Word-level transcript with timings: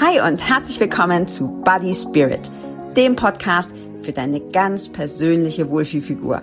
Hi 0.00 0.20
und 0.28 0.40
herzlich 0.48 0.80
willkommen 0.80 1.28
zu 1.28 1.46
Body 1.62 1.94
Spirit, 1.94 2.50
dem 2.96 3.14
Podcast 3.14 3.70
für 4.02 4.10
deine 4.10 4.40
ganz 4.40 4.88
persönliche 4.88 5.70
Wohlfühlfigur. 5.70 6.42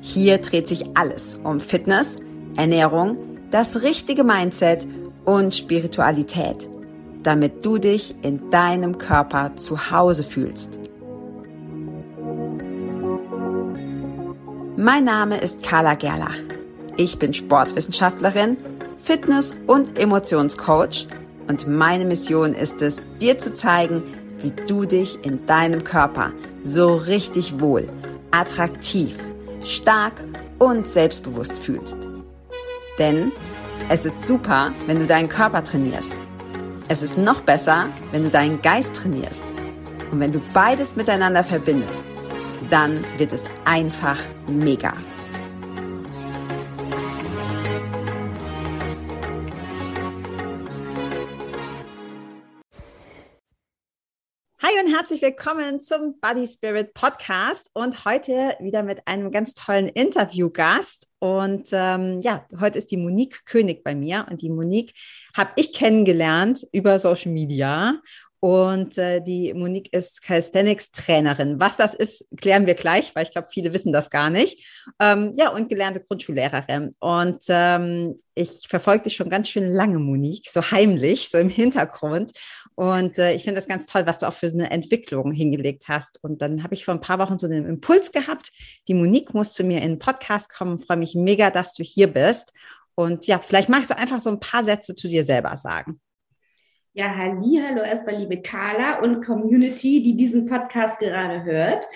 Hier 0.00 0.38
dreht 0.38 0.66
sich 0.66 0.96
alles 0.96 1.38
um 1.44 1.60
Fitness, 1.60 2.18
Ernährung, 2.56 3.18
das 3.50 3.82
richtige 3.82 4.24
Mindset 4.24 4.88
und 5.26 5.54
Spiritualität, 5.54 6.66
damit 7.22 7.66
du 7.66 7.76
dich 7.76 8.14
in 8.22 8.48
deinem 8.50 8.96
Körper 8.96 9.54
zu 9.56 9.90
Hause 9.90 10.22
fühlst. 10.22 10.80
Mein 14.78 15.04
Name 15.04 15.36
ist 15.36 15.62
Carla 15.62 15.94
Gerlach. 15.94 16.38
Ich 16.96 17.18
bin 17.18 17.34
Sportwissenschaftlerin, 17.34 18.56
Fitness- 18.96 19.58
und 19.66 19.98
Emotionscoach 19.98 21.06
und 21.48 21.66
meine 21.66 22.04
Mission 22.04 22.54
ist 22.54 22.82
es, 22.82 23.02
dir 23.20 23.38
zu 23.38 23.52
zeigen, 23.52 24.02
wie 24.38 24.52
du 24.66 24.84
dich 24.84 25.18
in 25.24 25.46
deinem 25.46 25.82
Körper 25.82 26.32
so 26.62 26.94
richtig 26.94 27.60
wohl, 27.60 27.88
attraktiv, 28.30 29.16
stark 29.64 30.22
und 30.58 30.86
selbstbewusst 30.86 31.56
fühlst. 31.58 31.96
Denn 32.98 33.32
es 33.88 34.04
ist 34.04 34.26
super, 34.26 34.72
wenn 34.86 34.98
du 34.98 35.06
deinen 35.06 35.28
Körper 35.28 35.64
trainierst. 35.64 36.12
Es 36.88 37.02
ist 37.02 37.16
noch 37.16 37.42
besser, 37.42 37.86
wenn 38.12 38.24
du 38.24 38.30
deinen 38.30 38.60
Geist 38.62 38.94
trainierst. 38.94 39.42
Und 40.10 40.20
wenn 40.20 40.32
du 40.32 40.40
beides 40.52 40.96
miteinander 40.96 41.44
verbindest, 41.44 42.04
dann 42.70 43.04
wird 43.16 43.32
es 43.32 43.44
einfach 43.64 44.18
mega. 44.46 44.92
Herzlich 54.98 55.22
willkommen 55.22 55.80
zum 55.80 56.18
Body 56.18 56.44
Spirit 56.44 56.92
Podcast 56.92 57.70
und 57.72 58.04
heute 58.04 58.56
wieder 58.58 58.82
mit 58.82 59.06
einem 59.06 59.30
ganz 59.30 59.54
tollen 59.54 59.86
Interviewgast. 59.86 61.06
Und 61.20 61.68
ähm, 61.70 62.18
ja, 62.20 62.44
heute 62.58 62.78
ist 62.78 62.90
die 62.90 62.96
Monique 62.96 63.44
König 63.44 63.84
bei 63.84 63.94
mir 63.94 64.26
und 64.28 64.42
die 64.42 64.50
Monique 64.50 64.94
habe 65.36 65.50
ich 65.54 65.72
kennengelernt 65.72 66.66
über 66.72 66.98
Social 66.98 67.30
Media 67.30 68.00
und 68.40 68.96
äh, 68.98 69.20
die 69.20 69.52
Monique 69.52 69.92
ist 69.92 70.22
Calisthenics-Trainerin. 70.22 71.58
Was 71.58 71.76
das 71.76 71.92
ist, 71.92 72.24
klären 72.36 72.66
wir 72.66 72.74
gleich, 72.74 73.14
weil 73.14 73.24
ich 73.24 73.32
glaube, 73.32 73.48
viele 73.50 73.72
wissen 73.72 73.92
das 73.92 74.10
gar 74.10 74.30
nicht. 74.30 74.64
Ähm, 75.00 75.32
ja, 75.36 75.50
und 75.50 75.68
gelernte 75.68 76.00
Grundschullehrerin. 76.00 76.92
Und 77.00 77.44
ähm, 77.48 78.14
ich 78.34 78.66
verfolge 78.68 79.04
dich 79.04 79.16
schon 79.16 79.28
ganz 79.28 79.48
schön 79.48 79.68
lange, 79.68 79.98
Monique, 79.98 80.50
so 80.50 80.62
heimlich, 80.62 81.30
so 81.30 81.38
im 81.38 81.48
Hintergrund. 81.48 82.30
Und 82.76 83.18
äh, 83.18 83.32
ich 83.34 83.42
finde 83.42 83.56
das 83.56 83.66
ganz 83.66 83.86
toll, 83.86 84.06
was 84.06 84.20
du 84.20 84.28
auch 84.28 84.34
für 84.34 84.46
eine 84.46 84.70
Entwicklung 84.70 85.32
hingelegt 85.32 85.88
hast. 85.88 86.22
Und 86.22 86.40
dann 86.40 86.62
habe 86.62 86.74
ich 86.74 86.84
vor 86.84 86.94
ein 86.94 87.00
paar 87.00 87.18
Wochen 87.18 87.40
so 87.40 87.46
einen 87.48 87.66
Impuls 87.66 88.12
gehabt. 88.12 88.52
Die 88.86 88.94
Monique 88.94 89.34
muss 89.34 89.52
zu 89.52 89.64
mir 89.64 89.82
in 89.82 89.94
den 89.94 89.98
Podcast 89.98 90.48
kommen. 90.48 90.78
Freue 90.78 90.98
mich 90.98 91.16
mega, 91.16 91.50
dass 91.50 91.74
du 91.74 91.82
hier 91.82 92.06
bist. 92.06 92.52
Und 92.94 93.26
ja, 93.26 93.40
vielleicht 93.44 93.68
magst 93.68 93.90
du 93.90 93.96
einfach 93.96 94.20
so 94.20 94.30
ein 94.30 94.38
paar 94.38 94.62
Sätze 94.62 94.94
zu 94.94 95.08
dir 95.08 95.24
selber 95.24 95.56
sagen. 95.56 96.00
Ja, 96.94 97.14
halli, 97.14 97.60
hallo 97.62 97.82
erstmal 97.82 98.16
liebe 98.16 98.40
Carla 98.40 99.00
und 99.00 99.24
Community, 99.24 100.02
die 100.02 100.16
diesen 100.16 100.46
Podcast 100.46 100.98
gerade 100.98 101.44
hört. 101.44 101.86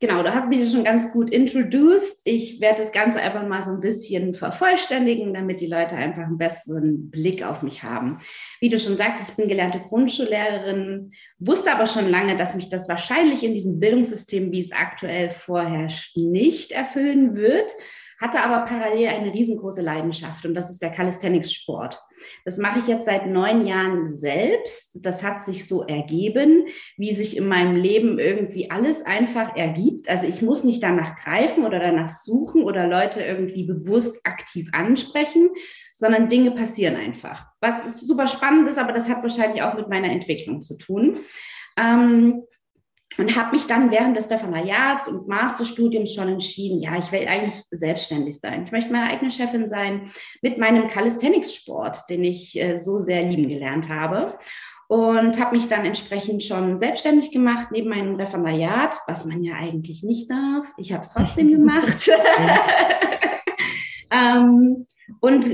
Genau, 0.00 0.22
du 0.22 0.34
hast 0.34 0.48
mich 0.48 0.70
schon 0.70 0.84
ganz 0.84 1.12
gut 1.12 1.30
introduced. 1.30 2.20
Ich 2.24 2.60
werde 2.60 2.82
das 2.82 2.92
Ganze 2.92 3.20
einfach 3.20 3.46
mal 3.48 3.62
so 3.62 3.70
ein 3.70 3.80
bisschen 3.80 4.34
vervollständigen, 4.34 5.32
damit 5.32 5.60
die 5.60 5.66
Leute 5.66 5.96
einfach 5.96 6.24
einen 6.24 6.36
besseren 6.36 7.10
Blick 7.10 7.42
auf 7.42 7.62
mich 7.62 7.82
haben. 7.82 8.18
Wie 8.60 8.68
du 8.68 8.78
schon 8.78 8.98
sagst, 8.98 9.30
ich 9.30 9.36
bin 9.36 9.48
gelernte 9.48 9.80
Grundschullehrerin, 9.80 11.12
wusste 11.38 11.72
aber 11.72 11.86
schon 11.86 12.10
lange, 12.10 12.36
dass 12.36 12.54
mich 12.54 12.68
das 12.68 12.86
wahrscheinlich 12.86 13.42
in 13.42 13.54
diesem 13.54 13.80
Bildungssystem, 13.80 14.52
wie 14.52 14.60
es 14.60 14.72
aktuell 14.72 15.30
vorherrscht, 15.30 16.18
nicht 16.18 16.70
erfüllen 16.70 17.34
wird 17.34 17.72
hatte 18.24 18.40
aber 18.40 18.64
parallel 18.64 19.08
eine 19.08 19.34
riesengroße 19.34 19.82
Leidenschaft 19.82 20.46
und 20.46 20.54
das 20.54 20.70
ist 20.70 20.80
der 20.80 20.90
Calisthenics-Sport. 20.90 22.00
Das 22.46 22.56
mache 22.56 22.78
ich 22.78 22.86
jetzt 22.86 23.04
seit 23.04 23.26
neun 23.26 23.66
Jahren 23.66 24.06
selbst. 24.06 25.04
Das 25.04 25.22
hat 25.22 25.42
sich 25.42 25.68
so 25.68 25.82
ergeben, 25.82 26.66
wie 26.96 27.12
sich 27.12 27.36
in 27.36 27.46
meinem 27.46 27.76
Leben 27.76 28.18
irgendwie 28.18 28.70
alles 28.70 29.04
einfach 29.04 29.54
ergibt. 29.56 30.08
Also 30.08 30.26
ich 30.26 30.40
muss 30.40 30.64
nicht 30.64 30.82
danach 30.82 31.16
greifen 31.16 31.66
oder 31.66 31.78
danach 31.78 32.08
suchen 32.08 32.62
oder 32.62 32.86
Leute 32.86 33.22
irgendwie 33.22 33.64
bewusst 33.64 34.24
aktiv 34.24 34.70
ansprechen, 34.72 35.50
sondern 35.94 36.30
Dinge 36.30 36.52
passieren 36.52 36.96
einfach. 36.96 37.44
Was 37.60 38.00
super 38.00 38.26
spannend 38.26 38.66
ist, 38.68 38.78
aber 38.78 38.94
das 38.94 39.10
hat 39.10 39.22
wahrscheinlich 39.22 39.60
auch 39.60 39.74
mit 39.74 39.90
meiner 39.90 40.10
Entwicklung 40.10 40.62
zu 40.62 40.78
tun. 40.78 41.18
Ähm, 41.76 42.42
und 43.18 43.36
habe 43.36 43.56
mich 43.56 43.66
dann 43.66 43.90
während 43.90 44.16
des 44.16 44.30
Referendariats 44.30 45.08
und 45.08 45.28
Masterstudiums 45.28 46.14
schon 46.14 46.28
entschieden, 46.28 46.80
ja, 46.80 46.96
ich 46.98 47.10
will 47.12 47.26
eigentlich 47.26 47.54
selbstständig 47.70 48.38
sein. 48.40 48.64
Ich 48.64 48.72
möchte 48.72 48.92
meine 48.92 49.10
eigene 49.10 49.30
Chefin 49.30 49.68
sein 49.68 50.10
mit 50.42 50.58
meinem 50.58 50.88
Calisthenics-Sport, 50.88 52.08
den 52.08 52.24
ich 52.24 52.58
äh, 52.60 52.76
so 52.76 52.98
sehr 52.98 53.22
lieben 53.22 53.48
gelernt 53.48 53.88
habe. 53.88 54.38
Und 54.86 55.40
habe 55.40 55.56
mich 55.56 55.68
dann 55.68 55.86
entsprechend 55.86 56.44
schon 56.44 56.78
selbstständig 56.78 57.30
gemacht 57.30 57.68
neben 57.70 57.88
meinem 57.88 58.16
Referendariat, 58.16 58.94
was 59.06 59.24
man 59.24 59.42
ja 59.42 59.54
eigentlich 59.54 60.02
nicht 60.02 60.30
darf. 60.30 60.66
Ich 60.76 60.92
habe 60.92 61.02
es 61.02 61.14
trotzdem 61.14 61.50
gemacht. 61.50 62.10
Ähm, 64.14 64.86
und 65.20 65.44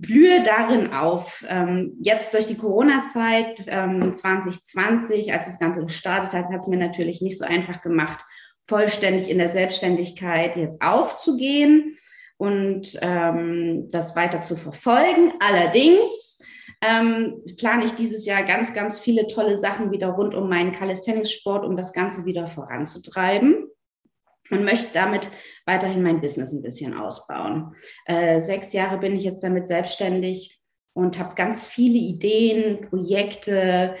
blühe 0.00 0.42
darin 0.42 0.92
auf. 0.92 1.44
Ähm, 1.48 1.92
jetzt 2.00 2.34
durch 2.34 2.46
die 2.46 2.56
Corona-Zeit 2.56 3.64
ähm, 3.68 4.12
2020, 4.12 5.32
als 5.32 5.46
das 5.46 5.58
Ganze 5.58 5.84
gestartet 5.84 6.32
hat, 6.32 6.46
hat 6.46 6.60
es 6.60 6.66
mir 6.66 6.78
natürlich 6.78 7.22
nicht 7.22 7.38
so 7.38 7.44
einfach 7.44 7.80
gemacht, 7.80 8.24
vollständig 8.64 9.30
in 9.30 9.38
der 9.38 9.48
Selbstständigkeit 9.48 10.56
jetzt 10.56 10.82
aufzugehen 10.82 11.96
und 12.36 12.98
ähm, 13.00 13.88
das 13.90 14.14
weiter 14.14 14.42
zu 14.42 14.56
verfolgen. 14.56 15.32
Allerdings 15.40 16.40
ähm, 16.80 17.42
plane 17.56 17.86
ich 17.86 17.92
dieses 17.92 18.26
Jahr 18.26 18.44
ganz, 18.44 18.74
ganz 18.74 18.98
viele 18.98 19.26
tolle 19.26 19.58
Sachen 19.58 19.90
wieder 19.90 20.08
rund 20.08 20.34
um 20.34 20.48
meinen 20.48 20.72
Calisthenics-Sport, 20.72 21.64
um 21.64 21.76
das 21.76 21.92
Ganze 21.92 22.24
wieder 22.24 22.46
voranzutreiben 22.46 23.68
und 24.50 24.64
möchte 24.64 24.88
damit 24.92 25.28
weiterhin 25.68 26.02
mein 26.02 26.20
Business 26.20 26.52
ein 26.52 26.62
bisschen 26.62 26.94
ausbauen. 26.94 27.76
Äh, 28.06 28.40
sechs 28.40 28.72
Jahre 28.72 28.98
bin 28.98 29.14
ich 29.14 29.22
jetzt 29.22 29.44
damit 29.44 29.66
selbstständig 29.68 30.58
und 30.94 31.18
habe 31.18 31.34
ganz 31.34 31.66
viele 31.66 31.98
Ideen, 31.98 32.88
Projekte, 32.88 33.94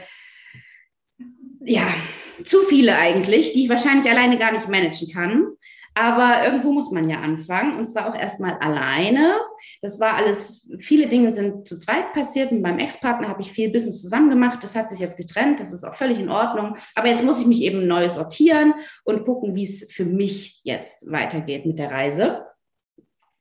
ja, 1.60 1.94
zu 2.42 2.62
viele 2.62 2.96
eigentlich, 2.96 3.52
die 3.52 3.64
ich 3.64 3.70
wahrscheinlich 3.70 4.10
alleine 4.10 4.38
gar 4.38 4.52
nicht 4.52 4.68
managen 4.68 5.12
kann. 5.12 5.46
Aber 5.94 6.44
irgendwo 6.44 6.72
muss 6.72 6.90
man 6.90 7.10
ja 7.10 7.20
anfangen 7.20 7.76
und 7.76 7.86
zwar 7.86 8.08
auch 8.08 8.18
erstmal 8.18 8.54
alleine. 8.58 9.34
Das 9.80 10.00
war 10.00 10.14
alles, 10.14 10.68
viele 10.80 11.08
Dinge 11.08 11.30
sind 11.30 11.68
zu 11.68 11.78
zweit 11.78 12.12
passiert. 12.12 12.50
Mit 12.50 12.62
meinem 12.62 12.80
Ex-Partner 12.80 13.28
habe 13.28 13.42
ich 13.42 13.52
viel 13.52 13.70
Business 13.70 14.02
zusammen 14.02 14.28
gemacht. 14.28 14.58
Das 14.62 14.74
hat 14.74 14.90
sich 14.90 14.98
jetzt 14.98 15.16
getrennt. 15.16 15.60
Das 15.60 15.72
ist 15.72 15.84
auch 15.84 15.94
völlig 15.94 16.18
in 16.18 16.28
Ordnung. 16.28 16.76
Aber 16.94 17.08
jetzt 17.08 17.24
muss 17.24 17.40
ich 17.40 17.46
mich 17.46 17.60
eben 17.60 17.86
neu 17.86 18.08
sortieren 18.08 18.74
und 19.04 19.24
gucken, 19.24 19.54
wie 19.54 19.64
es 19.64 19.92
für 19.92 20.04
mich 20.04 20.60
jetzt 20.64 21.10
weitergeht 21.12 21.64
mit 21.64 21.78
der 21.78 21.90
Reise. 21.90 22.44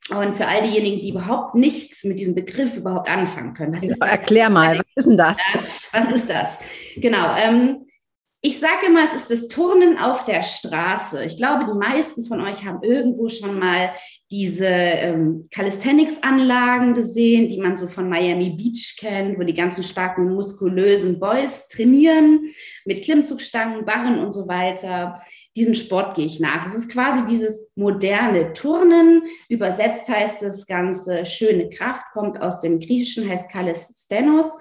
Und 0.10 0.36
für 0.36 0.48
all 0.48 0.62
diejenigen, 0.62 1.02
die 1.02 1.10
überhaupt 1.10 1.56
nichts 1.56 2.04
mit 2.04 2.18
diesem 2.18 2.36
Begriff 2.36 2.78
überhaupt 2.78 3.10
anfangen 3.10 3.54
können. 3.54 3.76
Was 3.76 3.84
ist 3.84 4.02
Erklär 4.02 4.50
mal, 4.50 4.78
was 4.78 4.86
ist 4.96 5.08
denn 5.08 5.18
das? 5.18 5.38
Was 5.92 6.12
ist 6.12 6.30
das? 6.30 6.60
Genau. 6.96 7.36
Ähm, 7.36 7.87
ich 8.48 8.60
sage 8.60 8.86
immer, 8.86 9.04
es 9.04 9.14
ist 9.14 9.30
das 9.30 9.50
Turnen 9.50 9.98
auf 9.98 10.24
der 10.24 10.42
Straße. 10.42 11.26
Ich 11.26 11.36
glaube, 11.36 11.66
die 11.66 11.78
meisten 11.78 12.26
von 12.26 12.40
euch 12.40 12.64
haben 12.64 12.82
irgendwo 12.82 13.28
schon 13.28 13.60
mal 13.60 13.92
diese 14.32 14.68
ähm, 14.68 15.50
Calisthenics-Anlagen 15.52 16.94
gesehen, 16.94 17.50
die 17.50 17.60
man 17.60 17.76
so 17.76 17.88
von 17.88 18.08
Miami 18.08 18.52
Beach 18.52 18.96
kennt, 18.98 19.38
wo 19.38 19.44
die 19.44 19.54
ganzen 19.54 19.84
starken, 19.84 20.34
muskulösen 20.34 21.20
Boys 21.20 21.68
trainieren 21.68 22.48
mit 22.86 23.04
Klimmzugstangen, 23.04 23.84
Barren 23.84 24.20
und 24.20 24.32
so 24.32 24.48
weiter. 24.48 25.22
Diesen 25.58 25.76
Sport 25.76 26.16
gehe 26.16 26.26
ich 26.26 26.40
nach. 26.40 26.66
Es 26.66 26.74
ist 26.74 26.90
quasi 26.90 27.26
dieses 27.30 27.74
moderne 27.76 28.54
Turnen. 28.54 29.24
Übersetzt 29.50 30.08
heißt 30.08 30.42
das 30.42 30.66
Ganze 30.68 31.26
schöne 31.26 31.70
Kraft, 31.70 32.06
kommt 32.14 32.42
aus 32.42 32.62
dem 32.62 32.80
Griechischen, 32.80 33.28
heißt 33.30 33.52
Calisthenos. 33.52 34.58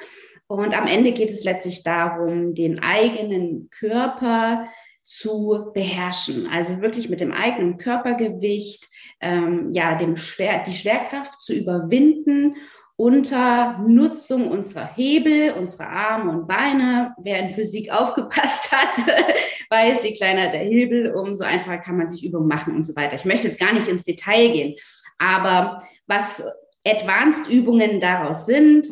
Und 0.49 0.77
am 0.77 0.87
Ende 0.87 1.13
geht 1.13 1.31
es 1.31 1.45
letztlich 1.45 1.83
darum, 1.83 2.55
den 2.55 2.79
eigenen 2.79 3.69
Körper 3.71 4.69
zu 5.03 5.71
beherrschen. 5.73 6.49
Also 6.49 6.81
wirklich 6.81 7.09
mit 7.09 7.21
dem 7.21 7.33
eigenen 7.33 7.79
Körpergewicht, 7.79 8.89
ähm, 9.21 9.71
ja, 9.73 9.97
dem 9.97 10.17
Schwer, 10.17 10.65
die 10.65 10.73
Schwerkraft 10.73 11.41
zu 11.41 11.55
überwinden 11.55 12.57
unter 12.97 13.79
Nutzung 13.87 14.51
unserer 14.51 14.89
Hebel, 14.97 15.53
unserer 15.53 15.89
Arme 15.89 16.33
und 16.33 16.49
Beine. 16.49 17.15
Wer 17.19 17.41
in 17.41 17.55
Physik 17.55 17.93
aufgepasst 17.93 18.73
hat, 18.73 18.97
weiß, 19.71 20.05
je 20.05 20.17
kleiner 20.17 20.51
der 20.51 20.63
Hebel, 20.63 21.15
umso 21.15 21.45
einfacher 21.45 21.79
kann 21.79 21.99
man 21.99 22.09
sich 22.09 22.25
Übungen 22.25 22.49
machen 22.49 22.75
und 22.75 22.85
so 22.85 22.97
weiter. 22.97 23.15
Ich 23.15 23.25
möchte 23.25 23.49
jetzt 23.49 23.61
gar 23.61 23.73
nicht 23.73 23.89
ins 23.89 24.05
Detail 24.05 24.49
gehen, 24.49 24.77
aber 25.19 25.83
was 26.07 26.43
Advanced 26.87 27.49
Übungen 27.51 28.01
daraus 28.01 28.47
sind, 28.47 28.87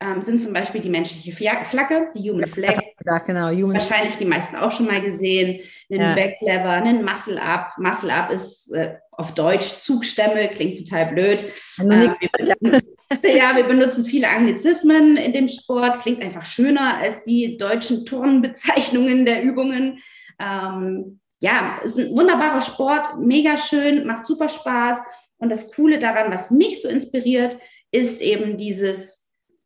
ähm, 0.00 0.22
sind 0.22 0.40
zum 0.40 0.52
Beispiel 0.52 0.80
die 0.80 0.88
menschliche 0.88 1.32
Flagge, 1.32 2.10
die 2.14 2.30
Human 2.30 2.48
Flag. 2.48 2.80
Ja, 3.04 3.18
genau. 3.18 3.50
Human 3.50 3.76
Wahrscheinlich 3.76 4.16
die 4.16 4.24
meisten 4.24 4.56
auch 4.56 4.72
schon 4.72 4.86
mal 4.86 5.02
gesehen. 5.02 5.60
Einen 5.90 6.00
ja. 6.00 6.14
Backlever, 6.14 6.70
einen 6.70 7.04
Muscle 7.04 7.40
Up. 7.40 7.72
Muscle 7.76 8.10
Up 8.10 8.30
ist 8.30 8.72
äh, 8.72 8.94
auf 9.12 9.34
Deutsch 9.34 9.80
Zugstämme, 9.80 10.48
klingt 10.48 10.78
total 10.78 11.12
blöd. 11.12 11.44
Äh, 11.78 11.84
wir 11.84 12.28
benutzen, 12.32 12.82
ja, 13.36 13.56
wir 13.56 13.64
benutzen 13.64 14.04
viele 14.06 14.28
Anglizismen 14.28 15.18
in 15.18 15.34
dem 15.34 15.48
Sport. 15.48 16.00
Klingt 16.00 16.22
einfach 16.22 16.46
schöner 16.46 16.96
als 16.96 17.22
die 17.24 17.58
deutschen 17.58 18.06
Turnbezeichnungen 18.06 19.26
der 19.26 19.42
Übungen. 19.42 19.98
Ähm, 20.38 21.20
ja, 21.40 21.78
ist 21.84 21.98
ein 21.98 22.16
wunderbarer 22.16 22.60
Sport, 22.62 23.18
mega 23.18 23.58
schön, 23.58 24.06
macht 24.06 24.26
super 24.26 24.48
Spaß. 24.48 24.98
Und 25.38 25.50
das 25.50 25.72
Coole 25.74 25.98
daran, 25.98 26.30
was 26.30 26.50
mich 26.50 26.80
so 26.80 26.88
inspiriert, 26.88 27.58
ist 27.90 28.20
eben 28.20 28.56
dieses, 28.56 29.19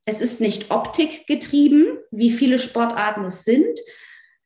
es 0.07 0.21
ist 0.21 0.41
nicht 0.41 0.71
Optik 0.71 1.27
getrieben, 1.27 1.99
wie 2.11 2.31
viele 2.31 2.59
Sportarten 2.59 3.25
es 3.25 3.45
sind, 3.45 3.79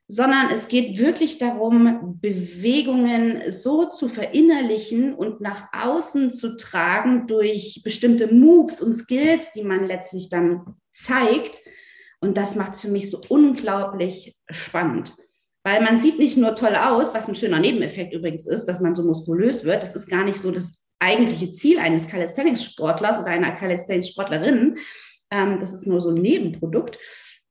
sondern 0.07 0.51
es 0.51 0.69
geht 0.69 0.99
wirklich 0.99 1.37
darum, 1.37 2.19
Bewegungen 2.21 3.51
so 3.51 3.91
zu 3.91 4.09
verinnerlichen 4.09 5.15
und 5.15 5.43
nach 5.43 5.69
außen 5.73 6.33
zu 6.33 6.57
tragen 6.57 7.27
durch 7.27 7.83
bestimmte 7.85 8.33
Moves 8.33 8.81
und 8.81 8.95
Skills, 8.95 9.53
die 9.53 9.65
man 9.65 9.87
letztlich 9.87 10.31
dann 10.31 10.77
zeigt. 10.95 11.59
Und 12.21 12.39
das 12.39 12.57
macht 12.57 12.75
es 12.75 12.81
für 12.81 12.89
mich 12.89 13.11
so 13.11 13.21
unglaublich 13.29 14.37
spannend. 14.49 15.15
Weil 15.63 15.83
man 15.83 16.01
sieht 16.01 16.19
nicht 16.19 16.39
nur 16.39 16.55
toll 16.55 16.75
aus, 16.75 17.13
was 17.15 17.29
ein 17.29 17.35
schöner 17.35 17.61
Nebeneffekt 17.61 18.15
übrigens 18.15 18.47
ist, 18.47 18.65
dass 18.65 18.81
man 18.81 18.95
so 18.95 19.05
muskulös 19.05 19.65
wird. 19.65 19.83
Das 19.83 19.95
ist 19.95 20.09
gar 20.09 20.25
nicht 20.25 20.41
so 20.41 20.51
das 20.51 20.89
eigentliche 20.99 21.53
Ziel 21.53 21.79
eines 21.79 22.09
Calisthenics-Sportlers 22.09 23.19
oder 23.19 23.29
einer 23.29 23.53
Calisthenics-Sportlerin. 23.53 24.79
Ähm, 25.31 25.59
das 25.61 25.73
ist 25.73 25.87
nur 25.87 26.01
so 26.01 26.11
ein 26.11 26.21
Nebenprodukt. 26.21 26.99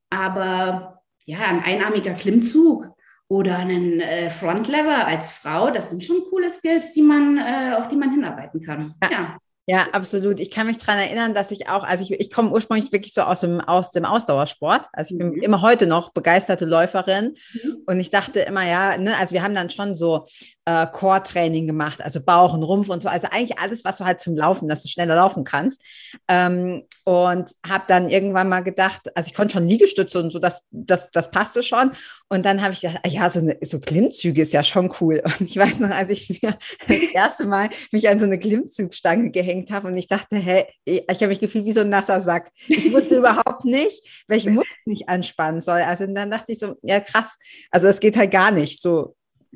Aber 0.09 1.01
ja, 1.25 1.39
ein 1.39 1.63
einarmiger 1.63 2.13
Klimmzug 2.13 2.87
oder 3.27 3.57
einen 3.57 3.99
äh, 3.99 4.29
Frontlever 4.29 5.05
als 5.05 5.31
Frau, 5.31 5.69
das 5.71 5.89
sind 5.89 6.03
schon 6.03 6.23
coole 6.29 6.49
Skills, 6.49 6.93
die 6.93 7.01
man, 7.01 7.37
äh, 7.37 7.75
auf 7.77 7.89
die 7.89 7.97
man 7.97 8.11
hinarbeiten 8.11 8.61
kann. 8.61 8.93
Ja. 9.03 9.11
ja. 9.11 9.37
Ja, 9.69 9.87
absolut. 9.91 10.39
Ich 10.39 10.49
kann 10.49 10.65
mich 10.65 10.77
daran 10.77 10.97
erinnern, 10.97 11.33
dass 11.33 11.51
ich 11.51 11.67
auch, 11.67 11.83
also 11.83 12.01
ich, 12.01 12.17
ich 12.17 12.31
komme 12.31 12.51
ursprünglich 12.51 12.93
wirklich 12.93 13.13
so 13.13 13.23
aus 13.23 13.41
dem, 13.41 13.59
aus 13.59 13.91
dem 13.91 14.05
Ausdauersport. 14.05 14.87
Also 14.93 15.13
ich 15.13 15.17
bin 15.19 15.31
mhm. 15.31 15.41
immer 15.41 15.61
heute 15.61 15.87
noch 15.87 16.13
begeisterte 16.13 16.63
Läuferin. 16.63 17.35
Mhm. 17.51 17.83
Und 17.85 17.99
ich 17.99 18.09
dachte 18.09 18.39
immer, 18.39 18.65
ja, 18.65 18.97
ne, 18.97 19.17
also 19.17 19.33
wir 19.33 19.43
haben 19.43 19.55
dann 19.55 19.69
schon 19.69 19.93
so 19.93 20.25
äh, 20.67 20.85
Core-Training 20.85 21.65
gemacht, 21.65 22.01
also 22.01 22.19
Bauch 22.19 22.53
und 22.53 22.61
Rumpf 22.61 22.89
und 22.89 23.01
so. 23.01 23.07
Also 23.07 23.29
eigentlich 23.31 23.57
alles, 23.57 23.85
was 23.85 23.97
du 23.97 24.05
halt 24.05 24.19
zum 24.19 24.35
Laufen, 24.35 24.67
dass 24.67 24.83
du 24.83 24.89
schneller 24.89 25.15
laufen 25.15 25.45
kannst. 25.45 25.81
Ähm, 26.27 26.83
und 27.05 27.51
habe 27.65 27.85
dann 27.87 28.09
irgendwann 28.09 28.49
mal 28.49 28.59
gedacht, 28.63 29.03
also 29.15 29.29
ich 29.29 29.33
konnte 29.33 29.53
schon 29.53 29.67
Liegestütze 29.67 30.19
und 30.19 30.29
so, 30.29 30.39
das, 30.39 30.61
das, 30.71 31.09
das 31.11 31.31
passte 31.31 31.63
schon. 31.63 31.91
Und 32.27 32.45
dann 32.45 32.61
habe 32.61 32.73
ich 32.73 32.81
gedacht, 32.81 32.99
ah 33.03 33.07
ja, 33.07 33.29
so, 33.29 33.39
eine, 33.39 33.57
so 33.61 33.79
Klimmzüge 33.79 34.41
ist 34.41 34.51
ja 34.51 34.61
schon 34.61 34.93
cool. 34.99 35.23
Und 35.39 35.49
ich 35.49 35.55
weiß 35.55 35.79
noch, 35.79 35.89
als 35.89 36.09
ich 36.09 36.41
mir 36.41 36.57
das 36.87 36.97
erste 37.13 37.45
Mal 37.45 37.69
mich 37.93 38.09
an 38.09 38.19
so 38.19 38.25
eine 38.25 38.37
Klimmzugstange 38.37 39.31
gehängt 39.31 39.71
habe 39.71 39.87
und 39.87 39.95
ich 39.95 40.09
dachte, 40.09 40.35
hey, 40.35 40.65
ich 40.83 41.07
habe 41.07 41.27
mich 41.27 41.39
gefühlt 41.39 41.63
wie 41.63 41.71
so 41.71 41.79
ein 41.79 41.89
nasser 41.89 42.19
Sack. 42.19 42.51
Ich 42.67 42.91
wusste 42.91 43.15
überhaupt 43.19 43.63
nicht, 43.63 44.25
welche 44.27 44.49
Muskeln 44.49 44.93
ich 44.93 45.07
anspannen 45.07 45.61
soll. 45.61 45.79
Also 45.79 46.05
dann 46.07 46.29
dachte 46.29 46.51
ich 46.51 46.59
so, 46.59 46.75
ja 46.81 46.99
krass, 46.99 47.37
also 47.71 47.87
das 47.87 48.01
geht 48.01 48.17
halt 48.17 48.31
gar 48.31 48.51
nicht. 48.51 48.81
So 48.81 49.15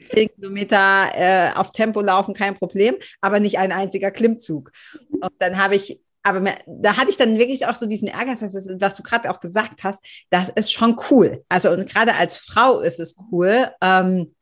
10 0.09 0.29
Kilometer 0.35 1.09
äh, 1.13 1.51
auf 1.55 1.71
Tempo 1.71 2.01
laufen, 2.01 2.33
kein 2.33 2.55
Problem, 2.55 2.95
aber 3.21 3.39
nicht 3.39 3.59
ein 3.59 3.71
einziger 3.71 4.11
Klimmzug. 4.11 4.71
Und 5.09 5.33
dann 5.39 5.57
habe 5.57 5.75
ich, 5.75 6.01
aber 6.23 6.41
da 6.67 6.97
hatte 6.97 7.09
ich 7.09 7.17
dann 7.17 7.37
wirklich 7.37 7.65
auch 7.65 7.75
so 7.75 7.85
diesen 7.85 8.07
Ärger, 8.07 8.35
was 8.39 8.95
du 8.95 9.03
gerade 9.03 9.31
auch 9.31 9.39
gesagt 9.39 9.83
hast, 9.83 10.03
das 10.29 10.49
ist 10.49 10.71
schon 10.71 10.99
cool. 11.09 11.43
Also 11.49 11.71
und 11.71 11.89
gerade 11.89 12.15
als 12.15 12.37
Frau 12.37 12.79
ist 12.79 12.99
es 12.99 13.15
cool. 13.31 13.69
Ähm, 13.81 14.33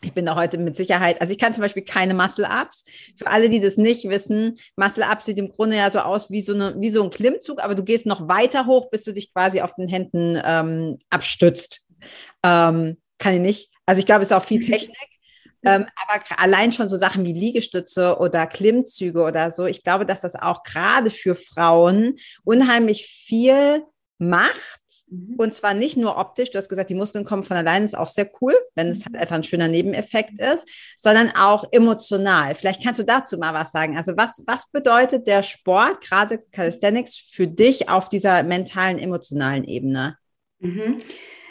ich 0.00 0.12
bin 0.12 0.26
da 0.26 0.36
heute 0.36 0.58
mit 0.58 0.76
Sicherheit, 0.76 1.20
also 1.20 1.32
ich 1.32 1.38
kann 1.38 1.54
zum 1.54 1.62
Beispiel 1.62 1.82
keine 1.82 2.14
Muscle-Ups. 2.14 2.84
Für 3.16 3.26
alle, 3.26 3.50
die 3.50 3.60
das 3.60 3.76
nicht 3.76 4.08
wissen, 4.08 4.58
Muscle-Ups 4.76 5.24
sieht 5.24 5.38
im 5.38 5.48
Grunde 5.48 5.76
ja 5.76 5.90
so 5.90 5.98
aus 6.00 6.30
wie 6.30 6.40
so, 6.40 6.54
eine, 6.54 6.76
wie 6.78 6.90
so 6.90 7.02
ein 7.02 7.10
Klimmzug, 7.10 7.62
aber 7.62 7.74
du 7.74 7.82
gehst 7.82 8.06
noch 8.06 8.28
weiter 8.28 8.66
hoch, 8.66 8.90
bis 8.90 9.02
du 9.04 9.12
dich 9.12 9.32
quasi 9.32 9.60
auf 9.60 9.74
den 9.74 9.88
Händen 9.88 10.40
ähm, 10.44 10.98
abstützt. 11.10 11.84
Ähm, 12.44 12.98
kann 13.18 13.34
ich 13.34 13.40
nicht. 13.40 13.70
Also 13.88 14.00
ich 14.00 14.06
glaube, 14.06 14.20
es 14.20 14.28
ist 14.28 14.36
auch 14.36 14.44
viel 14.44 14.60
mhm. 14.60 14.66
Technik. 14.66 15.08
Ähm, 15.64 15.86
aber 15.96 16.22
allein 16.36 16.72
schon 16.72 16.88
so 16.88 16.98
Sachen 16.98 17.24
wie 17.24 17.32
Liegestütze 17.32 18.18
oder 18.18 18.46
Klimmzüge 18.46 19.22
oder 19.22 19.50
so, 19.50 19.64
ich 19.64 19.82
glaube, 19.82 20.04
dass 20.04 20.20
das 20.20 20.34
auch 20.36 20.62
gerade 20.62 21.10
für 21.10 21.34
Frauen 21.34 22.16
unheimlich 22.44 23.06
viel 23.06 23.82
macht. 24.18 24.80
Mhm. 25.08 25.36
Und 25.38 25.54
zwar 25.54 25.72
nicht 25.72 25.96
nur 25.96 26.18
optisch, 26.18 26.50
du 26.50 26.58
hast 26.58 26.68
gesagt, 26.68 26.90
die 26.90 26.94
Muskeln 26.94 27.24
kommen 27.24 27.44
von 27.44 27.56
allein, 27.56 27.82
ist 27.82 27.96
auch 27.96 28.08
sehr 28.08 28.30
cool, 28.42 28.54
wenn 28.74 28.88
es 28.88 29.06
halt 29.06 29.16
einfach 29.16 29.36
ein 29.36 29.42
schöner 29.42 29.68
Nebeneffekt 29.68 30.38
ist, 30.38 30.68
sondern 30.98 31.30
auch 31.34 31.64
emotional. 31.72 32.54
Vielleicht 32.54 32.84
kannst 32.84 33.00
du 33.00 33.04
dazu 33.04 33.38
mal 33.38 33.54
was 33.54 33.72
sagen. 33.72 33.96
Also 33.96 34.16
was, 34.18 34.44
was 34.46 34.70
bedeutet 34.70 35.26
der 35.26 35.42
Sport, 35.42 36.02
gerade 36.02 36.38
Calisthenics, 36.52 37.16
für 37.16 37.48
dich 37.48 37.88
auf 37.88 38.10
dieser 38.10 38.42
mentalen, 38.42 38.98
emotionalen 38.98 39.64
Ebene? 39.64 40.18
Mhm. 40.60 40.98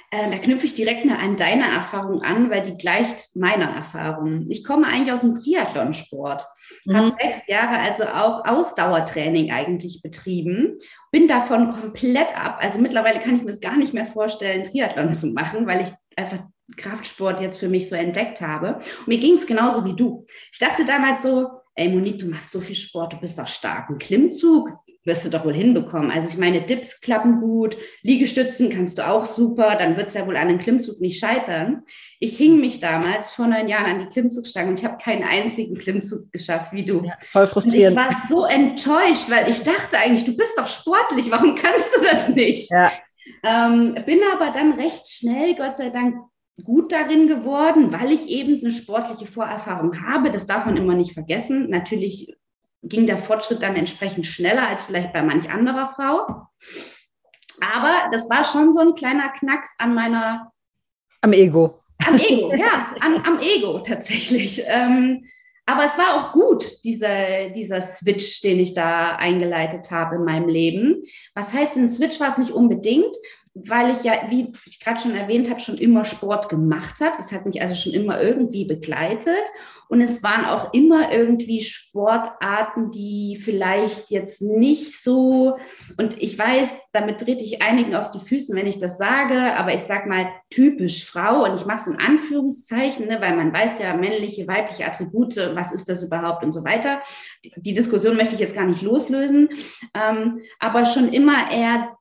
Äh, 0.10 0.32
da 0.32 0.38
knüpfe 0.38 0.66
ich 0.66 0.74
direkt 0.74 1.06
mal 1.06 1.18
an 1.18 1.36
deine 1.36 1.70
Erfahrung 1.70 2.22
an, 2.22 2.50
weil 2.50 2.62
die 2.62 2.76
gleicht 2.76 3.36
meiner 3.36 3.70
Erfahrung. 3.70 4.46
Ich 4.50 4.64
komme 4.64 4.88
eigentlich 4.88 5.12
aus 5.12 5.22
dem 5.22 5.36
Triathlonsport, 5.36 6.46
mhm. 6.86 6.96
habe 6.96 7.12
sechs 7.12 7.48
Jahre 7.48 7.80
also 7.80 8.06
auch 8.06 8.46
Ausdauertraining 8.46 9.52
eigentlich 9.52 10.02
betrieben, 10.02 10.78
bin 11.12 11.28
davon 11.28 11.68
komplett 11.68 12.38
ab. 12.38 12.60
Also 12.62 12.80
mittlerweile 12.80 13.20
kann 13.20 13.36
ich 13.36 13.44
mir 13.44 13.52
es 13.52 13.60
gar 13.60 13.76
nicht 13.76 13.94
mehr 13.94 14.06
vorstellen, 14.06 14.64
Triathlon 14.64 15.12
zu 15.12 15.28
machen, 15.34 15.68
weil 15.68 15.82
ich 15.82 15.90
einfach 16.16 16.40
Kraftsport 16.78 17.42
jetzt 17.42 17.60
für 17.60 17.70
mich 17.70 17.90
so 17.90 17.96
entdeckt 17.96 18.40
habe. 18.40 18.76
Und 18.76 19.08
mir 19.08 19.20
ging 19.20 19.34
es 19.34 19.46
genauso 19.46 19.84
wie 19.84 19.96
du. 19.96 20.26
Ich 20.54 20.60
dachte 20.60 20.86
damals 20.86 21.22
so, 21.22 21.50
ey 21.76 21.90
Monique, 21.90 22.20
du 22.20 22.28
machst 22.28 22.52
so 22.52 22.62
viel 22.62 22.76
Sport, 22.76 23.14
du 23.14 23.18
bist 23.18 23.38
doch 23.38 23.48
stark. 23.48 23.90
Ein 23.90 23.98
Klimmzug, 23.98 24.70
wirst 25.08 25.26
du 25.26 25.30
doch 25.30 25.46
wohl 25.46 25.54
hinbekommen. 25.54 26.12
Also 26.12 26.28
ich 26.30 26.38
meine, 26.38 26.62
Dips 26.62 27.02
klappen 27.02 27.40
gut, 27.40 27.78
Liegestützen 28.04 28.70
kannst 28.70 28.98
du 28.98 29.08
auch 29.08 29.26
super, 29.26 29.76
dann 29.76 29.98
wird 29.98 30.10
es 30.10 30.14
ja 30.14 30.28
wohl 30.28 30.36
an 30.36 30.50
einem 30.50 30.60
Klimmzug 30.60 31.00
nicht 31.00 31.20
scheitern. 31.20 31.84
Ich 32.20 32.38
hing 32.38 32.60
mich 32.60 32.80
damals 32.80 33.32
vor 33.32 33.48
neun 33.48 33.70
Jahren 33.70 33.86
an 33.86 34.00
die 34.02 34.08
Klimmzugstange 34.08 34.70
und 34.70 34.80
ich 34.80 34.86
habe 34.86 34.98
keinen 35.02 35.24
einzigen 35.24 35.78
Klimmzug 35.78 36.32
geschafft 36.32 36.74
wie 36.74 36.86
du. 36.86 37.04
Ja, 37.04 37.14
voll 37.26 37.48
frustrierend. 37.48 37.98
Und 37.98 38.06
ich 38.06 38.16
war 38.16 38.28
so 38.28 38.46
enttäuscht, 38.46 39.30
weil 39.30 39.50
ich 39.50 39.64
dachte 39.64 39.98
eigentlich, 39.98 40.26
du 40.26 40.36
bist 40.36 40.58
doch 40.58 40.68
sportlich, 40.68 41.32
warum 41.32 41.56
kannst 41.56 41.96
du 41.96 42.04
das 42.04 42.30
nicht? 42.30 42.70
Ja. 42.70 42.92
Ähm, 43.44 43.96
bin 44.06 44.20
aber 44.34 44.52
dann 44.52 44.74
recht 44.74 45.08
schnell, 45.10 45.56
Gott 45.56 45.78
sei 45.78 45.90
Dank, 45.90 46.16
gut 46.64 46.92
darin 46.92 47.28
geworden, 47.28 47.94
weil 47.94 48.12
ich 48.12 48.28
eben 48.28 48.60
eine 48.62 48.72
sportliche 48.72 49.32
Vorerfahrung 49.32 50.06
habe. 50.06 50.32
Das 50.32 50.48
darf 50.48 50.66
man 50.66 50.76
immer 50.76 50.96
nicht 50.96 51.14
vergessen. 51.14 51.70
Natürlich 51.70 52.36
ging 52.84 53.08
der 53.08 53.18
Fortschritt 53.18 53.62
dann 53.62 53.76
entsprechend 53.76 54.26
schneller 54.26 54.68
als 54.68 54.84
vielleicht 54.84 55.14
bei 55.14 55.22
manch 55.22 55.50
anderer 55.50 55.94
Frau. 55.96 56.48
Aber 57.62 58.10
das 58.12 58.30
war 58.30 58.44
schon 58.44 58.74
so 58.74 58.82
ein 58.82 58.96
kleiner 58.96 59.30
Knacks 59.30 59.76
an 59.80 59.94
meiner. 59.94 60.52
Am 61.22 61.34
Ego. 61.34 61.82
Am 62.06 62.18
Ego, 62.18 62.54
ja, 62.54 62.96
an, 63.00 63.24
am 63.26 63.40
Ego 63.40 63.80
tatsächlich. 63.80 64.62
Ähm, 64.68 65.26
aber 65.66 65.84
es 65.84 65.98
war 65.98 66.16
auch 66.16 66.32
gut, 66.32 66.66
dieser, 66.86 67.50
dieser 67.50 67.82
Switch, 67.82 68.42
den 68.42 68.60
ich 68.60 68.74
da 68.74 69.18
eingeleitet 69.18 69.92
habe 69.92 70.16
in 70.16 70.24
meinem 70.24 70.48
Leben. 70.48 71.02
Was 71.36 71.54
heißt, 71.54 71.76
ein 71.76 71.90
Switch 71.90 72.20
war 72.22 72.30
es 72.30 72.38
nicht 72.38 72.52
unbedingt, 72.52 73.14
weil 73.54 73.92
ich 73.92 74.04
ja, 74.04 74.14
wie 74.30 74.54
ich 74.66 74.80
gerade 74.80 75.02
schon 75.02 75.16
erwähnt 75.16 75.50
habe, 75.50 75.60
schon 75.60 75.78
immer 75.78 76.06
Sport 76.06 76.48
gemacht 76.48 77.02
habe. 77.02 77.18
Das 77.18 77.34
hat 77.34 77.46
mich 77.46 77.62
also 77.62 77.76
schon 77.76 77.92
immer 77.94 78.22
irgendwie 78.22 78.64
begleitet. 78.64 79.44
Und 79.90 80.02
es 80.02 80.24
waren 80.24 80.46
auch 80.46 80.74
immer 80.74 81.12
irgendwie 81.12 81.62
Sportarten, 81.62 82.92
die 82.92 83.40
vielleicht 83.42 84.10
jetzt 84.10 84.42
nicht 84.42 85.02
so, 85.02 85.58
und 85.98 86.22
ich 86.22 86.38
weiß, 86.38 86.76
damit 86.92 87.20
trete 87.20 87.44
ich 87.44 87.62
einigen 87.62 87.96
auf 87.96 88.12
die 88.12 88.20
Füße, 88.20 88.56
wenn 88.56 88.68
ich 88.68 88.80
das 88.80 88.98
sage, 88.98 89.56
aber 89.56 89.74
ich 89.74 89.84
sage 89.84 90.10
mal 90.10 90.28
typisch 90.50 91.06
Frau 91.06 91.46
und 91.46 91.56
ich 91.56 91.66
mache 91.66 91.82
es 91.82 91.88
in 91.88 92.00
Anführungszeichen, 92.00 93.08
ne, 93.08 93.22
weil 93.22 93.36
man 93.36 93.54
weiß 93.54 93.80
ja 93.80 93.96
männliche, 93.96 94.48
weibliche 94.48 94.86
Attribute, 94.86 95.38
was 95.54 95.72
ist 95.72 95.90
das 95.90 96.04
überhaupt 96.04 96.44
und 96.44 96.52
so 96.52 96.64
weiter. 96.64 97.02
Die, 97.44 97.52
die 97.56 97.74
Diskussion 97.74 98.18
möchte 98.18 98.36
ich 98.36 98.42
jetzt 98.42 98.56
gar 98.56 98.66
nicht 98.66 98.82
loslösen, 98.82 99.50
ähm, 99.94 100.42
aber 100.60 100.86
schon 100.86 101.14
immer 101.14 101.52
eher 101.52 101.98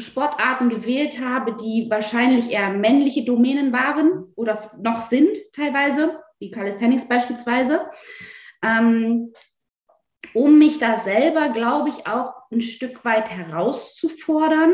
Sportarten 0.00 0.68
gewählt 0.68 1.20
habe, 1.20 1.56
die 1.56 1.88
wahrscheinlich 1.90 2.50
eher 2.50 2.70
männliche 2.70 3.24
Domänen 3.24 3.72
waren 3.72 4.26
oder 4.36 4.70
noch 4.80 5.02
sind 5.02 5.36
teilweise 5.52 6.20
wie 6.38 6.50
Calisthenics 6.50 7.08
beispielsweise, 7.08 7.88
ähm, 8.62 9.32
um 10.34 10.58
mich 10.58 10.78
da 10.78 10.98
selber, 10.98 11.50
glaube 11.50 11.90
ich, 11.90 12.06
auch 12.06 12.32
ein 12.50 12.60
Stück 12.60 13.04
weit 13.04 13.30
herauszufordern 13.30 14.72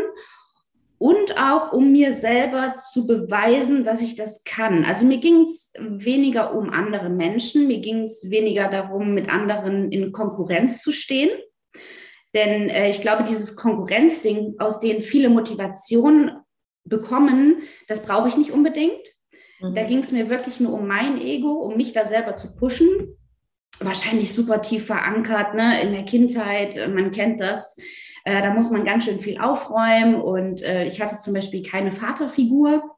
und 0.98 1.38
auch 1.38 1.72
um 1.72 1.92
mir 1.92 2.12
selber 2.12 2.76
zu 2.78 3.06
beweisen, 3.06 3.84
dass 3.84 4.00
ich 4.00 4.16
das 4.16 4.44
kann. 4.44 4.84
Also 4.84 5.04
mir 5.04 5.18
ging 5.18 5.42
es 5.42 5.74
weniger 5.78 6.54
um 6.54 6.70
andere 6.70 7.10
Menschen, 7.10 7.66
mir 7.66 7.80
ging 7.80 8.02
es 8.02 8.30
weniger 8.30 8.70
darum, 8.70 9.12
mit 9.14 9.28
anderen 9.28 9.90
in 9.92 10.12
Konkurrenz 10.12 10.82
zu 10.82 10.92
stehen. 10.92 11.30
Denn 12.32 12.68
äh, 12.68 12.90
ich 12.90 13.00
glaube, 13.00 13.24
dieses 13.24 13.54
Konkurrenzding, 13.56 14.56
aus 14.58 14.80
dem 14.80 15.02
viele 15.02 15.28
Motivationen 15.28 16.32
bekommen, 16.84 17.62
das 17.86 18.04
brauche 18.04 18.28
ich 18.28 18.36
nicht 18.36 18.50
unbedingt. 18.50 19.13
Mhm. 19.64 19.74
Da 19.74 19.84
ging 19.84 19.98
es 19.98 20.12
mir 20.12 20.28
wirklich 20.28 20.60
nur 20.60 20.72
um 20.74 20.86
mein 20.86 21.20
Ego, 21.20 21.52
um 21.52 21.76
mich 21.76 21.92
da 21.92 22.04
selber 22.06 22.36
zu 22.36 22.54
pushen. 22.54 22.88
Wahrscheinlich 23.80 24.34
super 24.34 24.62
tief 24.62 24.86
verankert, 24.86 25.54
ne, 25.54 25.82
in 25.82 25.92
der 25.92 26.04
Kindheit, 26.04 26.78
man 26.94 27.10
kennt 27.10 27.40
das. 27.40 27.76
Äh, 28.24 28.40
da 28.40 28.54
muss 28.54 28.70
man 28.70 28.84
ganz 28.84 29.04
schön 29.04 29.18
viel 29.18 29.40
aufräumen 29.40 30.14
und 30.14 30.62
äh, 30.62 30.86
ich 30.86 31.02
hatte 31.02 31.18
zum 31.18 31.34
Beispiel 31.34 31.62
keine 31.62 31.90
Vaterfigur. 31.90 32.96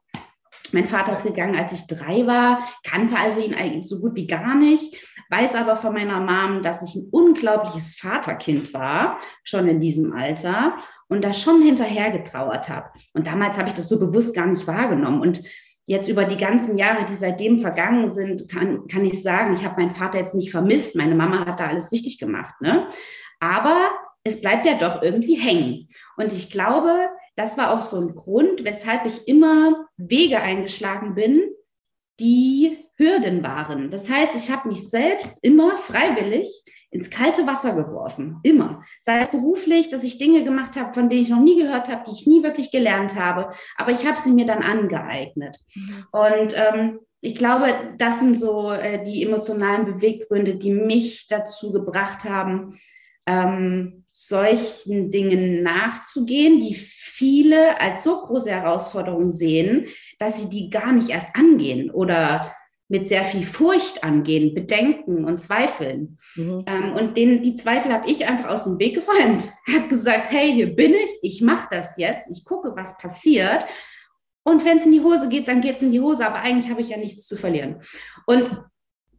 Mein 0.72 0.86
Vater 0.86 1.12
ist 1.12 1.24
gegangen, 1.24 1.56
als 1.56 1.72
ich 1.72 1.86
drei 1.86 2.26
war, 2.26 2.66
kannte 2.84 3.16
also 3.16 3.40
ihn 3.40 3.54
eigentlich 3.54 3.88
so 3.88 4.00
gut 4.00 4.14
wie 4.14 4.26
gar 4.26 4.54
nicht, 4.54 4.96
weiß 5.30 5.54
aber 5.54 5.76
von 5.76 5.94
meiner 5.94 6.20
Mom, 6.20 6.62
dass 6.62 6.82
ich 6.82 6.94
ein 6.94 7.08
unglaubliches 7.10 7.96
Vaterkind 7.96 8.74
war, 8.74 9.18
schon 9.44 9.68
in 9.68 9.80
diesem 9.80 10.12
Alter 10.12 10.76
und 11.08 11.24
da 11.24 11.32
schon 11.32 11.62
hinterher 11.62 12.10
getrauert 12.10 12.68
habe. 12.68 12.90
Und 13.14 13.26
damals 13.26 13.56
habe 13.58 13.68
ich 13.68 13.74
das 13.74 13.88
so 13.88 13.98
bewusst 13.98 14.34
gar 14.34 14.46
nicht 14.46 14.66
wahrgenommen. 14.66 15.20
Und 15.20 15.40
jetzt 15.86 16.08
über 16.08 16.24
die 16.24 16.36
ganzen 16.36 16.76
Jahre, 16.76 17.06
die 17.06 17.14
seitdem 17.14 17.60
vergangen 17.60 18.10
sind, 18.10 18.48
kann, 18.48 18.86
kann 18.88 19.04
ich 19.04 19.22
sagen, 19.22 19.54
ich 19.54 19.64
habe 19.64 19.80
meinen 19.80 19.94
Vater 19.94 20.18
jetzt 20.18 20.34
nicht 20.34 20.50
vermisst. 20.50 20.96
Meine 20.96 21.14
Mama 21.14 21.46
hat 21.46 21.60
da 21.60 21.68
alles 21.68 21.92
richtig 21.92 22.18
gemacht. 22.18 22.54
Ne? 22.60 22.88
Aber 23.40 23.90
es 24.24 24.40
bleibt 24.40 24.66
ja 24.66 24.76
doch 24.76 25.02
irgendwie 25.02 25.36
hängen. 25.36 25.88
Und 26.16 26.32
ich 26.32 26.50
glaube, 26.50 27.08
das 27.36 27.56
war 27.56 27.72
auch 27.72 27.82
so 27.82 28.00
ein 28.00 28.14
Grund, 28.14 28.64
weshalb 28.64 29.06
ich 29.06 29.28
immer 29.28 29.86
Wege 29.96 30.40
eingeschlagen 30.40 31.14
bin, 31.14 31.42
die 32.18 32.78
Hürden 32.96 33.42
waren. 33.42 33.90
Das 33.90 34.10
heißt, 34.10 34.34
ich 34.36 34.50
habe 34.50 34.68
mich 34.68 34.88
selbst 34.90 35.44
immer 35.44 35.76
freiwillig 35.76 36.64
ins 36.90 37.10
kalte 37.10 37.46
Wasser 37.46 37.74
geworfen. 37.74 38.38
Immer. 38.42 38.84
Sei 39.00 39.20
es 39.20 39.30
beruflich, 39.30 39.90
dass 39.90 40.04
ich 40.04 40.18
Dinge 40.18 40.44
gemacht 40.44 40.76
habe, 40.76 40.94
von 40.94 41.08
denen 41.08 41.22
ich 41.22 41.28
noch 41.28 41.40
nie 41.40 41.60
gehört 41.60 41.88
habe, 41.88 42.04
die 42.06 42.12
ich 42.12 42.26
nie 42.26 42.42
wirklich 42.42 42.70
gelernt 42.70 43.16
habe. 43.16 43.52
Aber 43.76 43.90
ich 43.90 44.06
habe 44.06 44.18
sie 44.18 44.32
mir 44.32 44.46
dann 44.46 44.62
angeeignet. 44.62 45.58
Mhm. 45.74 46.06
Und 46.12 46.54
ähm, 46.56 47.00
ich 47.20 47.34
glaube, 47.34 47.74
das 47.98 48.20
sind 48.20 48.38
so 48.38 48.70
äh, 48.70 49.04
die 49.04 49.22
emotionalen 49.22 49.84
Beweggründe, 49.84 50.56
die 50.56 50.70
mich 50.70 51.26
dazu 51.28 51.72
gebracht 51.72 52.24
haben, 52.24 52.78
ähm, 53.26 54.04
solchen 54.12 55.10
Dingen 55.10 55.62
nachzugehen, 55.62 56.60
die 56.60 56.74
viele 56.74 57.78
als 57.80 58.04
so 58.04 58.20
große 58.20 58.50
Herausforderung 58.50 59.30
sehen, 59.30 59.88
dass 60.18 60.40
sie 60.40 60.48
die 60.48 60.70
gar 60.70 60.92
nicht 60.92 61.10
erst 61.10 61.34
angehen 61.36 61.90
oder 61.90 62.55
mit 62.88 63.08
sehr 63.08 63.24
viel 63.24 63.42
Furcht 63.44 64.04
angehen, 64.04 64.54
Bedenken 64.54 65.24
und 65.24 65.40
Zweifeln. 65.40 66.18
Mhm. 66.36 66.64
Ähm, 66.66 66.92
und 66.92 67.16
den, 67.16 67.42
die 67.42 67.54
Zweifel 67.54 67.92
habe 67.92 68.08
ich 68.08 68.26
einfach 68.26 68.48
aus 68.48 68.64
dem 68.64 68.78
Weg 68.78 68.94
geräumt. 68.94 69.48
Habe 69.74 69.88
gesagt, 69.88 70.30
hey, 70.30 70.52
hier 70.52 70.74
bin 70.74 70.94
ich, 70.94 71.10
ich 71.22 71.42
mache 71.42 71.68
das 71.70 71.96
jetzt, 71.96 72.30
ich 72.30 72.44
gucke, 72.44 72.76
was 72.76 72.96
passiert. 72.98 73.64
Und 74.44 74.64
wenn 74.64 74.78
es 74.78 74.86
in 74.86 74.92
die 74.92 75.00
Hose 75.00 75.28
geht, 75.28 75.48
dann 75.48 75.60
geht 75.60 75.76
es 75.76 75.82
in 75.82 75.90
die 75.90 76.00
Hose, 76.00 76.24
aber 76.24 76.36
eigentlich 76.36 76.70
habe 76.70 76.80
ich 76.80 76.90
ja 76.90 76.96
nichts 76.96 77.26
zu 77.26 77.36
verlieren. 77.36 77.80
Und 78.26 78.62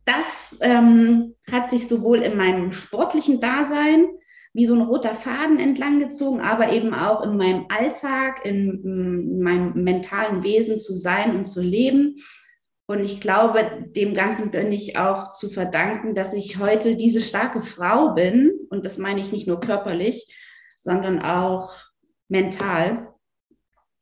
das 0.05 0.57
ähm, 0.61 1.35
hat 1.51 1.69
sich 1.69 1.89
sowohl 1.89 2.19
in 2.19 2.37
meinem 2.37 2.71
sportlichen 2.71 3.41
Dasein 3.41 4.07
wie 4.53 4.65
so 4.65 4.73
ein 4.73 4.81
roter 4.81 5.13
Faden 5.13 5.59
entlang 5.59 5.99
gezogen, 5.99 6.39
aber 6.39 6.71
eben 6.71 6.93
auch 6.93 7.21
in 7.23 7.35
meinem 7.35 7.65
Alltag, 7.67 8.45
in, 8.45 8.81
in 8.83 9.41
meinem 9.41 9.83
mentalen 9.83 10.43
Wesen 10.43 10.79
zu 10.79 10.93
sein 10.93 11.35
und 11.35 11.45
zu 11.45 11.61
leben. 11.61 12.15
Und 12.87 13.03
ich 13.03 13.19
glaube, 13.19 13.85
dem 13.95 14.13
Ganzen 14.13 14.49
bin 14.49 14.71
ich 14.71 14.97
auch 14.97 15.31
zu 15.31 15.49
verdanken, 15.49 16.15
dass 16.15 16.33
ich 16.33 16.57
heute 16.57 16.95
diese 16.95 17.19
starke 17.19 17.61
Frau 17.61 18.13
bin. 18.13 18.53
Und 18.69 18.85
das 18.85 18.97
meine 18.97 19.19
ich 19.19 19.33
nicht 19.33 19.45
nur 19.45 19.59
körperlich, 19.59 20.33
sondern 20.77 21.21
auch 21.21 21.75
mental. 22.29 23.13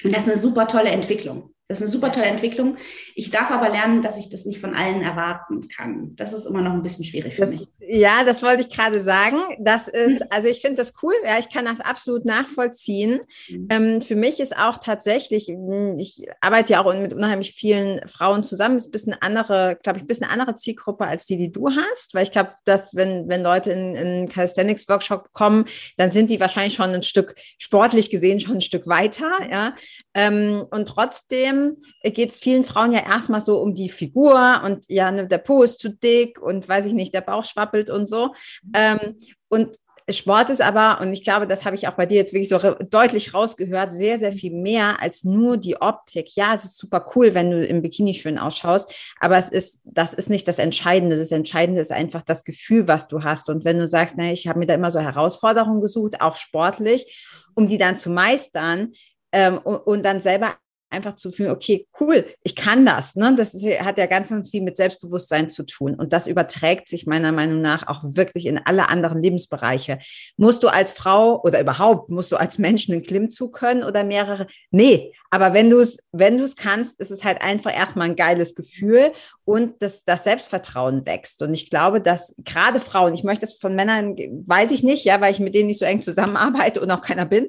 Und 0.04 0.16
das 0.16 0.28
ist 0.28 0.34
eine 0.34 0.42
super 0.42 0.68
tolle 0.68 0.90
Entwicklung. 0.90 1.55
Das 1.68 1.80
ist 1.80 1.86
eine 1.86 1.92
super 1.92 2.12
tolle 2.12 2.28
Entwicklung. 2.28 2.78
Ich 3.16 3.32
darf 3.32 3.50
aber 3.50 3.70
lernen, 3.70 4.04
dass 4.04 4.18
ich 4.18 4.30
das 4.30 4.46
nicht 4.46 4.60
von 4.60 4.76
allen 4.76 5.02
erwarten 5.02 5.68
kann. 5.68 6.16
Das 6.16 6.32
ist 6.32 6.46
immer 6.46 6.62
noch 6.62 6.74
ein 6.74 6.84
bisschen 6.84 7.06
schwierig 7.06 7.34
für 7.34 7.42
das, 7.42 7.50
mich. 7.50 7.68
Ja, 7.80 8.24
das 8.24 8.44
wollte 8.44 8.62
ich 8.62 8.70
gerade 8.70 9.02
sagen. 9.02 9.40
Das 9.60 9.88
ist, 9.88 10.32
also 10.32 10.48
ich 10.48 10.62
finde 10.62 10.78
das 10.78 10.94
cool. 11.02 11.14
Ja, 11.24 11.40
ich 11.40 11.50
kann 11.50 11.66
das 11.66 11.80
absolut 11.80 12.24
nachvollziehen. 12.24 13.22
Mhm. 13.50 13.68
Ähm, 13.72 14.02
für 14.02 14.16
mich 14.16 14.40
ist 14.40 14.56
auch 14.56 14.78
tatsächlich, 14.78 15.48
hm, 15.48 15.98
ich 15.98 16.28
arbeite 16.40 16.74
ja 16.74 16.86
auch 16.86 16.94
mit 16.94 17.14
unheimlich 17.14 17.54
vielen 17.54 18.08
Frauen 18.08 18.44
zusammen. 18.44 18.78
ist 18.78 18.90
ein 18.90 18.92
bisschen 18.92 19.16
andere, 19.20 19.80
glaube 19.82 19.98
ich, 19.98 20.04
ein 20.04 20.08
bisschen 20.08 20.28
andere 20.28 20.56
Zielgruppe 20.56 21.08
als 21.08 21.26
die, 21.26 21.38
die 21.38 21.52
du 21.52 21.72
hast. 21.72 22.14
Weil 22.14 22.24
ich 22.24 22.32
glaube, 22.32 22.52
dass 22.66 22.94
wenn, 22.94 23.28
wenn 23.28 23.42
Leute 23.42 23.72
in, 23.72 23.96
in 23.96 24.30
Calisthenics 24.30 24.88
Workshop 24.88 25.34
kommen, 25.34 25.66
dann 25.98 26.12
sind 26.12 26.30
die 26.30 26.40
wahrscheinlich 26.40 26.76
schon 26.76 26.92
ein 26.92 27.02
Stück 27.02 27.34
sportlich 27.58 28.12
gesehen 28.12 28.40
schon 28.40 28.56
ein 28.56 28.62
Stück 28.62 28.86
weiter. 28.86 29.32
Ja, 29.50 29.74
ähm, 30.14 30.64
und 30.70 30.88
trotzdem 30.88 31.55
trotzdem 31.56 31.76
geht 32.14 32.30
es 32.30 32.40
vielen 32.40 32.64
Frauen 32.64 32.92
ja 32.92 33.06
erstmal 33.06 33.44
so 33.44 33.62
um 33.62 33.74
die 33.74 33.90
Figur 33.90 34.62
und 34.64 34.86
ja, 34.90 35.12
ne, 35.12 35.28
der 35.28 35.40
Po 35.40 35.64
ist 35.64 35.80
zu 35.80 35.90
dick 35.90 36.42
und 36.42 36.68
weiß 36.68 36.86
ich 36.86 36.94
nicht, 36.94 37.14
der 37.14 37.22
Bauch 37.22 37.46
schwappelt 37.46 37.90
und 37.90 38.06
so. 38.06 38.34
Ähm, 38.74 39.16
und 39.50 39.78
Sport 40.08 40.52
ist 40.52 40.62
aber, 40.62 41.02
und 41.02 41.14
ich 41.14 41.24
glaube, 41.24 41.48
das 41.48 41.66
habe 41.66 41.76
ich 41.76 41.88
auch 41.88 41.94
bei 41.94 42.06
dir 42.06 42.18
jetzt 42.18 42.32
wirklich 42.32 42.50
so 42.50 42.60
deutlich 42.92 43.34
rausgehört, 43.34 43.92
sehr, 43.92 44.20
sehr 44.20 44.34
viel 44.34 44.54
mehr 44.54 45.02
als 45.02 45.24
nur 45.24 45.58
die 45.58 45.82
Optik. 45.82 46.36
Ja, 46.36 46.54
es 46.54 46.64
ist 46.64 46.78
super 46.78 47.08
cool, 47.16 47.34
wenn 47.34 47.50
du 47.50 47.66
im 47.66 47.82
Bikini 47.82 48.14
schön 48.14 48.38
ausschaust, 48.38 48.94
aber 49.20 49.38
es 49.38 49.50
ist, 49.50 49.82
das 49.84 50.14
ist 50.14 50.30
nicht 50.30 50.48
das 50.48 50.60
Entscheidende. 50.60 51.18
Das 51.18 51.32
Entscheidende 51.32 51.82
ist 51.82 51.92
einfach 51.92 52.22
das 52.22 52.44
Gefühl, 52.44 52.88
was 52.88 53.08
du 53.08 53.24
hast. 53.24 53.50
Und 53.50 53.66
wenn 53.66 53.80
du 53.80 53.88
sagst, 53.88 54.16
naja, 54.16 54.32
ich 54.32 54.48
habe 54.48 54.60
mir 54.60 54.68
da 54.68 54.76
immer 54.76 54.92
so 54.92 55.00
Herausforderungen 55.00 55.82
gesucht, 55.82 56.22
auch 56.22 56.36
sportlich, 56.36 57.26
um 57.56 57.68
die 57.68 57.80
dann 57.80 57.98
zu 57.98 58.12
meistern, 58.12 58.94
ähm, 59.36 59.58
und, 59.58 59.76
und, 59.76 60.04
dann 60.04 60.22
selber 60.22 60.56
einfach 60.96 61.16
zu 61.16 61.32
fühlen, 61.32 61.52
okay, 61.52 61.88
cool, 62.00 62.26
ich 62.44 62.56
kann 62.56 62.86
das. 62.86 63.16
Ne? 63.16 63.36
Das 63.36 63.54
ist, 63.54 63.66
hat 63.82 63.98
ja 63.98 64.06
ganz, 64.06 64.30
ganz 64.30 64.50
viel 64.50 64.62
mit 64.62 64.78
Selbstbewusstsein 64.78 65.50
zu 65.50 65.64
tun. 65.64 65.96
Und 65.96 66.14
das 66.14 66.28
überträgt 66.28 66.88
sich 66.88 67.06
meiner 67.06 67.32
Meinung 67.32 67.62
nach 67.62 67.88
auch 67.88 68.02
wirklich 68.04 68.46
in 68.46 68.58
alle 68.58 68.90
anderen 68.90 69.22
Lebensbereiche. 69.22 70.00
Musst 70.38 70.64
du 70.64 70.70
als 70.70 70.92
Frau 70.92 71.42
oder 71.44 71.60
überhaupt, 71.60 72.10
musst 72.10 72.32
du 72.32 72.38
als 72.38 72.58
Mensch 72.58 72.90
einen 72.90 73.04
Klimmzug 73.04 73.54
können 73.54 73.84
oder 73.84 74.04
mehrere? 74.04 74.48
Nee, 74.72 75.14
aber 75.30 75.54
wenn 75.54 75.70
du 75.70 75.80
es, 75.80 75.98
wenn 76.12 76.40
es 76.40 76.56
kannst, 76.56 77.00
ist 77.00 77.12
es 77.12 77.24
halt 77.24 77.42
einfach 77.42 77.76
erstmal 77.76 78.10
ein 78.10 78.16
geiles 78.16 78.56
Gefühl 78.56 79.12
und 79.44 79.82
das, 79.82 80.06
das 80.06 80.24
Selbstvertrauen 80.24 81.06
wächst. 81.06 81.42
Und 81.42 81.54
ich 81.54 81.70
glaube, 81.70 82.00
dass 82.00 82.34
gerade 82.38 82.80
Frauen, 82.80 83.14
ich 83.14 83.24
möchte 83.24 83.42
das 83.42 83.56
von 83.56 83.76
Männern, 83.76 84.16
weiß 84.16 84.72
ich 84.72 84.84
nicht, 84.84 85.04
ja, 85.04 85.20
weil 85.20 85.34
ich 85.34 85.40
mit 85.40 85.54
denen 85.54 85.68
nicht 85.68 85.80
so 85.80 85.86
eng 85.86 86.02
zusammenarbeite 86.02 86.80
und 86.80 86.90
auch 86.90 87.02
keiner 87.02 87.26
bin, 87.26 87.48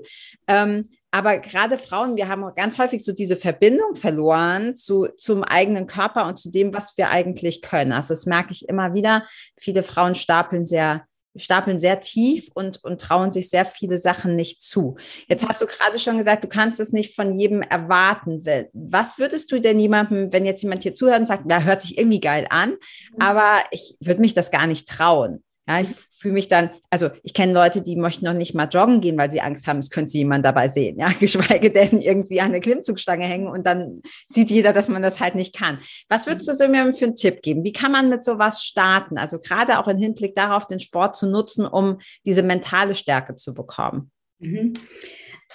ähm, 0.49 0.85
aber 1.11 1.39
gerade 1.39 1.79
Frauen, 1.79 2.17
wir 2.17 2.29
haben 2.29 2.45
ganz 2.55 2.79
häufig 2.79 3.05
so 3.05 3.13
diese 3.13 3.37
Verbindung 3.37 3.95
verloren 3.95 4.77
zu, 4.77 5.09
zum 5.17 5.45
eigenen 5.45 5.87
Körper 5.87 6.27
und 6.27 6.39
zu 6.39 6.51
dem, 6.51 6.75
was 6.75 6.97
wir 6.99 7.11
eigentlich 7.11 7.63
können. 7.63 7.93
Also 7.93 8.15
das 8.15 8.27
merke 8.27 8.53
ich 8.53 8.69
immer 8.69 8.95
wieder. 8.95 9.27
Viele 9.57 9.83
Frauen 9.83 10.15
stapeln 10.15 10.67
sehr 10.67 11.07
stapeln 11.39 11.79
sehr 11.79 12.01
tief 12.01 12.49
und, 12.55 12.83
und 12.85 13.01
trauen 13.01 13.31
sich 13.31 13.51
sehr 13.51 13.65
viele 13.65 13.99
Sachen 13.99 14.37
nicht 14.37 14.63
zu. 14.63 14.97
Jetzt 15.29 15.47
hast 15.47 15.61
du 15.61 15.67
gerade 15.67 15.99
schon 15.99 16.19
gesagt, 16.19 16.45
du 16.45 16.49
kannst 16.49 16.81
es 16.81 16.93
nicht 16.93 17.15
von 17.15 17.39
jedem 17.39 17.63
erwarten. 17.63 18.45
Was 18.73 19.19
würdest 19.19 19.53
du 19.53 19.61
denn 19.61 19.79
jemandem, 19.79 20.33
wenn 20.33 20.47
jetzt 20.47 20.63
jemand 20.63 20.83
hier 20.83 20.95
zuhört 20.95 21.21
und 21.21 21.27
sagt, 21.27 21.51
ja, 21.51 21.63
hört 21.63 21.83
sich 21.83 21.99
irgendwie 21.99 22.21
geil 22.21 22.47
an, 22.51 22.71
mhm. 22.71 23.21
aber 23.21 23.65
ich 23.71 23.97
würde 24.01 24.21
mich 24.21 24.35
das 24.35 24.51
gar 24.51 24.67
nicht 24.67 24.89
trauen. 24.89 25.43
Ja, 25.69 25.81
ich 25.81 25.89
fühle 26.19 26.35
mich 26.35 26.49
dann, 26.49 26.71
also 26.91 27.11
ich 27.25 27.35
kenne 27.35 27.53
Leute, 27.53 27.83
die 27.83 27.97
möchten 27.97 28.25
noch 28.25 28.35
nicht 28.35 28.55
mal 28.55 28.69
joggen 28.69 29.01
gehen, 29.01 29.19
weil 29.19 29.31
sie 29.31 29.41
Angst 29.41 29.67
haben, 29.67 29.79
es 29.79 29.91
könnte 29.91 30.11
sie 30.11 30.19
jemand 30.19 30.45
dabei 30.45 30.69
sehen. 30.69 30.99
Ja, 30.99 31.11
geschweige 31.21 31.71
denn 31.71 32.01
irgendwie 32.01 32.41
an 32.41 32.49
eine 32.49 32.61
Klimmzugstange 32.61 33.25
hängen 33.25 33.49
und 33.49 33.67
dann 33.67 34.01
sieht 34.29 34.51
jeder, 34.51 34.73
dass 34.73 34.89
man 34.89 35.03
das 35.03 35.19
halt 35.19 35.35
nicht 35.35 35.57
kann. 35.57 35.79
Was 36.09 36.27
würdest 36.27 36.49
du 36.61 36.69
mir 36.69 36.93
für 36.95 37.07
einen 37.07 37.17
Tipp 37.17 37.43
geben? 37.43 37.65
Wie 37.65 37.73
kann 37.73 37.91
man 37.91 38.09
mit 38.09 38.25
sowas 38.25 38.63
starten? 38.63 39.19
Also 39.19 39.41
gerade 39.41 39.79
auch 39.79 39.89
im 39.89 39.99
Hinblick 39.99 40.35
darauf, 40.35 40.67
den 40.67 40.81
Sport 40.81 41.17
zu 41.17 41.27
nutzen, 41.29 41.67
um 41.67 41.99
diese 42.25 42.43
mentale 42.43 42.95
Stärke 42.95 43.35
zu 43.35 43.53
bekommen. 43.53 44.11
Mhm. 44.39 44.75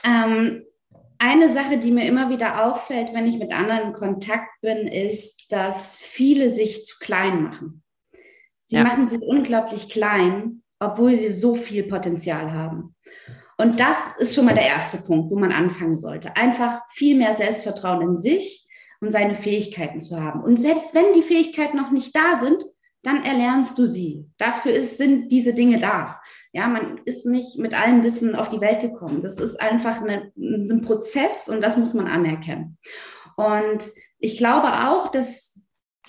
Ähm, 0.04 0.66
eine 1.20 1.52
Sache, 1.52 1.78
die 1.78 1.92
mir 1.92 2.08
immer 2.08 2.30
wieder 2.30 2.66
auffällt, 2.66 3.14
wenn 3.14 3.28
ich 3.28 3.38
mit 3.38 3.54
anderen 3.54 3.90
in 3.90 3.94
Kontakt 3.94 4.60
bin, 4.62 4.88
ist, 4.88 5.52
dass 5.52 5.96
viele 5.96 6.50
sich 6.50 6.84
zu 6.84 6.98
klein 7.00 7.44
machen. 7.44 7.84
Sie 8.72 8.78
ja. 8.78 8.86
machen 8.86 9.06
sich 9.10 9.22
unglaublich 9.22 9.90
klein, 9.90 10.62
obwohl 10.80 11.14
sie 11.14 11.30
so 11.30 11.56
viel 11.56 11.84
Potenzial 11.84 12.54
haben. 12.54 12.96
Und 13.58 13.82
das 13.82 13.98
ist 14.18 14.34
schon 14.34 14.46
mal 14.46 14.54
der 14.54 14.66
erste 14.66 15.06
Punkt, 15.06 15.30
wo 15.30 15.38
man 15.38 15.52
anfangen 15.52 16.00
sollte. 16.00 16.38
Einfach 16.38 16.80
viel 16.94 17.18
mehr 17.18 17.34
Selbstvertrauen 17.34 18.02
in 18.02 18.16
sich 18.16 18.66
und 19.02 19.12
seine 19.12 19.36
Fähigkeiten 19.36 20.00
zu 20.00 20.24
haben. 20.24 20.42
Und 20.42 20.58
selbst 20.58 20.96
wenn 20.96 21.14
die 21.14 21.22
Fähigkeiten 21.22 21.76
noch 21.76 21.92
nicht 21.92 22.16
da 22.16 22.38
sind, 22.38 22.64
dann 23.04 23.26
erlernst 23.26 23.78
du 23.78 23.88
sie. 23.88 24.26
Dafür 24.38 24.72
ist, 24.72 24.98
sind 24.98 25.34
diese 25.34 25.54
Dinge 25.54 25.78
da. 25.78 26.22
Ja, 26.54 26.70
man 26.70 27.02
ist 27.04 27.26
nicht 27.26 27.58
mit 27.58 27.74
allem 27.74 28.04
Wissen 28.04 28.36
auf 28.36 28.48
die 28.48 28.62
Welt 28.62 28.80
gekommen. 28.80 29.22
Das 29.22 29.38
ist 29.38 29.62
einfach 29.62 30.02
eine, 30.02 30.32
ein 30.38 30.82
Prozess 30.82 31.50
und 31.50 31.60
das 31.60 31.76
muss 31.76 31.94
man 31.94 32.08
anerkennen. 32.08 32.78
Und 33.36 33.84
ich 34.18 34.38
glaube 34.38 34.88
auch, 34.88 35.12
dass 35.12 35.61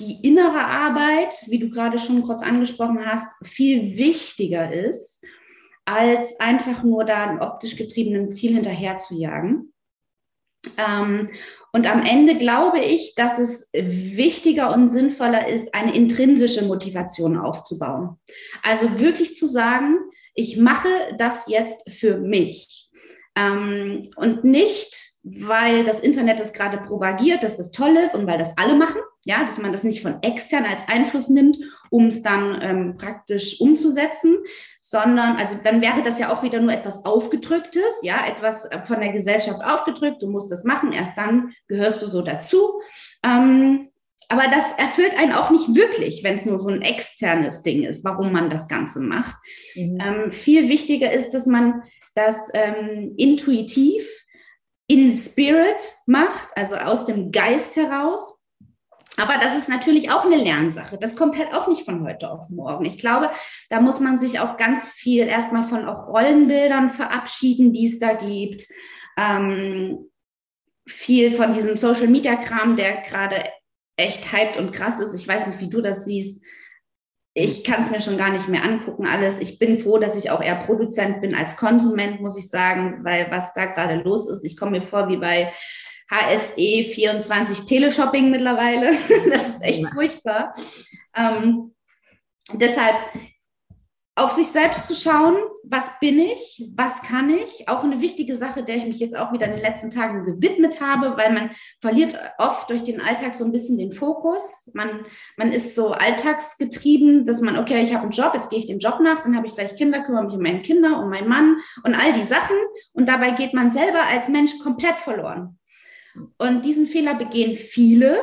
die 0.02 0.26
innere 0.26 0.64
Arbeit, 0.64 1.35
wie 1.47 1.61
du 1.61 1.71
gerade 1.71 1.99
schon 1.99 2.23
kurz 2.23 2.42
angesprochen 2.42 3.06
hast, 3.06 3.28
viel 3.47 3.97
wichtiger 3.97 4.73
ist, 4.73 5.25
als 5.85 6.40
einfach 6.40 6.82
nur 6.82 7.04
da 7.04 7.30
ein 7.30 7.40
optisch 7.40 7.76
getriebenen 7.76 8.28
Ziel 8.28 8.54
hinterher 8.54 8.97
zu 8.97 9.14
jagen. 9.14 9.73
Ähm, 10.76 11.28
und 11.73 11.90
am 11.90 12.04
Ende 12.04 12.37
glaube 12.37 12.80
ich, 12.80 13.14
dass 13.14 13.38
es 13.38 13.71
wichtiger 13.73 14.75
und 14.75 14.88
sinnvoller 14.88 15.49
ist, 15.49 15.75
eine 15.75 15.94
intrinsische 15.94 16.64
Motivation 16.64 17.38
aufzubauen. 17.38 18.18
Also 18.62 18.99
wirklich 18.99 19.35
zu 19.35 19.47
sagen, 19.47 19.97
ich 20.35 20.56
mache 20.56 20.88
das 21.16 21.47
jetzt 21.47 21.90
für 21.90 22.18
mich. 22.18 22.90
Ähm, 23.37 24.11
und 24.16 24.44
nicht, 24.44 25.18
weil 25.23 25.85
das 25.85 26.00
Internet 26.00 26.40
es 26.40 26.52
gerade 26.52 26.78
propagiert, 26.78 27.42
dass 27.42 27.56
das 27.56 27.71
toll 27.71 27.97
ist 27.97 28.14
und 28.14 28.26
weil 28.26 28.38
das 28.38 28.59
alle 28.59 28.75
machen, 28.75 29.00
ja, 29.24 29.44
dass 29.44 29.58
man 29.58 29.72
das 29.72 29.84
nicht 29.84 30.02
von 30.02 30.22
extern 30.22 30.64
als 30.64 30.88
Einfluss 30.88 31.28
nimmt, 31.28 31.56
um 31.90 32.06
es 32.06 32.22
dann 32.22 32.58
ähm, 32.60 32.96
praktisch 32.96 33.60
umzusetzen, 33.60 34.38
sondern, 34.80 35.36
also 35.36 35.54
dann 35.62 35.80
wäre 35.80 36.02
das 36.02 36.18
ja 36.18 36.32
auch 36.32 36.42
wieder 36.42 36.60
nur 36.60 36.72
etwas 36.72 37.04
Aufgedrücktes, 37.04 38.02
ja, 38.02 38.26
etwas 38.26 38.68
von 38.86 39.00
der 39.00 39.12
Gesellschaft 39.12 39.62
aufgedrückt, 39.62 40.22
du 40.22 40.28
musst 40.28 40.50
das 40.50 40.64
machen, 40.64 40.92
erst 40.92 41.16
dann 41.16 41.52
gehörst 41.68 42.02
du 42.02 42.06
so 42.06 42.22
dazu. 42.22 42.80
Ähm, 43.24 43.88
aber 44.28 44.44
das 44.50 44.72
erfüllt 44.78 45.14
einen 45.14 45.32
auch 45.32 45.50
nicht 45.50 45.74
wirklich, 45.74 46.24
wenn 46.24 46.36
es 46.36 46.46
nur 46.46 46.58
so 46.58 46.70
ein 46.70 46.80
externes 46.80 47.62
Ding 47.62 47.82
ist, 47.82 48.02
warum 48.02 48.32
man 48.32 48.48
das 48.48 48.66
Ganze 48.66 49.00
macht. 49.00 49.36
Mhm. 49.74 49.98
Ähm, 50.00 50.32
viel 50.32 50.68
wichtiger 50.70 51.12
ist, 51.12 51.32
dass 51.32 51.46
man 51.46 51.82
das 52.14 52.36
ähm, 52.54 53.14
intuitiv 53.18 54.08
in 54.86 55.16
Spirit 55.16 55.76
macht, 56.06 56.48
also 56.54 56.76
aus 56.76 57.04
dem 57.04 57.30
Geist 57.30 57.76
heraus. 57.76 58.41
Aber 59.19 59.35
das 59.40 59.57
ist 59.59 59.69
natürlich 59.69 60.11
auch 60.11 60.25
eine 60.25 60.37
Lernsache. 60.37 60.97
Das 60.99 61.16
kommt 61.16 61.37
halt 61.37 61.52
auch 61.52 61.69
nicht 61.69 61.85
von 61.85 62.02
heute 62.07 62.31
auf 62.31 62.49
morgen. 62.49 62.87
Ich 62.87 62.97
glaube, 62.97 63.31
da 63.69 63.81
muss 63.81 64.00
man 64.00 64.16
sich 64.16 64.40
auch 64.40 64.57
ganz 64.57 64.88
viel 64.88 65.26
erstmal 65.26 65.69
von 65.69 65.87
auch 65.87 66.09
Rollenbildern 66.09 66.90
verabschieden, 66.90 67.73
die 67.73 67.87
es 67.87 67.99
da 67.99 68.14
gibt. 68.14 68.64
Ähm, 69.19 70.11
viel 70.87 71.33
von 71.33 71.52
diesem 71.52 71.76
Social 71.76 72.09
Media 72.09 72.37
Kram, 72.37 72.76
der 72.76 73.02
gerade 73.02 73.45
echt 73.97 74.33
hyped 74.33 74.57
und 74.57 74.73
krass 74.73 74.99
ist. 74.99 75.14
Ich 75.14 75.28
weiß 75.28 75.47
nicht, 75.47 75.61
wie 75.61 75.69
du 75.69 75.83
das 75.83 76.07
siehst. 76.07 76.45
Ich 77.35 77.64
kann 77.64 77.81
es 77.81 77.90
mir 77.90 78.00
schon 78.00 78.19
gar 78.19 78.31
nicht 78.31 78.49
mehr 78.49 78.62
angucken, 78.62 79.07
alles. 79.07 79.40
Ich 79.40 79.59
bin 79.59 79.78
froh, 79.78 79.99
dass 79.99 80.16
ich 80.16 80.31
auch 80.31 80.42
eher 80.42 80.57
Produzent 80.57 81.21
bin 81.21 81.35
als 81.35 81.57
Konsument, 81.57 82.21
muss 82.21 82.38
ich 82.38 82.49
sagen, 82.49 83.04
weil 83.04 83.31
was 83.31 83.54
da 83.54 83.66
gerade 83.66 84.02
los 84.02 84.28
ist, 84.28 84.45
ich 84.45 84.57
komme 84.57 84.73
mir 84.73 84.83
vor 84.83 85.09
wie 85.09 85.16
bei 85.16 85.52
HSE 86.12 86.85
24 86.85 87.64
Teleshopping 87.64 88.31
mittlerweile. 88.31 88.92
das 89.31 89.49
ist 89.49 89.62
echt 89.62 89.88
furchtbar. 89.88 90.54
Ähm, 91.16 91.75
deshalb 92.52 92.97
auf 94.14 94.33
sich 94.33 94.49
selbst 94.49 94.88
zu 94.88 94.95
schauen, 94.95 95.37
was 95.64 95.99
bin 95.99 96.19
ich, 96.19 96.71
was 96.76 97.00
kann 97.00 97.31
ich, 97.31 97.66
auch 97.69 97.83
eine 97.83 98.02
wichtige 98.02 98.37
Sache, 98.37 98.62
der 98.62 98.76
ich 98.76 98.85
mich 98.85 98.99
jetzt 98.99 99.16
auch 99.16 99.33
wieder 99.33 99.47
in 99.47 99.52
den 99.52 99.62
letzten 99.62 99.90
Tagen 99.90 100.26
gewidmet 100.26 100.83
habe, 100.83 101.16
weil 101.16 101.33
man 101.33 101.52
verliert 101.81 102.19
oft 102.37 102.69
durch 102.69 102.83
den 102.83 103.00
Alltag 103.00 103.35
so 103.35 103.45
ein 103.45 103.52
bisschen 103.52 103.78
den 103.78 103.92
Fokus. 103.92 104.71
Man, 104.75 105.07
man 105.38 105.50
ist 105.50 105.75
so 105.75 105.92
alltagsgetrieben, 105.92 107.25
dass 107.25 107.40
man, 107.40 107.57
okay, 107.57 107.83
ich 107.83 107.95
habe 107.95 108.02
einen 108.02 108.12
Job, 108.12 108.33
jetzt 108.35 108.50
gehe 108.50 108.59
ich 108.59 108.66
dem 108.66 108.81
Job 108.81 109.00
nach, 109.00 109.23
dann 109.23 109.35
habe 109.35 109.47
ich 109.47 109.54
gleich 109.54 109.76
Kinder, 109.76 110.00
kümmere 110.00 110.25
mich 110.25 110.35
um 110.35 110.42
meine 110.42 110.61
Kinder, 110.61 110.99
um 110.99 111.09
meinen 111.09 111.28
Mann 111.28 111.57
und 111.83 111.95
all 111.95 112.12
die 112.12 112.25
Sachen. 112.25 112.57
Und 112.92 113.09
dabei 113.09 113.31
geht 113.31 113.54
man 113.54 113.71
selber 113.71 114.02
als 114.02 114.28
Mensch 114.28 114.59
komplett 114.59 114.97
verloren. 114.97 115.59
Und 116.38 116.64
diesen 116.64 116.87
Fehler 116.87 117.14
begehen 117.14 117.57
viele, 117.57 118.21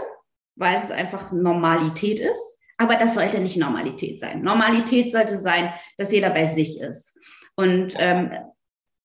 weil 0.55 0.77
es 0.77 0.91
einfach 0.91 1.31
Normalität 1.31 2.19
ist. 2.19 2.61
Aber 2.77 2.95
das 2.95 3.15
sollte 3.15 3.39
nicht 3.39 3.57
Normalität 3.57 4.19
sein. 4.19 4.41
Normalität 4.41 5.11
sollte 5.11 5.37
sein, 5.37 5.73
dass 5.97 6.11
jeder 6.11 6.29
bei 6.29 6.45
sich 6.45 6.79
ist 6.79 7.19
und 7.55 7.93
ähm, 7.97 8.31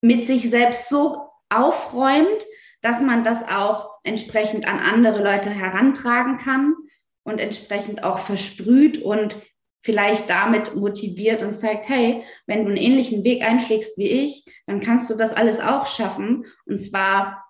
mit 0.01 0.25
sich 0.27 0.49
selbst 0.49 0.87
so 0.87 1.29
aufräumt, 1.49 2.45
dass 2.81 3.01
man 3.01 3.23
das 3.23 3.43
auch 3.47 3.89
entsprechend 4.03 4.65
an 4.65 4.79
andere 4.79 5.21
Leute 5.21 5.49
herantragen 5.49 6.37
kann 6.37 6.75
und 7.23 7.39
entsprechend 7.39 8.03
auch 8.03 8.19
versprüht 8.19 9.01
und 9.01 9.35
vielleicht 9.83 10.29
damit 10.29 10.75
motiviert 10.75 11.43
und 11.43 11.53
zeigt, 11.53 11.89
hey, 11.89 12.23
wenn 12.47 12.63
du 12.63 12.69
einen 12.69 12.77
ähnlichen 12.77 13.23
Weg 13.23 13.43
einschlägst 13.43 13.97
wie 13.97 14.07
ich, 14.07 14.45
dann 14.67 14.79
kannst 14.79 15.09
du 15.09 15.15
das 15.15 15.33
alles 15.33 15.59
auch 15.59 15.85
schaffen. 15.85 16.45
Und 16.65 16.77
zwar 16.77 17.44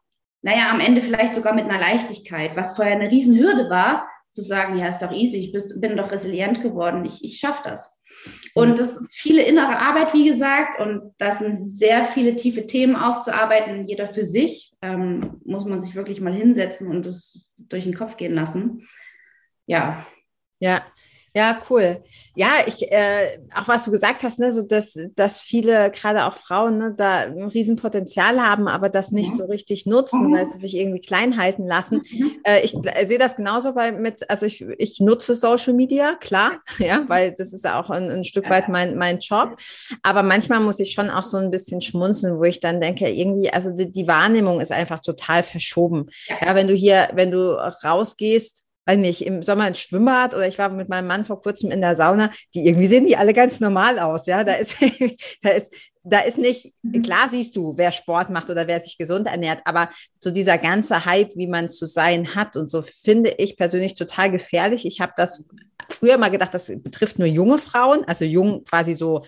naja, 0.46 0.70
am 0.70 0.80
Ende 0.80 1.02
vielleicht 1.02 1.34
sogar 1.34 1.56
mit 1.56 1.66
einer 1.66 1.80
Leichtigkeit, 1.80 2.56
was 2.56 2.76
vorher 2.76 2.96
eine 2.96 3.10
Riesenhürde 3.10 3.68
war, 3.68 4.08
zu 4.30 4.44
sagen, 4.44 4.78
ja, 4.78 4.88
ist 4.88 5.02
doch 5.02 5.12
easy, 5.12 5.38
ich 5.38 5.52
bist, 5.52 5.82
bin 5.82 5.98
doch 5.98 6.12
resilient 6.12 6.62
geworden, 6.62 7.04
ich, 7.04 7.24
ich 7.24 7.40
schaffe 7.40 7.62
das. 7.64 8.00
Und 8.54 8.78
das 8.78 8.96
ist 8.96 9.16
viele 9.16 9.42
innere 9.42 9.80
Arbeit, 9.80 10.14
wie 10.14 10.30
gesagt, 10.30 10.80
und 10.80 11.16
das 11.18 11.40
sind 11.40 11.56
sehr 11.56 12.06
viele 12.06 12.36
tiefe 12.36 12.68
Themen 12.68 12.96
aufzuarbeiten, 12.96 13.86
jeder 13.86 14.08
für 14.08 14.24
sich. 14.24 14.72
Ähm, 14.84 15.42
muss 15.46 15.66
man 15.66 15.82
sich 15.82 15.96
wirklich 15.96 16.22
mal 16.22 16.34
hinsetzen 16.34 16.92
und 16.92 17.08
das 17.08 17.50
durch 17.58 17.86
den 17.86 17.96
Kopf 17.96 18.16
gehen 18.16 18.36
lassen. 18.36 18.88
Ja. 19.66 20.06
Ja, 20.60 20.84
ja, 21.36 21.60
cool. 21.70 22.02
Ja, 22.34 22.64
ich, 22.66 22.92
äh, 22.92 23.40
auch 23.56 23.68
was 23.68 23.86
du 23.86 23.92
gesagt 23.92 24.24
hast, 24.24 24.40
ne, 24.40 24.52
so 24.52 24.64
dass, 24.64 24.98
dass 25.16 25.42
viele, 25.42 25.92
gerade 25.92 26.26
auch 26.26 26.36
Frauen, 26.36 26.80
ne, 26.80 26.96
da 26.98 27.20
ein 27.20 27.44
Riesenpotenzial 27.44 28.42
haben, 28.42 28.68
aber 28.68 28.90
das 28.90 29.12
nicht 29.12 29.30
ja. 29.32 29.36
so 29.36 29.46
richtig 29.46 29.86
nutzen, 29.86 30.28
mhm. 30.28 30.36
weil 30.36 30.48
sie 30.48 30.58
sich 30.58 30.76
irgendwie 30.76 31.02
klein 31.02 31.38
halten 31.38 31.68
lassen. 31.68 32.02
Mhm. 32.10 32.32
Äh, 32.44 32.62
ich 32.62 32.74
äh, 32.74 33.06
sehe 33.06 33.20
das 33.20 33.36
genauso 33.36 33.74
bei 33.74 33.92
mit, 33.92 34.30
also 34.30 34.48
ich, 34.48 34.62
ich 34.78 35.00
nutze 35.00 35.36
Social 35.36 35.74
Media, 35.74 36.16
klar, 36.16 36.62
ja, 36.80 37.04
weil 37.08 37.34
das 37.34 37.54
ist 37.54 37.66
ja 37.66 37.80
auch 37.80 37.92
ein, 37.92 38.10
ein 38.10 38.24
Stück 38.24 38.50
weit 38.50 38.68
mein, 38.70 38.98
mein 38.98 39.20
Job. 39.20 39.58
Aber 40.02 40.24
manchmal 40.24 40.62
muss 40.62 40.80
ich 40.80 40.94
schon 40.94 41.10
auch 41.12 41.24
so 41.24 41.38
ein 41.38 41.52
bisschen 41.52 41.82
schmunzeln, 41.82 42.40
wo 42.40 42.44
ich 42.44 42.60
dann 42.60 42.82
denke, 42.82 43.08
irgendwie, 43.10 43.52
also 43.52 43.72
die, 43.72 43.92
die 43.92 44.08
Wahrnehmung 44.08 44.62
ist 44.62 44.72
einfach 44.72 45.00
total 45.00 45.44
verschoben. 45.44 46.08
Ja 46.42 46.56
wenn 46.56 46.68
du 46.68 46.74
hier, 46.74 47.10
wenn 47.14 47.30
du 47.30 47.52
rausgehst, 47.84 48.65
weiß 48.86 48.98
nicht, 48.98 49.26
im 49.26 49.44
Sommer 49.44 49.68
ins 49.68 49.80
Schwimmbad 49.80 50.34
oder 50.34 50.48
ich 50.48 50.58
war 50.58 50.70
mit 50.70 50.90
meinem 50.90 51.08
Mann 51.08 51.26
vor 51.26 51.42
kurzem 51.42 51.72
in 51.72 51.82
der 51.82 51.96
Sauna, 51.96 52.32
die 52.54 52.68
irgendwie 52.68 52.88
sehen 52.88 53.06
die 53.06 53.18
alle 53.18 53.34
ganz 53.34 53.60
normal 53.60 54.00
aus, 54.00 54.26
ja, 54.28 54.44
da 54.44 54.54
ist, 54.54 54.76
da 55.42 55.50
ist, 55.50 55.74
da 56.04 56.20
ist 56.20 56.38
nicht, 56.38 56.74
mhm. 56.84 57.02
klar 57.02 57.30
siehst 57.30 57.56
du, 57.56 57.74
wer 57.78 57.92
Sport 57.92 58.30
macht 58.30 58.50
oder 58.50 58.68
wer 58.68 58.80
sich 58.80 58.98
gesund 58.98 59.28
ernährt, 59.28 59.62
aber 59.66 59.90
so 60.20 60.32
dieser 60.32 60.58
ganze 60.58 61.06
Hype, 61.06 61.36
wie 61.36 61.48
man 61.48 61.72
zu 61.72 61.86
sein 61.86 62.36
hat 62.36 62.56
und 62.56 62.70
so, 62.70 62.84
finde 62.84 63.32
ich 63.38 63.58
persönlich 63.58 63.96
total 63.96 64.32
gefährlich. 64.32 64.86
Ich 64.86 65.02
habe 65.02 65.14
das 65.18 65.48
früher 65.90 66.18
mal 66.18 66.30
gedacht, 66.30 66.54
das 66.54 66.68
betrifft 66.68 67.20
nur 67.20 67.28
junge 67.28 67.58
Frauen, 67.58 68.04
also 68.06 68.26
jung 68.26 68.64
quasi 68.64 68.94
so 68.94 69.26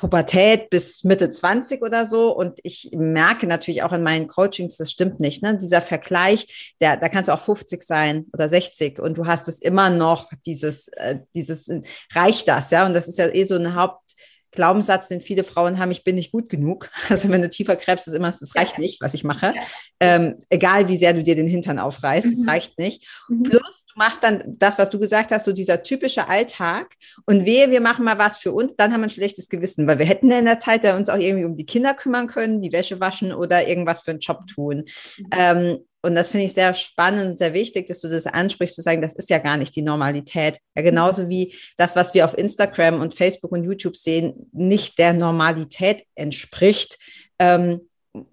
Pubertät 0.00 0.70
bis 0.70 1.04
Mitte 1.04 1.28
20 1.28 1.82
oder 1.82 2.06
so. 2.06 2.34
Und 2.34 2.58
ich 2.62 2.90
merke 2.92 3.46
natürlich 3.46 3.82
auch 3.82 3.92
in 3.92 4.02
meinen 4.02 4.28
Coachings, 4.28 4.78
das 4.78 4.90
stimmt 4.90 5.20
nicht. 5.20 5.42
Ne? 5.42 5.58
Dieser 5.58 5.82
Vergleich, 5.82 6.74
der, 6.80 6.96
da 6.96 7.10
kannst 7.10 7.28
du 7.28 7.34
auch 7.34 7.40
50 7.40 7.82
sein 7.82 8.24
oder 8.32 8.48
60 8.48 8.98
und 8.98 9.18
du 9.18 9.26
hast 9.26 9.46
es 9.46 9.58
immer 9.58 9.90
noch, 9.90 10.30
dieses, 10.46 10.88
äh, 10.88 11.18
dieses, 11.34 11.70
reicht 12.14 12.48
das, 12.48 12.70
ja? 12.70 12.86
Und 12.86 12.94
das 12.94 13.08
ist 13.08 13.18
ja 13.18 13.28
eh 13.28 13.44
so 13.44 13.56
ein 13.56 13.74
Haupt, 13.74 14.14
Glaubenssatz, 14.52 15.08
den 15.08 15.20
viele 15.20 15.44
Frauen 15.44 15.78
haben, 15.78 15.90
ich 15.90 16.04
bin 16.04 16.16
nicht 16.16 16.32
gut 16.32 16.48
genug. 16.48 16.90
Also 17.10 17.28
wenn 17.28 17.42
du 17.42 17.50
tiefer 17.50 17.74
gräbst, 17.74 18.06
ist 18.06 18.14
immer, 18.14 18.28
es 18.28 18.54
reicht 18.54 18.78
nicht, 18.78 19.00
was 19.00 19.14
ich 19.14 19.24
mache. 19.24 19.52
Ähm, 19.98 20.38
egal 20.48 20.88
wie 20.88 20.96
sehr 20.96 21.12
du 21.12 21.24
dir 21.24 21.34
den 21.34 21.48
Hintern 21.48 21.80
aufreißt, 21.80 22.26
es 22.26 22.40
mhm. 22.40 22.48
reicht 22.48 22.78
nicht. 22.78 23.06
Mhm. 23.28 23.42
Plus, 23.42 23.86
du 23.86 23.98
machst 23.98 24.22
dann 24.22 24.42
das, 24.46 24.78
was 24.78 24.90
du 24.90 25.00
gesagt 25.00 25.32
hast, 25.32 25.44
so 25.44 25.52
dieser 25.52 25.82
typische 25.82 26.28
Alltag. 26.28 26.94
Und 27.26 27.46
wehe, 27.46 27.70
wir 27.70 27.80
machen 27.80 28.04
mal 28.04 28.18
was 28.18 28.38
für 28.38 28.52
uns, 28.52 28.74
dann 28.76 28.92
haben 28.92 29.00
wir 29.00 29.08
ein 29.08 29.10
schlechtes 29.10 29.48
Gewissen, 29.48 29.86
weil 29.88 29.98
wir 29.98 30.06
hätten 30.06 30.30
in 30.30 30.44
der 30.44 30.60
Zeit 30.60 30.84
ja 30.84 30.96
uns 30.96 31.08
auch 31.08 31.18
irgendwie 31.18 31.44
um 31.44 31.56
die 31.56 31.66
Kinder 31.66 31.94
kümmern 31.94 32.28
können, 32.28 32.62
die 32.62 32.72
Wäsche 32.72 33.00
waschen 33.00 33.32
oder 33.32 33.66
irgendwas 33.66 34.00
für 34.00 34.12
einen 34.12 34.20
Job 34.20 34.46
tun. 34.46 34.84
Mhm. 35.18 35.26
Ähm, 35.32 35.78
und 36.02 36.14
das 36.14 36.30
finde 36.30 36.46
ich 36.46 36.54
sehr 36.54 36.72
spannend, 36.72 37.38
sehr 37.38 37.52
wichtig, 37.52 37.86
dass 37.86 38.00
du 38.00 38.08
das 38.08 38.26
ansprichst, 38.26 38.74
zu 38.74 38.82
sagen, 38.82 39.02
das 39.02 39.14
ist 39.14 39.28
ja 39.28 39.38
gar 39.38 39.56
nicht 39.56 39.76
die 39.76 39.82
Normalität. 39.82 40.58
Ja, 40.74 40.82
genauso 40.82 41.28
wie 41.28 41.54
das, 41.76 41.94
was 41.94 42.14
wir 42.14 42.24
auf 42.24 42.36
Instagram 42.36 43.00
und 43.00 43.14
Facebook 43.14 43.52
und 43.52 43.64
YouTube 43.64 43.96
sehen, 43.96 44.48
nicht 44.52 44.98
der 44.98 45.12
Normalität 45.12 46.04
entspricht, 46.14 46.98
ähm, 47.38 47.82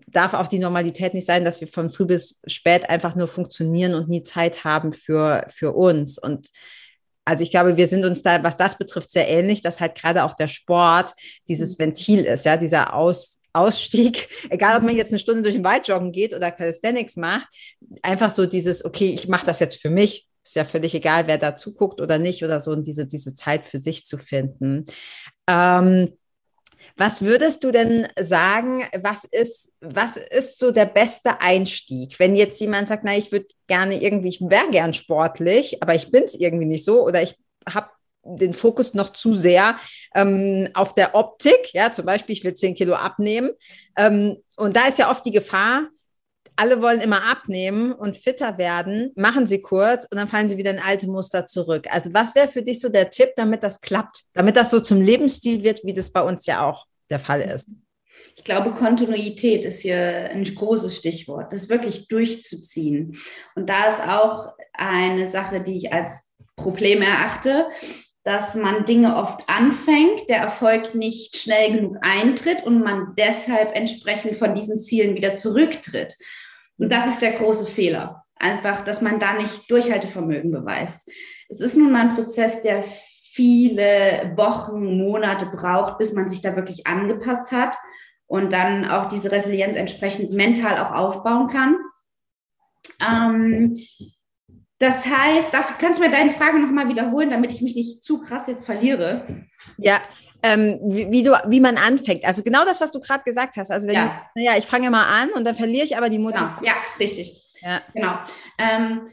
darf 0.08 0.34
auch 0.34 0.47
die 0.47 0.60
Normalität 0.60 1.13
nicht 1.13 1.27
sein, 1.27 1.45
dass 1.45 1.62
wir 1.62 1.67
von 1.67 1.89
früh 1.89 2.06
bis 2.06 2.39
spät 2.47 2.89
einfach 2.89 3.15
nur 3.15 3.27
funktionieren 3.27 3.93
und 3.93 4.10
nie 4.10 4.23
Zeit 4.23 4.63
haben 4.63 4.93
für, 4.93 5.45
für 5.49 5.73
uns. 5.73 6.17
Und 6.17 6.49
also 7.25 7.43
ich 7.43 7.51
glaube, 7.51 7.75
wir 7.75 7.88
sind 7.88 8.06
uns 8.06 8.21
da, 8.21 8.41
was 8.43 8.56
das 8.56 8.77
betrifft, 8.77 9.12
sehr 9.12 9.27
ähnlich, 9.27 9.62
dass 9.62 9.82
halt 9.82 9.95
gerade 9.95 10.23
auch 10.23 10.34
der 10.34 10.47
Sport 10.47 11.13
dieses 11.49 11.77
Ventil 11.77 12.23
ist, 12.23 12.45
ja, 12.45 12.56
dieser 12.56 12.93
Aus, 12.93 13.41
Ausstieg, 13.53 14.29
egal 14.49 14.77
ob 14.77 14.83
man 14.83 14.95
jetzt 14.95 15.12
eine 15.12 15.19
Stunde 15.19 15.43
durch 15.43 15.55
den 15.55 15.63
Wald 15.63 15.88
joggen 15.88 16.12
geht 16.12 16.33
oder 16.33 16.51
Calisthenics 16.51 17.15
macht, 17.15 17.47
einfach 18.01 18.29
so 18.29 18.45
dieses, 18.45 18.86
okay, 18.86 19.10
ich 19.10 19.27
mache 19.27 19.45
das 19.45 19.60
jetzt 19.60 19.81
für 19.81 19.89
mich, 19.89 20.27
ist 20.43 20.55
ja 20.55 20.65
völlig 20.65 20.95
egal, 20.95 21.27
wer 21.27 21.38
da 21.38 21.55
zuguckt 21.55 21.99
oder 21.99 22.17
nicht 22.17 22.43
oder 22.43 22.60
so, 22.60 22.71
und 22.71 22.88
diese, 22.88 23.05
diese 23.05 23.33
Zeit 23.33 23.65
für 23.65 23.79
sich 23.79 24.05
zu 24.05 24.17
finden. 24.17 24.86
Ähm, 25.47 26.13
was 26.95 27.21
würdest 27.21 27.63
du 27.63 27.71
denn 27.71 28.07
sagen, 28.19 28.83
was 29.01 29.23
ist, 29.25 29.71
was 29.81 30.17
ist 30.17 30.57
so 30.57 30.71
der 30.71 30.86
beste 30.86 31.41
Einstieg, 31.41 32.19
wenn 32.19 32.36
jetzt 32.36 32.60
jemand 32.60 32.88
sagt, 32.88 33.03
na, 33.03 33.15
ich 33.15 33.31
würde 33.31 33.47
gerne 33.67 34.01
irgendwie, 34.01 34.29
ich 34.29 34.41
wäre 34.41 34.71
gern 34.71 34.93
sportlich, 34.93 35.83
aber 35.83 35.93
ich 35.93 36.10
bin 36.10 36.23
es 36.23 36.33
irgendwie 36.33 36.65
nicht 36.65 36.86
so 36.86 37.05
oder 37.05 37.21
ich 37.21 37.38
habe 37.71 37.89
den 38.35 38.53
Fokus 38.53 38.93
noch 38.93 39.13
zu 39.13 39.33
sehr 39.33 39.77
ähm, 40.13 40.69
auf 40.73 40.93
der 40.93 41.15
Optik. 41.15 41.73
Ja, 41.73 41.91
zum 41.91 42.05
Beispiel, 42.05 42.33
ich 42.33 42.43
will 42.43 42.53
10 42.53 42.75
Kilo 42.75 42.95
abnehmen. 42.95 43.51
Ähm, 43.97 44.37
und 44.55 44.75
da 44.75 44.87
ist 44.87 44.99
ja 44.99 45.09
oft 45.09 45.25
die 45.25 45.31
Gefahr, 45.31 45.87
alle 46.57 46.81
wollen 46.81 47.01
immer 47.01 47.29
abnehmen 47.29 47.93
und 47.93 48.17
fitter 48.17 48.57
werden, 48.57 49.11
machen 49.15 49.45
sie 49.45 49.61
kurz 49.61 50.07
und 50.09 50.17
dann 50.17 50.27
fallen 50.27 50.49
sie 50.49 50.57
wieder 50.57 50.71
in 50.71 50.79
alte 50.79 51.07
Muster 51.07 51.45
zurück. 51.45 51.85
Also 51.91 52.13
was 52.13 52.35
wäre 52.35 52.47
für 52.47 52.63
dich 52.63 52.81
so 52.81 52.89
der 52.89 53.11
Tipp, 53.11 53.29
damit 53.35 53.63
das 53.63 53.79
klappt, 53.79 54.23
damit 54.33 54.57
das 54.57 54.71
so 54.71 54.79
zum 54.79 54.99
Lebensstil 54.99 55.63
wird, 55.63 55.83
wie 55.83 55.93
das 55.93 56.09
bei 56.09 56.21
uns 56.21 56.47
ja 56.47 56.67
auch 56.67 56.85
der 57.09 57.19
Fall 57.19 57.41
ist? 57.41 57.67
Ich 58.35 58.43
glaube, 58.43 58.73
Kontinuität 58.73 59.65
ist 59.65 59.81
hier 59.81 60.29
ein 60.31 60.43
großes 60.43 60.95
Stichwort, 60.95 61.53
das 61.53 61.69
wirklich 61.69 62.07
durchzuziehen. 62.07 63.17
Und 63.55 63.67
da 63.69 63.89
ist 63.89 64.01
auch 64.01 64.53
eine 64.73 65.27
Sache, 65.29 65.61
die 65.61 65.77
ich 65.77 65.93
als 65.93 66.33
Problem 66.55 67.01
erachte, 67.01 67.67
dass 68.27 68.55
man 68.55 68.83
Dinge 68.83 69.15
oft 69.15 69.47
anfängt, 69.47 70.27
der 70.27 70.39
Erfolg 70.39 70.93
nicht 70.93 71.37
schnell 71.37 71.71
genug 71.71 71.95
eintritt 72.01 72.61
und 72.65 72.83
man 72.83 73.13
deshalb 73.17 73.73
entsprechend 73.73 74.35
von 74.35 74.53
diesen 74.53 74.79
Zielen 74.79 75.15
wieder 75.15 75.37
zurücktritt. 75.37 76.13
Und 76.77 76.91
das 76.91 77.07
ist 77.07 77.21
der 77.21 77.31
große 77.31 77.65
Fehler. 77.65 78.25
Einfach, 78.35 78.83
dass 78.83 79.01
man 79.01 79.21
da 79.21 79.31
nicht 79.31 79.71
Durchhaltevermögen 79.71 80.51
beweist. 80.51 81.09
Es 81.47 81.61
ist 81.61 81.77
nun 81.77 81.89
mal 81.89 82.01
ein 82.01 82.15
Prozess, 82.15 82.61
der 82.63 82.83
viele 82.83 84.33
Wochen, 84.35 84.97
Monate 84.97 85.45
braucht, 85.45 85.97
bis 85.97 86.11
man 86.11 86.27
sich 86.27 86.41
da 86.41 86.57
wirklich 86.57 86.85
angepasst 86.85 87.53
hat 87.53 87.77
und 88.25 88.51
dann 88.51 88.83
auch 88.83 89.07
diese 89.07 89.31
Resilienz 89.31 89.77
entsprechend 89.77 90.33
mental 90.33 90.77
auch 90.79 90.91
aufbauen 90.91 91.47
kann. 91.47 91.77
Ähm, 92.99 93.77
das 94.79 95.05
heißt, 95.05 95.53
darf, 95.53 95.77
kannst 95.79 95.99
du 95.99 96.03
mir 96.05 96.11
deine 96.11 96.31
Frage 96.31 96.59
nochmal 96.59 96.87
wiederholen, 96.87 97.29
damit 97.29 97.51
ich 97.51 97.61
mich 97.61 97.75
nicht 97.75 98.03
zu 98.03 98.21
krass 98.21 98.47
jetzt 98.47 98.65
verliere? 98.65 99.45
Ja, 99.77 100.01
ähm, 100.43 100.79
wie, 100.83 101.11
wie, 101.11 101.23
du, 101.23 101.31
wie 101.47 101.59
man 101.59 101.77
anfängt. 101.77 102.25
Also 102.25 102.43
genau 102.43 102.63
das, 102.63 102.79
was 102.79 102.91
du 102.91 102.99
gerade 102.99 103.23
gesagt 103.23 103.57
hast. 103.57 103.71
Also 103.71 103.87
wenn 103.87 103.95
ja. 103.95 104.21
ich, 104.35 104.43
naja, 104.43 104.57
ich 104.57 104.65
fange 104.65 104.89
mal 104.91 105.05
an 105.05 105.31
und 105.31 105.45
dann 105.45 105.55
verliere 105.55 105.85
ich 105.85 105.97
aber 105.97 106.09
die 106.09 106.19
Motivation. 106.19 106.59
Genau. 106.59 106.67
Ja, 106.67 106.75
richtig. 106.99 107.43
Ja. 107.61 107.81
Genau. 107.93 108.19
Ähm, 108.59 109.07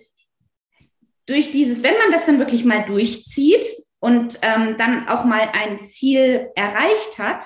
durch 1.27 1.51
dieses, 1.51 1.83
wenn 1.83 1.97
man 1.97 2.13
das 2.13 2.27
dann 2.27 2.39
wirklich 2.39 2.65
mal 2.67 2.85
durchzieht 2.85 3.65
und 4.01 4.39
ähm, 4.43 4.77
dann 4.77 5.09
auch 5.09 5.25
mal 5.25 5.49
ein 5.53 5.81
Ziel 5.81 6.51
erreicht 6.55 7.19
hat, 7.19 7.45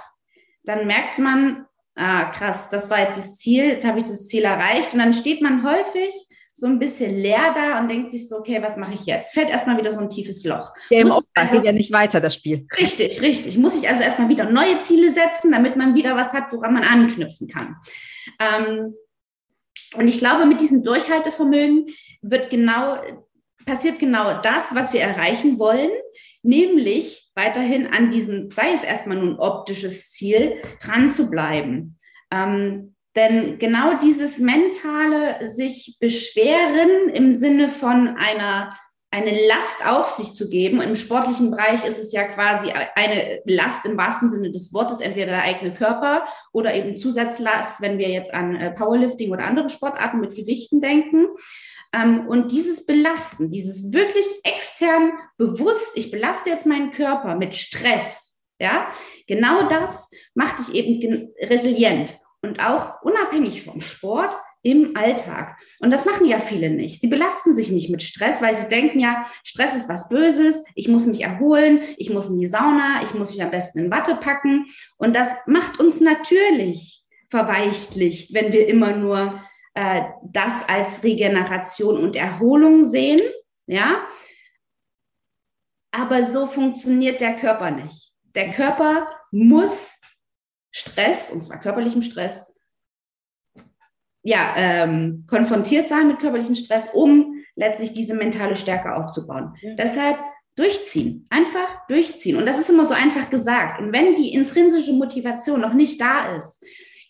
dann 0.64 0.88
merkt 0.88 1.20
man, 1.20 1.66
ah, 1.94 2.24
krass, 2.30 2.68
das 2.70 2.90
war 2.90 3.00
jetzt 3.00 3.16
das 3.16 3.38
Ziel, 3.38 3.64
jetzt 3.64 3.86
habe 3.86 4.00
ich 4.00 4.06
das 4.06 4.26
Ziel 4.26 4.42
erreicht. 4.42 4.92
Und 4.92 4.98
dann 4.98 5.14
steht 5.14 5.40
man 5.40 5.64
häufig 5.64 6.12
so 6.58 6.66
ein 6.66 6.80
bisschen 6.80 7.16
leer 7.16 7.54
da 7.54 7.78
und 7.78 7.88
denkt 7.88 8.10
sich 8.10 8.28
so, 8.28 8.38
okay, 8.38 8.60
was 8.60 8.76
mache 8.76 8.94
ich 8.94 9.06
jetzt? 9.06 9.32
Fällt 9.32 9.48
erstmal 9.48 9.78
wieder 9.78 9.92
so 9.92 10.00
ein 10.00 10.10
tiefes 10.10 10.44
Loch. 10.44 10.72
Ja, 10.90 11.02
im 11.02 11.12
also, 11.34 11.54
geht 11.54 11.64
ja 11.64 11.70
nicht 11.70 11.92
weiter, 11.92 12.20
das 12.20 12.34
Spiel. 12.34 12.66
Richtig, 12.76 13.22
richtig. 13.22 13.56
Muss 13.58 13.76
ich 13.76 13.88
also 13.88 14.02
erstmal 14.02 14.28
wieder 14.28 14.50
neue 14.50 14.80
Ziele 14.80 15.12
setzen, 15.12 15.52
damit 15.52 15.76
man 15.76 15.94
wieder 15.94 16.16
was 16.16 16.32
hat, 16.32 16.52
woran 16.52 16.74
man 16.74 16.82
anknüpfen 16.82 17.46
kann. 17.46 17.76
Ähm, 18.40 18.94
und 19.94 20.08
ich 20.08 20.18
glaube, 20.18 20.46
mit 20.46 20.60
diesem 20.60 20.82
Durchhaltevermögen 20.82 21.86
wird 22.22 22.50
genau, 22.50 22.96
passiert 23.64 24.00
genau 24.00 24.42
das, 24.42 24.74
was 24.74 24.92
wir 24.92 25.00
erreichen 25.00 25.60
wollen, 25.60 25.90
nämlich 26.42 27.30
weiterhin 27.36 27.86
an 27.86 28.10
diesem, 28.10 28.50
sei 28.50 28.72
es 28.72 28.82
erstmal 28.82 29.18
nur 29.18 29.34
ein 29.34 29.38
optisches 29.38 30.10
Ziel, 30.10 30.60
dran 30.82 31.08
zu 31.08 31.30
bleiben. 31.30 32.00
Ähm, 32.32 32.96
denn 33.18 33.58
genau 33.58 33.98
dieses 33.98 34.38
mentale 34.38 35.50
sich 35.50 35.96
beschweren 35.98 37.08
im 37.12 37.32
Sinne 37.32 37.68
von 37.68 38.16
einer 38.16 38.76
eine 39.10 39.46
Last 39.46 39.86
auf 39.86 40.10
sich 40.10 40.34
zu 40.34 40.50
geben. 40.50 40.82
Im 40.82 40.94
sportlichen 40.94 41.50
Bereich 41.50 41.84
ist 41.84 41.98
es 41.98 42.12
ja 42.12 42.24
quasi 42.24 42.70
eine 42.94 43.40
Last 43.46 43.86
im 43.86 43.96
wahrsten 43.96 44.30
Sinne 44.30 44.50
des 44.50 44.72
Wortes, 44.74 45.00
entweder 45.00 45.28
der 45.32 45.42
eigene 45.42 45.72
Körper 45.72 46.26
oder 46.52 46.74
eben 46.74 46.96
Zusatzlast, 46.96 47.80
wenn 47.80 47.96
wir 47.96 48.10
jetzt 48.10 48.32
an 48.34 48.54
äh, 48.54 48.70
Powerlifting 48.70 49.32
oder 49.32 49.46
andere 49.46 49.70
Sportarten 49.70 50.20
mit 50.20 50.36
Gewichten 50.36 50.80
denken. 50.80 51.26
Ähm, 51.94 52.28
und 52.28 52.52
dieses 52.52 52.84
Belasten, 52.84 53.50
dieses 53.50 53.94
wirklich 53.94 54.26
extern 54.44 55.12
bewusst, 55.38 55.96
ich 55.96 56.10
belaste 56.10 56.50
jetzt 56.50 56.66
meinen 56.66 56.92
Körper 56.92 57.34
mit 57.34 57.54
Stress, 57.54 58.44
ja, 58.60 58.92
genau 59.26 59.70
das 59.70 60.10
macht 60.34 60.58
dich 60.58 60.74
eben 60.74 61.32
resilient 61.40 62.14
und 62.42 62.60
auch 62.60 63.02
unabhängig 63.02 63.64
vom 63.64 63.80
Sport 63.80 64.34
im 64.62 64.96
Alltag. 64.96 65.56
Und 65.80 65.90
das 65.90 66.04
machen 66.04 66.26
ja 66.26 66.40
viele 66.40 66.70
nicht. 66.70 67.00
Sie 67.00 67.06
belasten 67.06 67.54
sich 67.54 67.70
nicht 67.70 67.90
mit 67.90 68.02
Stress, 68.02 68.42
weil 68.42 68.54
sie 68.54 68.68
denken 68.68 69.00
ja, 69.00 69.26
Stress 69.44 69.74
ist 69.74 69.88
was 69.88 70.08
Böses, 70.08 70.64
ich 70.74 70.88
muss 70.88 71.06
mich 71.06 71.22
erholen, 71.22 71.80
ich 71.96 72.10
muss 72.10 72.28
in 72.28 72.38
die 72.38 72.46
Sauna, 72.46 73.02
ich 73.04 73.14
muss 73.14 73.32
mich 73.32 73.42
am 73.42 73.50
besten 73.50 73.78
in 73.78 73.90
Watte 73.90 74.16
packen. 74.16 74.66
Und 74.96 75.14
das 75.14 75.28
macht 75.46 75.78
uns 75.80 76.00
natürlich 76.00 77.04
verweichtlicht, 77.30 78.34
wenn 78.34 78.52
wir 78.52 78.68
immer 78.68 78.96
nur 78.96 79.40
äh, 79.74 80.02
das 80.24 80.68
als 80.68 81.04
Regeneration 81.04 81.98
und 81.98 82.16
Erholung 82.16 82.84
sehen. 82.84 83.20
Ja, 83.66 84.06
aber 85.90 86.22
so 86.22 86.46
funktioniert 86.46 87.20
der 87.20 87.36
Körper 87.36 87.70
nicht. 87.70 88.12
Der 88.34 88.50
Körper 88.50 89.08
muss 89.30 89.97
Stress, 90.70 91.30
und 91.30 91.42
zwar 91.42 91.60
körperlichem 91.60 92.02
Stress, 92.02 92.58
ja, 94.22 94.54
ähm, 94.56 95.24
konfrontiert 95.28 95.88
sein 95.88 96.08
mit 96.08 96.18
körperlichem 96.18 96.54
Stress, 96.54 96.90
um 96.92 97.42
letztlich 97.54 97.92
diese 97.92 98.14
mentale 98.14 98.56
Stärke 98.56 98.94
aufzubauen. 98.94 99.54
Ja. 99.62 99.74
Deshalb 99.74 100.18
durchziehen, 100.54 101.26
einfach 101.30 101.86
durchziehen. 101.88 102.36
Und 102.36 102.46
das 102.46 102.58
ist 102.58 102.68
immer 102.68 102.84
so 102.84 102.92
einfach 102.92 103.30
gesagt. 103.30 103.80
Und 103.80 103.92
wenn 103.92 104.16
die 104.16 104.34
intrinsische 104.34 104.92
Motivation 104.92 105.60
noch 105.60 105.72
nicht 105.72 106.00
da 106.00 106.36
ist, 106.36 106.64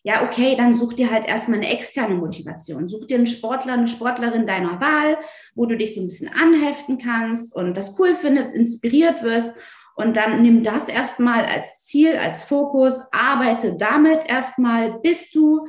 ja, 0.05 0.27
okay, 0.27 0.55
dann 0.57 0.75
such 0.75 0.95
dir 0.95 1.11
halt 1.11 1.27
erstmal 1.27 1.59
eine 1.59 1.71
externe 1.71 2.15
Motivation. 2.15 2.89
Such 2.89 3.07
dir 3.07 3.17
einen 3.17 3.27
Sportler, 3.27 3.73
eine 3.73 3.89
Sportlerin 3.89 4.47
deiner 4.47 4.81
Wahl, 4.81 5.19
wo 5.55 5.67
du 5.67 5.77
dich 5.77 5.95
so 5.95 6.01
ein 6.01 6.07
bisschen 6.07 6.31
anheften 6.33 6.99
kannst 6.99 7.55
und 7.55 7.75
das 7.75 7.99
cool 7.99 8.15
findet, 8.15 8.55
inspiriert 8.55 9.23
wirst. 9.23 9.55
Und 9.99 10.17
dann 10.17 10.43
nimm 10.43 10.63
das 10.63 10.89
erstmal 10.89 11.45
als 11.45 11.85
Ziel, 11.85 12.17
als 12.17 12.45
Fokus, 12.45 13.09
arbeite 13.11 13.75
damit 13.77 14.29
erstmal, 14.29 15.01
bis 15.01 15.33
du 15.33 15.67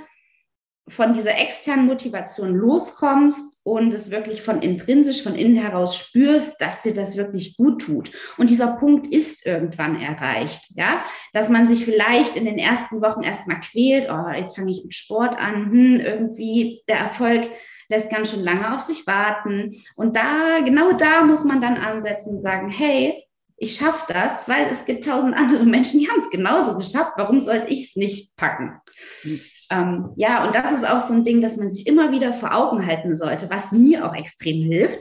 von 0.87 1.13
dieser 1.13 1.35
externen 1.35 1.87
Motivation 1.87 2.53
loskommst 2.53 3.61
und 3.63 3.91
es 3.91 4.11
wirklich 4.11 4.43
von 4.43 4.61
intrinsisch, 4.61 5.23
von 5.23 5.33
innen 5.33 5.55
heraus 5.55 5.97
spürst, 5.97 6.61
dass 6.61 6.83
dir 6.83 6.93
das 6.93 7.17
wirklich 7.17 7.57
gut 7.57 7.81
tut. 7.81 8.11
Und 8.37 8.51
dieser 8.51 8.77
Punkt 8.77 9.07
ist 9.07 9.47
irgendwann 9.47 9.99
erreicht, 9.99 10.73
ja, 10.75 11.03
dass 11.33 11.49
man 11.49 11.67
sich 11.67 11.83
vielleicht 11.83 12.35
in 12.35 12.45
den 12.45 12.59
ersten 12.59 13.01
Wochen 13.01 13.23
erstmal 13.23 13.59
quält, 13.61 14.09
oh, 14.11 14.29
jetzt 14.29 14.55
fange 14.55 14.71
ich 14.71 14.83
mit 14.83 14.93
Sport 14.93 15.39
an, 15.39 15.71
hm, 15.71 15.99
irgendwie 16.01 16.83
der 16.87 16.99
Erfolg 16.99 17.49
lässt 17.87 18.11
ganz 18.11 18.29
schön 18.29 18.43
lange 18.43 18.75
auf 18.75 18.81
sich 18.81 19.07
warten. 19.07 19.81
Und 19.95 20.15
da, 20.15 20.59
genau 20.63 20.91
da 20.91 21.23
muss 21.23 21.43
man 21.43 21.61
dann 21.61 21.77
ansetzen 21.77 22.33
und 22.33 22.39
sagen, 22.39 22.69
hey, 22.69 23.25
ich 23.59 23.75
schaffe 23.75 24.11
das, 24.11 24.47
weil 24.47 24.67
es 24.67 24.85
gibt 24.85 25.05
tausend 25.05 25.35
andere 25.35 25.65
Menschen, 25.65 25.99
die 25.99 26.09
haben 26.09 26.19
es 26.19 26.29
genauso 26.29 26.77
geschafft. 26.77 27.13
Warum 27.17 27.41
sollte 27.41 27.67
ich 27.67 27.89
es 27.89 27.95
nicht 27.95 28.35
packen? 28.35 28.79
Hm. 29.21 29.41
Ähm, 29.71 30.09
ja, 30.15 30.45
und 30.45 30.55
das 30.55 30.71
ist 30.71 30.87
auch 30.87 30.99
so 30.99 31.13
ein 31.13 31.23
Ding, 31.23 31.41
dass 31.41 31.57
man 31.57 31.69
sich 31.69 31.85
immer 31.85 32.11
wieder 32.11 32.33
vor 32.33 32.53
Augen 32.55 32.85
halten 32.85 33.15
sollte, 33.15 33.49
was 33.49 33.71
mir 33.71 34.05
auch 34.05 34.15
extrem 34.15 34.63
hilft. 34.63 34.99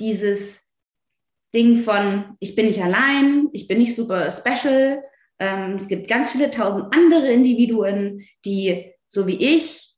Dieses 0.00 0.72
Ding 1.54 1.82
von, 1.82 2.36
ich 2.40 2.56
bin 2.56 2.66
nicht 2.66 2.82
allein, 2.82 3.48
ich 3.52 3.68
bin 3.68 3.78
nicht 3.78 3.94
super 3.94 4.30
special. 4.30 5.02
Ähm, 5.38 5.74
es 5.76 5.88
gibt 5.88 6.08
ganz 6.08 6.30
viele 6.30 6.50
tausend 6.50 6.94
andere 6.94 7.30
Individuen, 7.30 8.26
die, 8.44 8.92
so 9.06 9.26
wie 9.26 9.36
ich, 9.36 9.94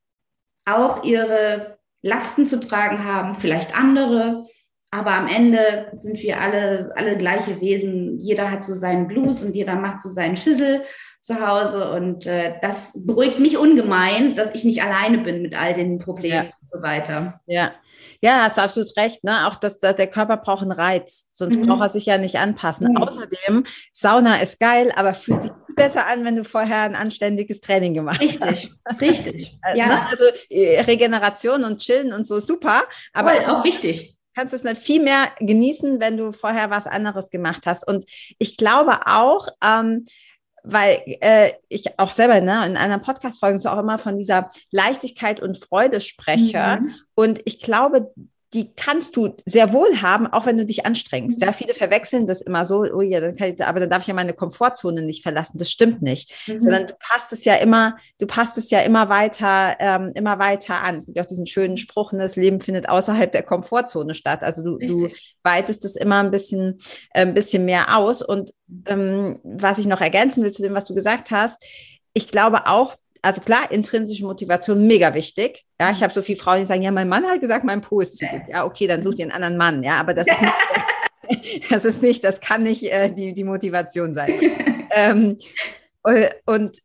auch 0.65 1.05
ihre 1.05 1.79
Lasten 2.03 2.47
zu 2.47 2.61
tragen 2.61 3.05
haben, 3.05 3.37
vielleicht 3.37 3.77
andere. 3.77 4.47
Aber 4.95 5.13
am 5.13 5.27
Ende 5.27 5.91
sind 5.95 6.23
wir 6.23 6.39
alle, 6.39 6.93
alle 6.97 7.17
gleiche 7.17 7.63
Wesen. 7.63 8.21
Jeder 8.21 8.51
hat 8.51 8.63
so 8.63 8.75
seinen 8.75 9.09
Blues 9.09 9.43
und 9.43 9.57
jeder 9.57 9.75
macht 9.75 10.03
so 10.03 10.11
seinen 10.11 10.37
Schüssel 10.37 10.83
zu 11.19 11.41
Hause. 11.41 11.91
Und 11.93 12.27
äh, 12.27 12.57
das 12.61 13.07
beruhigt 13.07 13.39
mich 13.39 13.57
ungemein, 13.57 14.37
dass 14.37 14.55
ich 14.55 14.65
nicht 14.65 14.83
alleine 14.83 15.19
bin 15.19 15.41
mit 15.41 15.59
all 15.59 15.73
den 15.73 15.99
Problemen 15.99 16.47
ja. 16.49 16.53
und 16.61 16.71
so 16.71 16.83
weiter. 16.83 17.41
Ja. 17.47 17.73
Ja, 18.21 18.43
hast 18.43 18.59
du 18.59 18.63
absolut 18.63 18.95
recht. 18.99 19.25
Ne? 19.25 19.49
Auch 19.49 19.57
dass, 19.57 19.79
dass 19.79 19.97
der 19.97 20.09
Körper 20.09 20.37
braucht 20.37 20.63
einen 20.63 20.73
Reiz, 20.73 21.27
sonst 21.31 21.57
mhm. 21.57 21.67
braucht 21.67 21.81
er 21.81 21.89
sich 21.89 22.05
ja 22.05 22.19
nicht 22.19 22.37
anpassen. 22.37 22.89
Mhm. 22.89 22.99
Außerdem, 22.99 23.65
Sauna 23.93 24.43
ist 24.43 24.61
geil, 24.61 24.93
aber 24.95 25.15
fühlt 25.15 25.43
sich 25.43 25.53
besser 25.75 26.07
an, 26.07 26.25
wenn 26.27 26.37
du 26.37 26.45
vorher 26.45 26.83
ein 26.83 26.97
anständiges 26.97 27.63
Training 27.63 27.95
gemacht 27.95 28.21
richtig, 28.21 28.41
hast. 28.41 29.01
Richtig, 29.01 29.35
richtig. 29.35 29.59
Äh, 29.65 29.79
ja. 29.79 29.87
Ne? 29.87 30.07
Also 30.09 30.25
äh, 30.51 30.81
Regeneration 30.83 31.65
und 31.65 31.79
Chillen 31.79 32.13
und 32.13 32.27
so 32.27 32.41
super, 32.41 32.83
aber 33.15 33.35
ist 33.35 33.49
auch 33.49 33.65
wichtig 33.65 34.19
kannst 34.35 34.55
es 34.55 34.79
viel 34.79 35.03
mehr 35.03 35.31
genießen, 35.39 36.01
wenn 36.01 36.17
du 36.17 36.33
vorher 36.33 36.71
was 36.71 36.87
anderes 36.87 37.31
gemacht 37.31 37.67
hast. 37.67 37.87
Und 37.87 38.05
ich 38.39 38.57
glaube 38.57 39.07
auch, 39.07 39.49
ähm, 39.63 40.05
weil 40.65 41.03
äh, 41.21 41.53
ich 41.69 41.99
auch 41.99 42.13
selber 42.13 42.41
ne, 42.41 42.65
in 42.67 42.77
einer 42.77 42.99
Podcast-Folge 42.99 43.59
so 43.59 43.69
auch 43.69 43.79
immer 43.79 43.99
von 43.99 44.19
dieser 44.19 44.51
Leichtigkeit 44.71 45.41
und 45.41 45.59
Freude 45.59 46.01
spreche. 46.01 46.79
Mhm. 46.81 46.95
Und 47.15 47.41
ich 47.45 47.61
glaube, 47.61 48.13
die 48.55 48.75
kannst 48.75 49.17
du 49.17 49.35
sehr 49.47 49.73
wohl 49.73 50.03
haben, 50.03 50.27
auch 50.27 50.45
wenn 50.45 50.59
du 50.59 50.67
dich 50.67 50.85
anstrengst. 50.85 51.41
Ja, 51.41 51.53
viele 51.53 51.73
verwechseln 51.73 52.27
das 52.27 52.43
immer 52.43 52.67
so, 52.67 52.81
oh 52.81 53.01
ja, 53.01 53.21
dann 53.21 53.35
ich, 53.35 53.65
aber 53.65 53.81
dann 53.81 53.89
darf 53.89 54.03
ich 54.03 54.09
ja 54.09 54.15
meine 54.15 54.35
Komfortzone 54.35 55.03
nicht 55.03 55.23
verlassen. 55.23 55.57
Das 55.57 55.71
stimmt 55.71 56.03
nicht, 56.03 56.33
mhm. 56.47 56.61
sondern 56.61 56.87
du 56.89 56.95
passt 56.99 57.33
es 57.33 57.45
ja 57.45 57.55
immer, 57.55 57.97
du 58.19 58.27
passt 58.27 58.59
es 58.59 58.71
ja 58.71 58.81
immer 58.81 59.09
weiter, 59.09 59.77
ähm, 59.79 60.13
immer 60.15 60.39
weiter 60.39 60.83
an. 60.83 60.99
Es 60.99 61.07
gibt 61.07 61.19
auch 61.19 61.25
diesen 61.25 61.47
schönen 61.47 61.79
Spruch, 61.79 62.13
ne, 62.13 62.19
das 62.19 62.37
Leben 62.37 62.61
findet 62.61 62.89
außerhalb 62.89 63.33
der 63.33 63.43
Komfortzone 63.43 64.15
statt. 64.15 64.45
Also 64.45 64.63
du, 64.63 64.79
du 64.79 65.09
weitest 65.43 65.85
es 65.87 65.97
immer 65.97 66.23
ein 66.23 66.31
bisschen, 66.31 66.79
äh, 67.15 67.23
ein 67.23 67.35
bisschen 67.35 67.65
mehr 67.65 67.97
aus. 67.97 68.21
Und 68.21 68.53
ähm, 68.87 69.39
was 69.45 69.79
ich 69.79 69.87
noch 69.87 70.03
ergänzen 70.03 70.45
will 70.45 70.53
zu 70.53 70.63
dem, 70.63 70.75
was 70.75 70.85
du 70.85 70.95
gesagt 70.95 71.31
hast, 71.31 71.63
ich 72.13 72.29
glaube 72.29 72.67
auch, 72.67 72.97
also 73.23 73.41
klar, 73.41 73.71
intrinsische 73.71 74.25
Motivation 74.25 74.87
mega 74.87 75.15
wichtig. 75.15 75.65
Ja, 75.81 75.91
ich 75.91 75.99
mhm. 75.99 76.03
habe 76.03 76.13
so 76.13 76.23
viele 76.23 76.39
Frauen, 76.39 76.61
die 76.61 76.67
sagen, 76.67 76.83
ja, 76.83 76.91
mein 76.91 77.09
Mann 77.09 77.25
hat 77.25 77.41
gesagt, 77.41 77.65
mein 77.65 77.81
Po 77.81 78.01
ist 78.01 78.17
zu 78.17 78.27
dick. 78.27 78.43
Ja, 78.49 78.65
okay, 78.65 78.89
dann 78.89 79.03
such 79.03 79.15
dir 79.15 79.23
einen 79.23 79.33
anderen 79.33 79.57
Mann. 79.57 79.83
Ja, 79.83 80.01
aber 80.01 80.13
das 80.13 80.27
ist 80.29 80.41
nicht, 80.41 81.71
das 81.73 81.85
ist 81.85 82.03
nicht, 82.03 82.25
das 82.25 82.41
kann 82.41 82.65
nicht 82.65 82.83
äh, 82.83 83.13
die, 83.13 83.33
die 83.33 83.45
Motivation 83.45 84.15
sein. 84.15 84.35
ähm, 84.91 85.39
äh, 86.05 86.31
und 86.47 86.79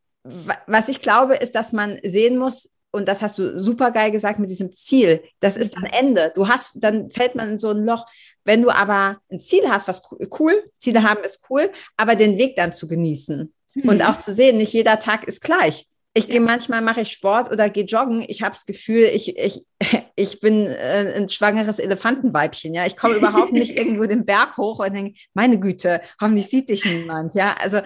was 0.66 0.88
ich 0.88 1.00
glaube, 1.00 1.36
ist, 1.36 1.54
dass 1.54 1.72
man 1.72 1.98
sehen 2.04 2.38
muss, 2.38 2.70
und 2.90 3.06
das 3.08 3.20
hast 3.20 3.38
du 3.38 3.60
super 3.60 3.90
geil 3.90 4.10
gesagt 4.10 4.38
mit 4.38 4.50
diesem 4.50 4.72
Ziel, 4.72 5.22
das 5.40 5.56
ist 5.56 5.76
dann 5.76 5.84
Ende. 5.84 6.32
Du 6.34 6.48
hast, 6.48 6.72
dann 6.76 7.10
fällt 7.10 7.34
man 7.34 7.50
in 7.50 7.58
so 7.58 7.70
ein 7.70 7.84
Loch. 7.84 8.06
Wenn 8.44 8.62
du 8.62 8.70
aber 8.70 9.18
ein 9.30 9.40
Ziel 9.40 9.68
hast, 9.68 9.88
was 9.88 10.02
cool, 10.38 10.70
Ziele 10.78 11.02
haben 11.02 11.22
ist 11.22 11.42
cool, 11.50 11.70
aber 11.96 12.14
den 12.14 12.38
Weg 12.38 12.56
dann 12.56 12.72
zu 12.72 12.88
genießen 12.88 13.52
mhm. 13.74 13.88
und 13.88 14.02
auch 14.02 14.18
zu 14.18 14.32
sehen, 14.32 14.56
nicht 14.56 14.72
jeder 14.72 14.98
Tag 14.98 15.24
ist 15.24 15.42
gleich. 15.42 15.86
Ich 16.18 16.28
gehe 16.28 16.40
manchmal, 16.40 16.82
mache 16.82 17.02
ich 17.02 17.12
Sport 17.12 17.52
oder 17.52 17.70
gehe 17.70 17.84
joggen. 17.84 18.24
Ich 18.26 18.42
habe 18.42 18.52
das 18.52 18.66
Gefühl, 18.66 19.04
ich, 19.04 19.38
ich, 19.38 19.64
ich 20.16 20.40
bin 20.40 20.66
äh, 20.66 21.14
ein 21.16 21.28
schwangeres 21.28 21.78
Elefantenweibchen. 21.78 22.74
Ja, 22.74 22.86
ich 22.86 22.96
komme 22.96 23.14
überhaupt 23.14 23.52
nicht 23.52 23.76
irgendwo 23.76 24.04
den 24.04 24.24
Berg 24.24 24.56
hoch 24.56 24.80
und 24.80 24.92
denke, 24.92 25.16
meine 25.32 25.60
Güte, 25.60 26.00
hoffentlich 26.20 26.48
sieht 26.48 26.70
dich 26.70 26.84
niemand. 26.84 27.36
Ja, 27.36 27.54
also 27.62 27.82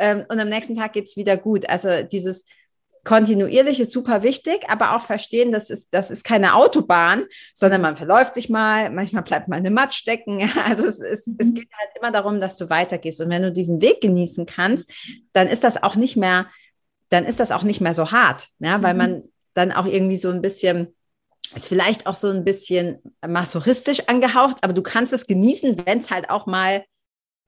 ähm, 0.00 0.24
und 0.28 0.40
am 0.40 0.48
nächsten 0.48 0.74
Tag 0.74 0.94
geht 0.94 1.04
es 1.04 1.16
wieder 1.16 1.36
gut. 1.36 1.68
Also 1.68 2.02
dieses 2.02 2.44
kontinuierlich 3.04 3.78
ist 3.78 3.92
super 3.92 4.24
wichtig, 4.24 4.68
aber 4.68 4.96
auch 4.96 5.02
verstehen, 5.02 5.52
das 5.52 5.70
ist, 5.70 5.86
das 5.92 6.10
ist 6.10 6.24
keine 6.24 6.56
Autobahn, 6.56 7.26
sondern 7.54 7.82
man 7.82 7.96
verläuft 7.96 8.34
sich 8.34 8.48
mal, 8.50 8.90
manchmal 8.90 9.22
bleibt 9.22 9.46
man 9.46 9.60
eine 9.60 9.70
Matsch 9.70 9.96
stecken. 9.96 10.50
Also 10.66 10.88
es, 10.88 10.98
es, 10.98 11.30
es 11.38 11.50
mhm. 11.50 11.54
geht 11.54 11.68
halt 11.72 11.90
immer 12.00 12.10
darum, 12.10 12.40
dass 12.40 12.56
du 12.56 12.68
weitergehst. 12.68 13.20
Und 13.20 13.30
wenn 13.30 13.42
du 13.42 13.52
diesen 13.52 13.80
Weg 13.80 14.00
genießen 14.00 14.44
kannst, 14.44 14.90
dann 15.32 15.46
ist 15.46 15.62
das 15.62 15.80
auch 15.80 15.94
nicht 15.94 16.16
mehr 16.16 16.48
dann 17.08 17.24
ist 17.24 17.40
das 17.40 17.52
auch 17.52 17.62
nicht 17.62 17.80
mehr 17.80 17.94
so 17.94 18.10
hart, 18.10 18.48
ja, 18.58 18.82
weil 18.82 18.94
mhm. 18.94 18.98
man 18.98 19.22
dann 19.54 19.72
auch 19.72 19.86
irgendwie 19.86 20.16
so 20.16 20.30
ein 20.30 20.42
bisschen, 20.42 20.94
ist 21.54 21.68
vielleicht 21.68 22.06
auch 22.06 22.14
so 22.14 22.28
ein 22.28 22.44
bisschen 22.44 22.98
masochistisch 23.26 24.08
angehaucht, 24.08 24.58
aber 24.62 24.72
du 24.72 24.82
kannst 24.82 25.12
es 25.12 25.26
genießen, 25.26 25.82
wenn 25.86 26.00
es 26.00 26.10
halt 26.10 26.30
auch 26.30 26.46
mal 26.46 26.84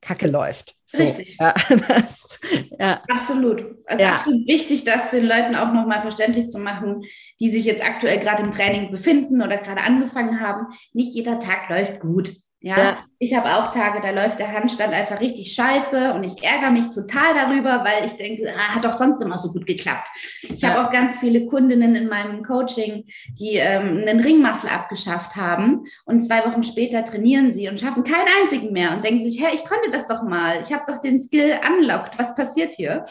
Kacke 0.01 0.29
läuft. 0.29 0.77
So, 0.87 1.03
Richtig. 1.03 1.37
Ja, 1.40 1.55
das, 1.88 2.40
ja. 2.79 3.03
Absolut. 3.09 3.64
Also 3.87 4.05
ja. 4.05 4.14
absolut 4.14 4.47
wichtig, 4.47 4.85
das 4.85 5.11
den 5.11 5.27
Leuten 5.27 5.57
auch 5.57 5.73
nochmal 5.73 6.01
verständlich 6.01 6.49
zu 6.49 6.59
machen, 6.59 7.03
die 7.40 7.51
sich 7.51 7.64
jetzt 7.64 7.85
aktuell 7.85 8.21
gerade 8.21 8.42
im 8.42 8.53
Training 8.53 8.90
befinden 8.90 9.42
oder 9.42 9.59
gerade 9.59 9.81
angefangen 9.81 10.40
haben. 10.40 10.68
Nicht 10.92 11.14
jeder 11.14 11.40
Tag 11.40 11.68
läuft 11.68 12.01
gut. 12.01 12.37
Ja, 12.61 12.77
ja. 12.77 12.99
ich 13.21 13.37
habe 13.37 13.55
auch 13.55 13.71
Tage, 13.71 14.01
da 14.01 14.11
läuft 14.11 14.40
der 14.40 14.53
Handstand 14.53 14.92
einfach 14.92 15.21
richtig 15.21 15.53
scheiße 15.53 16.12
und 16.12 16.25
ich 16.25 16.42
ärgere 16.42 16.73
mich 16.73 16.90
total 16.90 17.33
darüber, 17.33 17.85
weil 17.85 18.05
ich 18.05 18.14
denke, 18.14 18.53
ah, 18.53 18.75
hat 18.75 18.85
doch 18.85 18.94
sonst 18.94 19.23
immer 19.23 19.37
so 19.37 19.53
gut 19.53 19.64
geklappt. 19.64 20.09
Ich 20.42 20.61
ja. 20.61 20.71
habe 20.71 20.85
auch 20.85 20.92
ganz 20.92 21.14
viele 21.21 21.47
Kundinnen 21.47 21.94
in 21.94 22.09
meinem 22.09 22.42
Coaching, 22.42 23.05
die 23.38 23.55
ähm, 23.55 23.99
einen 23.99 24.18
Ringmuscle 24.18 24.71
abgeschafft 24.71 25.37
haben 25.37 25.85
und 26.05 26.21
zwei 26.21 26.44
Wochen 26.47 26.64
später 26.64 27.05
trainieren 27.05 27.53
sie 27.53 27.68
und 27.68 27.79
schaffen 27.79 28.03
keinen 28.03 28.27
einzigen 28.40 28.73
mehr 28.73 28.92
und 28.92 29.05
denken 29.05 29.21
sich, 29.21 29.40
hey, 29.40 29.55
ich 29.55 29.64
konnte 29.64 29.92
das 29.92 30.09
doch 30.09 30.25
mal, 30.25 30.61
ich 30.61 30.73
habe 30.73 30.92
doch 30.92 31.01
den 31.01 31.21
Skill 31.21 31.61
unlocked, 31.64 32.18
was 32.18 32.35
passiert 32.35 32.75
hier? 32.75 33.05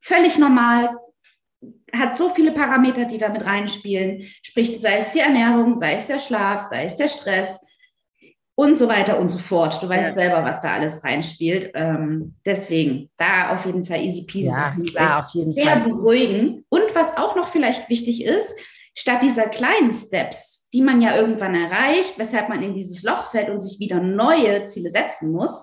Völlig 0.00 0.38
normal, 0.38 0.88
hat 1.92 2.16
so 2.16 2.30
viele 2.30 2.52
Parameter, 2.52 3.04
die 3.04 3.18
damit 3.18 3.44
reinspielen, 3.44 4.26
sprich, 4.42 4.80
sei 4.80 4.98
es 4.98 5.12
die 5.12 5.20
Ernährung, 5.20 5.76
sei 5.76 5.96
es 5.96 6.06
der 6.06 6.18
Schlaf, 6.18 6.62
sei 6.62 6.86
es 6.86 6.96
der 6.96 7.08
Stress 7.08 7.65
und 8.56 8.76
so 8.76 8.88
weiter 8.88 9.20
und 9.20 9.28
so 9.28 9.38
fort. 9.38 9.80
Du 9.82 9.88
weißt 9.88 10.08
ja. 10.08 10.14
selber, 10.14 10.42
was 10.42 10.62
da 10.62 10.72
alles 10.72 11.04
reinspielt. 11.04 11.70
Ähm, 11.74 12.34
deswegen, 12.44 13.10
da 13.18 13.54
auf 13.54 13.66
jeden 13.66 13.84
Fall 13.84 14.02
easy 14.02 14.24
peasy. 14.26 14.48
Ja, 14.48 14.74
klar, 14.90 15.20
auf 15.20 15.30
jeden 15.34 15.52
sehr 15.52 15.66
Fall. 15.66 15.82
beruhigen. 15.82 16.64
Und 16.70 16.94
was 16.94 17.16
auch 17.18 17.36
noch 17.36 17.48
vielleicht 17.48 17.88
wichtig 17.90 18.24
ist, 18.24 18.56
statt 18.94 19.22
dieser 19.22 19.48
kleinen 19.48 19.92
Steps, 19.92 20.70
die 20.72 20.80
man 20.80 21.02
ja 21.02 21.14
irgendwann 21.14 21.54
erreicht, 21.54 22.18
weshalb 22.18 22.48
man 22.48 22.62
in 22.62 22.74
dieses 22.74 23.02
Loch 23.02 23.30
fällt 23.30 23.50
und 23.50 23.60
sich 23.60 23.78
wieder 23.78 24.00
neue 24.00 24.64
Ziele 24.64 24.90
setzen 24.90 25.32
muss, 25.32 25.62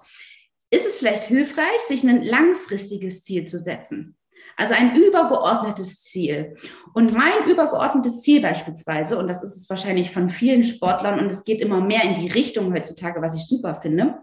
ist 0.69 0.86
es 0.86 0.97
vielleicht 0.97 1.23
hilfreich, 1.23 1.82
sich 1.88 2.03
ein 2.03 2.23
langfristiges 2.23 3.23
Ziel 3.23 3.47
zu 3.47 3.58
setzen. 3.58 4.15
Also 4.58 4.74
ein 4.74 4.96
übergeordnetes 4.96 6.02
Ziel. 6.02 6.58
Und 6.94 7.13
mein 7.13 7.48
übergeordnetes 7.50 8.22
Ziel 8.22 8.42
beispielsweise, 8.42 9.18
und 9.18 9.28
das 9.28 9.44
ist 9.44 9.56
es 9.58 9.70
wahrscheinlich 9.70 10.12
von 10.12 10.30
vielen 10.30 10.63
Sportlern, 10.63 11.20
und 11.20 11.30
es 11.30 11.44
geht 11.44 11.60
immer 11.60 11.82
mehr 11.82 12.04
in 12.04 12.16
die 12.16 12.32
Richtung 12.32 12.74
heutzutage, 12.74 13.22
was 13.22 13.36
ich 13.36 13.48
super 13.48 13.76
finde, 13.76 14.20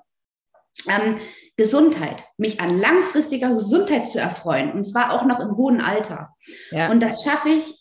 ähm, 0.88 1.19
Gesundheit, 1.57 2.25
mich 2.38 2.61
an 2.61 2.79
langfristiger 2.79 3.53
Gesundheit 3.53 4.09
zu 4.09 4.19
erfreuen, 4.19 4.73
und 4.73 4.85
zwar 4.85 5.12
auch 5.12 5.27
noch 5.27 5.40
im 5.40 5.57
hohen 5.57 5.81
Alter. 5.81 6.31
Ja. 6.71 6.90
Und 6.90 7.01
das 7.01 7.25
schaffe 7.25 7.51
ich 7.51 7.80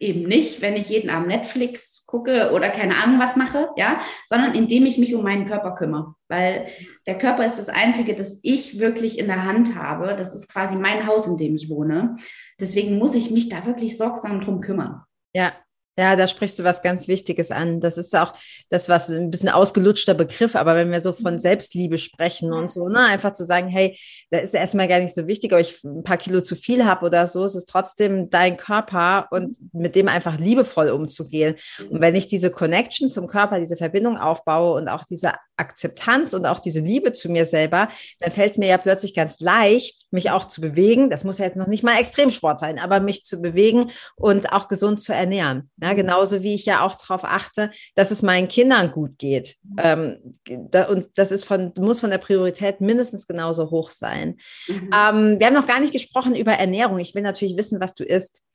eben 0.00 0.22
nicht, 0.22 0.60
wenn 0.60 0.76
ich 0.76 0.88
jeden 0.88 1.10
Abend 1.10 1.28
Netflix 1.28 2.04
gucke 2.06 2.52
oder 2.52 2.68
keine 2.68 2.96
Ahnung 2.96 3.18
was 3.18 3.36
mache, 3.36 3.70
ja, 3.76 4.00
sondern 4.26 4.54
indem 4.54 4.86
ich 4.86 4.98
mich 4.98 5.14
um 5.14 5.22
meinen 5.22 5.46
Körper 5.46 5.74
kümmere, 5.74 6.14
weil 6.28 6.68
der 7.06 7.18
Körper 7.18 7.44
ist 7.44 7.58
das 7.58 7.68
einzige, 7.68 8.14
das 8.14 8.40
ich 8.42 8.78
wirklich 8.78 9.18
in 9.18 9.26
der 9.26 9.44
Hand 9.44 9.76
habe. 9.76 10.14
Das 10.16 10.34
ist 10.34 10.48
quasi 10.48 10.76
mein 10.76 11.06
Haus, 11.06 11.26
in 11.26 11.36
dem 11.36 11.54
ich 11.54 11.68
wohne. 11.68 12.16
Deswegen 12.60 12.98
muss 12.98 13.14
ich 13.14 13.30
mich 13.30 13.48
da 13.48 13.66
wirklich 13.66 13.96
sorgsam 13.96 14.40
drum 14.40 14.60
kümmern. 14.60 15.02
Ja, 15.32 15.52
ja, 15.96 16.16
da 16.16 16.26
sprichst 16.26 16.58
du 16.58 16.64
was 16.64 16.82
ganz 16.82 17.06
Wichtiges 17.06 17.50
an. 17.50 17.80
Das 17.80 17.96
ist 17.96 18.14
auch 18.16 18.32
das, 18.68 18.88
was 18.88 19.08
ein 19.08 19.30
bisschen 19.30 19.48
ausgelutschter 19.48 20.14
Begriff, 20.14 20.56
aber 20.56 20.74
wenn 20.74 20.90
wir 20.90 21.00
so 21.00 21.12
von 21.12 21.38
Selbstliebe 21.38 21.98
sprechen 21.98 22.52
und 22.52 22.70
so, 22.70 22.88
ne, 22.88 23.00
einfach 23.00 23.32
zu 23.32 23.44
sagen, 23.44 23.68
hey, 23.68 23.96
da 24.30 24.38
ist 24.38 24.54
erstmal 24.54 24.88
gar 24.88 24.98
nicht 24.98 25.14
so 25.14 25.28
wichtig, 25.28 25.52
ob 25.52 25.60
ich 25.60 25.82
ein 25.84 26.02
paar 26.02 26.16
Kilo 26.16 26.40
zu 26.40 26.56
viel 26.56 26.84
habe 26.84 27.06
oder 27.06 27.26
so, 27.26 27.44
es 27.44 27.54
ist 27.54 27.68
trotzdem 27.68 28.28
dein 28.28 28.56
Körper 28.56 29.28
und 29.30 29.56
mit 29.72 29.94
dem 29.94 30.08
einfach 30.08 30.38
liebevoll 30.38 30.88
umzugehen. 30.88 31.54
Und 31.90 32.00
wenn 32.00 32.16
ich 32.16 32.26
diese 32.26 32.50
Connection 32.50 33.08
zum 33.08 33.26
Körper, 33.28 33.60
diese 33.60 33.76
Verbindung 33.76 34.16
aufbaue 34.16 34.74
und 34.74 34.88
auch 34.88 35.04
diese 35.04 35.32
Akzeptanz 35.56 36.34
und 36.34 36.46
auch 36.46 36.58
diese 36.58 36.80
Liebe 36.80 37.12
zu 37.12 37.30
mir 37.30 37.46
selber, 37.46 37.88
dann 38.20 38.32
fällt 38.32 38.52
es 38.52 38.58
mir 38.58 38.68
ja 38.68 38.78
plötzlich 38.78 39.14
ganz 39.14 39.40
leicht, 39.40 40.06
mich 40.10 40.30
auch 40.30 40.46
zu 40.46 40.60
bewegen. 40.60 41.10
Das 41.10 41.24
muss 41.24 41.38
ja 41.38 41.46
jetzt 41.46 41.56
noch 41.56 41.66
nicht 41.66 41.82
mal 41.82 41.98
Extremsport 41.98 42.60
sein, 42.60 42.78
aber 42.78 43.00
mich 43.00 43.24
zu 43.24 43.40
bewegen 43.40 43.90
und 44.16 44.52
auch 44.52 44.68
gesund 44.68 45.00
zu 45.00 45.12
ernähren. 45.12 45.70
Ja, 45.82 45.92
genauso 45.92 46.42
wie 46.42 46.54
ich 46.54 46.64
ja 46.64 46.82
auch 46.82 46.96
darauf 46.96 47.24
achte, 47.24 47.70
dass 47.94 48.10
es 48.10 48.22
meinen 48.22 48.48
Kindern 48.48 48.90
gut 48.90 49.18
geht. 49.18 49.56
Ähm, 49.78 50.18
da, 50.46 50.84
und 50.84 51.08
das 51.14 51.30
ist 51.30 51.44
von, 51.44 51.72
muss 51.78 52.00
von 52.00 52.10
der 52.10 52.18
Priorität 52.18 52.80
mindestens 52.80 53.26
genauso 53.26 53.70
hoch 53.70 53.90
sein. 53.90 54.38
Mhm. 54.66 54.90
Ähm, 54.92 55.40
wir 55.40 55.46
haben 55.46 55.54
noch 55.54 55.66
gar 55.66 55.80
nicht 55.80 55.92
gesprochen 55.92 56.34
über 56.34 56.52
Ernährung. 56.52 56.98
Ich 56.98 57.14
will 57.14 57.22
natürlich 57.22 57.56
wissen, 57.56 57.80
was 57.80 57.94
du 57.94 58.04
isst. 58.04 58.42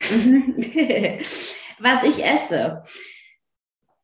was 1.78 2.02
ich 2.02 2.24
esse 2.24 2.82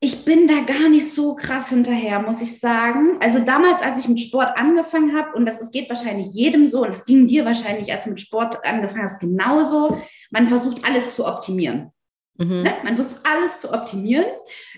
ich 0.00 0.24
bin 0.24 0.46
da 0.46 0.60
gar 0.60 0.88
nicht 0.90 1.10
so 1.10 1.36
krass 1.36 1.70
hinterher, 1.70 2.20
muss 2.20 2.42
ich 2.42 2.60
sagen. 2.60 3.16
Also 3.20 3.38
damals, 3.38 3.80
als 3.80 3.98
ich 3.98 4.08
mit 4.08 4.20
Sport 4.20 4.56
angefangen 4.56 5.16
habe, 5.16 5.32
und 5.34 5.46
das, 5.46 5.58
das 5.58 5.70
geht 5.70 5.88
wahrscheinlich 5.88 6.26
jedem 6.34 6.68
so, 6.68 6.82
und 6.82 6.90
es 6.90 7.06
ging 7.06 7.26
dir 7.26 7.44
wahrscheinlich, 7.46 7.90
als 7.90 8.04
du 8.04 8.10
mit 8.10 8.20
Sport 8.20 8.62
angefangen 8.64 9.04
hast, 9.04 9.20
genauso, 9.20 10.00
man 10.30 10.48
versucht 10.48 10.84
alles 10.84 11.16
zu 11.16 11.26
optimieren. 11.26 11.92
Mhm. 12.36 12.62
Ne? 12.62 12.74
Man 12.84 12.96
versucht 12.96 13.24
alles 13.24 13.60
zu 13.60 13.72
optimieren. 13.72 14.26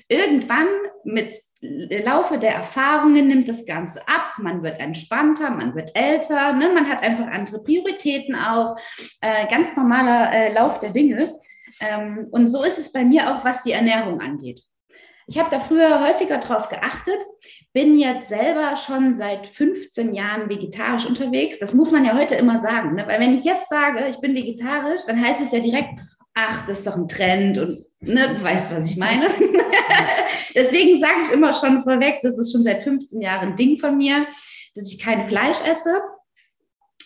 Irgendwann 0.09 0.69
mit 1.03 1.35
Laufe 1.61 2.39
der 2.39 2.55
Erfahrungen 2.55 3.27
nimmt 3.27 3.49
das 3.49 3.67
Ganze 3.67 4.07
ab. 4.07 4.35
Man 4.39 4.63
wird 4.63 4.79
entspannter, 4.79 5.51
man 5.51 5.75
wird 5.75 5.91
älter, 5.99 6.53
ne? 6.53 6.71
man 6.73 6.89
hat 6.89 7.03
einfach 7.03 7.27
andere 7.27 7.63
Prioritäten 7.65 8.37
auch. 8.37 8.77
Äh, 9.21 9.49
ganz 9.51 9.77
normaler 9.77 10.33
äh, 10.33 10.53
Lauf 10.53 10.79
der 10.79 10.91
Dinge. 10.91 11.29
Ähm, 11.81 12.29
und 12.31 12.47
so 12.47 12.63
ist 12.63 12.79
es 12.79 12.93
bei 12.93 13.05
mir 13.05 13.35
auch, 13.35 13.45
was 13.45 13.65
die 13.65 13.73
Ernährung 13.73 14.21
angeht. 14.21 14.63
Ich 15.29 15.39
habe 15.39 15.51
da 15.51 15.61
früher 15.61 16.01
häufiger 16.01 16.39
drauf 16.39 16.71
geachtet, 16.71 17.23
bin 17.75 17.99
jetzt 17.99 18.31
selber 18.31 18.77
schon 18.77 19.13
seit 19.13 19.47
15 19.47 20.15
Jahren 20.15 20.49
vegetarisch 20.49 21.05
unterwegs. 21.05 21.59
Das 21.59 21.75
muss 21.75 21.93
man 21.93 22.07
ja 22.07 22.17
heute 22.17 22.35
immer 22.35 22.57
sagen, 22.57 22.95
ne? 22.95 23.07
weil 23.07 23.21
wenn 23.21 23.35
ich 23.35 23.45
jetzt 23.45 23.69
sage, 23.69 24.07
ich 24.09 24.19
bin 24.21 24.35
vegetarisch, 24.35 25.03
dann 25.07 25.23
heißt 25.23 25.43
es 25.43 25.53
ja 25.53 25.61
direkt, 25.61 25.91
ach, 26.33 26.67
das 26.67 26.79
ist 26.79 26.87
doch 26.87 26.97
ein 26.97 27.09
Trend 27.09 27.59
und 27.59 27.85
ne, 28.01 28.35
du 28.35 28.43
weißt, 28.43 28.75
was 28.75 28.91
ich 28.91 28.97
meine. 28.97 29.29
Deswegen 30.55 30.99
sage 30.99 31.21
ich 31.25 31.33
immer 31.33 31.53
schon 31.53 31.83
vorweg, 31.83 32.21
das 32.23 32.39
ist 32.39 32.53
schon 32.53 32.63
seit 32.63 32.83
15 32.83 33.21
Jahren 33.21 33.51
ein 33.51 33.57
Ding 33.57 33.77
von 33.77 33.99
mir, 33.99 34.27
dass 34.75 34.91
ich 34.91 34.99
kein 34.99 35.29
Fleisch 35.29 35.59
esse. 35.61 36.01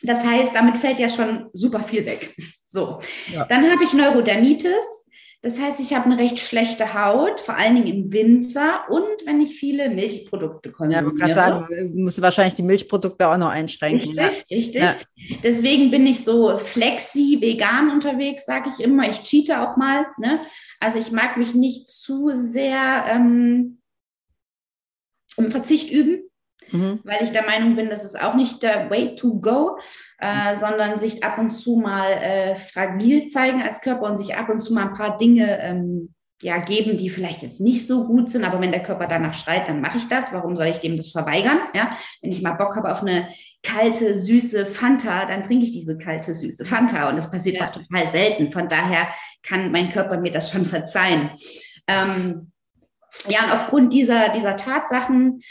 Das 0.02 0.24
heißt, 0.24 0.54
damit 0.54 0.78
fällt 0.78 1.00
ja 1.00 1.08
schon 1.08 1.48
super 1.52 1.80
viel 1.80 2.06
weg. 2.06 2.36
So, 2.66 3.00
ja. 3.32 3.46
dann 3.46 3.68
habe 3.68 3.82
ich 3.82 3.92
Neurodermitis 3.92 5.01
Das 5.44 5.58
heißt, 5.58 5.80
ich 5.80 5.92
habe 5.92 6.04
eine 6.04 6.18
recht 6.18 6.38
schlechte 6.38 6.94
Haut, 6.94 7.40
vor 7.40 7.56
allen 7.56 7.74
Dingen 7.74 7.88
im 7.88 8.12
Winter 8.12 8.84
und 8.88 9.26
wenn 9.26 9.40
ich 9.40 9.58
viele 9.58 9.90
Milchprodukte 9.90 10.70
konsumiere. 10.70 11.04
Ja, 11.04 11.10
ich 11.12 11.18
gerade 11.18 11.34
sagen, 11.34 12.00
musst 12.00 12.18
du 12.18 12.22
wahrscheinlich 12.22 12.54
die 12.54 12.62
Milchprodukte 12.62 13.28
auch 13.28 13.36
noch 13.36 13.48
einschränken. 13.48 14.16
Richtig, 14.16 14.44
ja. 14.48 14.56
richtig. 14.56 14.82
Ja. 14.82 14.94
Deswegen 15.42 15.90
bin 15.90 16.06
ich 16.06 16.22
so 16.22 16.56
flexi, 16.58 17.38
vegan 17.40 17.90
unterwegs, 17.90 18.46
sage 18.46 18.70
ich 18.70 18.84
immer. 18.84 19.10
Ich 19.10 19.22
cheate 19.22 19.60
auch 19.60 19.76
mal. 19.76 20.06
Ne? 20.16 20.42
Also 20.78 21.00
ich 21.00 21.10
mag 21.10 21.36
mich 21.36 21.54
nicht 21.54 21.88
zu 21.88 22.30
sehr 22.36 23.04
ähm, 23.08 23.80
um 25.36 25.50
Verzicht 25.50 25.90
üben 25.90 26.22
mhm. 26.72 27.00
weil 27.04 27.22
ich 27.22 27.30
der 27.30 27.46
Meinung 27.46 27.76
bin, 27.76 27.90
das 27.90 28.04
ist 28.04 28.20
auch 28.20 28.34
nicht 28.34 28.62
der 28.62 28.90
Way 28.90 29.14
to 29.14 29.40
go, 29.40 29.78
äh, 30.18 30.56
sondern 30.56 30.98
sich 30.98 31.22
ab 31.22 31.38
und 31.38 31.50
zu 31.50 31.76
mal 31.76 32.10
äh, 32.10 32.56
fragil 32.56 33.26
zeigen 33.26 33.62
als 33.62 33.80
Körper 33.80 34.02
und 34.02 34.16
sich 34.16 34.36
ab 34.36 34.48
und 34.48 34.60
zu 34.60 34.74
mal 34.74 34.88
ein 34.88 34.94
paar 34.94 35.18
Dinge 35.18 35.60
ähm, 35.60 36.14
ja, 36.42 36.58
geben, 36.58 36.98
die 36.98 37.08
vielleicht 37.08 37.42
jetzt 37.42 37.60
nicht 37.60 37.86
so 37.86 38.04
gut 38.04 38.28
sind, 38.28 38.44
aber 38.44 38.60
wenn 38.60 38.72
der 38.72 38.82
Körper 38.82 39.06
danach 39.06 39.32
schreit, 39.32 39.68
dann 39.68 39.80
mache 39.80 39.98
ich 39.98 40.08
das. 40.08 40.32
Warum 40.32 40.56
soll 40.56 40.66
ich 40.66 40.80
dem 40.80 40.96
das 40.96 41.12
verweigern? 41.12 41.60
Ja, 41.72 41.96
wenn 42.20 42.32
ich 42.32 42.42
mal 42.42 42.54
Bock 42.54 42.74
habe 42.74 42.90
auf 42.90 43.02
eine 43.02 43.28
kalte, 43.62 44.16
süße 44.16 44.66
Fanta, 44.66 45.26
dann 45.26 45.44
trinke 45.44 45.64
ich 45.64 45.72
diese 45.72 45.96
kalte, 45.96 46.34
süße 46.34 46.64
Fanta 46.64 47.08
und 47.08 47.16
das 47.16 47.30
passiert 47.30 47.58
ja. 47.58 47.66
auch 47.66 47.72
total 47.72 48.06
selten. 48.06 48.50
Von 48.50 48.68
daher 48.68 49.06
kann 49.44 49.70
mein 49.70 49.90
Körper 49.90 50.18
mir 50.18 50.32
das 50.32 50.50
schon 50.50 50.66
verzeihen. 50.66 51.30
Ähm, 51.86 52.50
ja, 53.28 53.44
und 53.44 53.52
aufgrund 53.52 53.92
dieser, 53.92 54.30
dieser 54.30 54.56
Tatsachen 54.56 55.42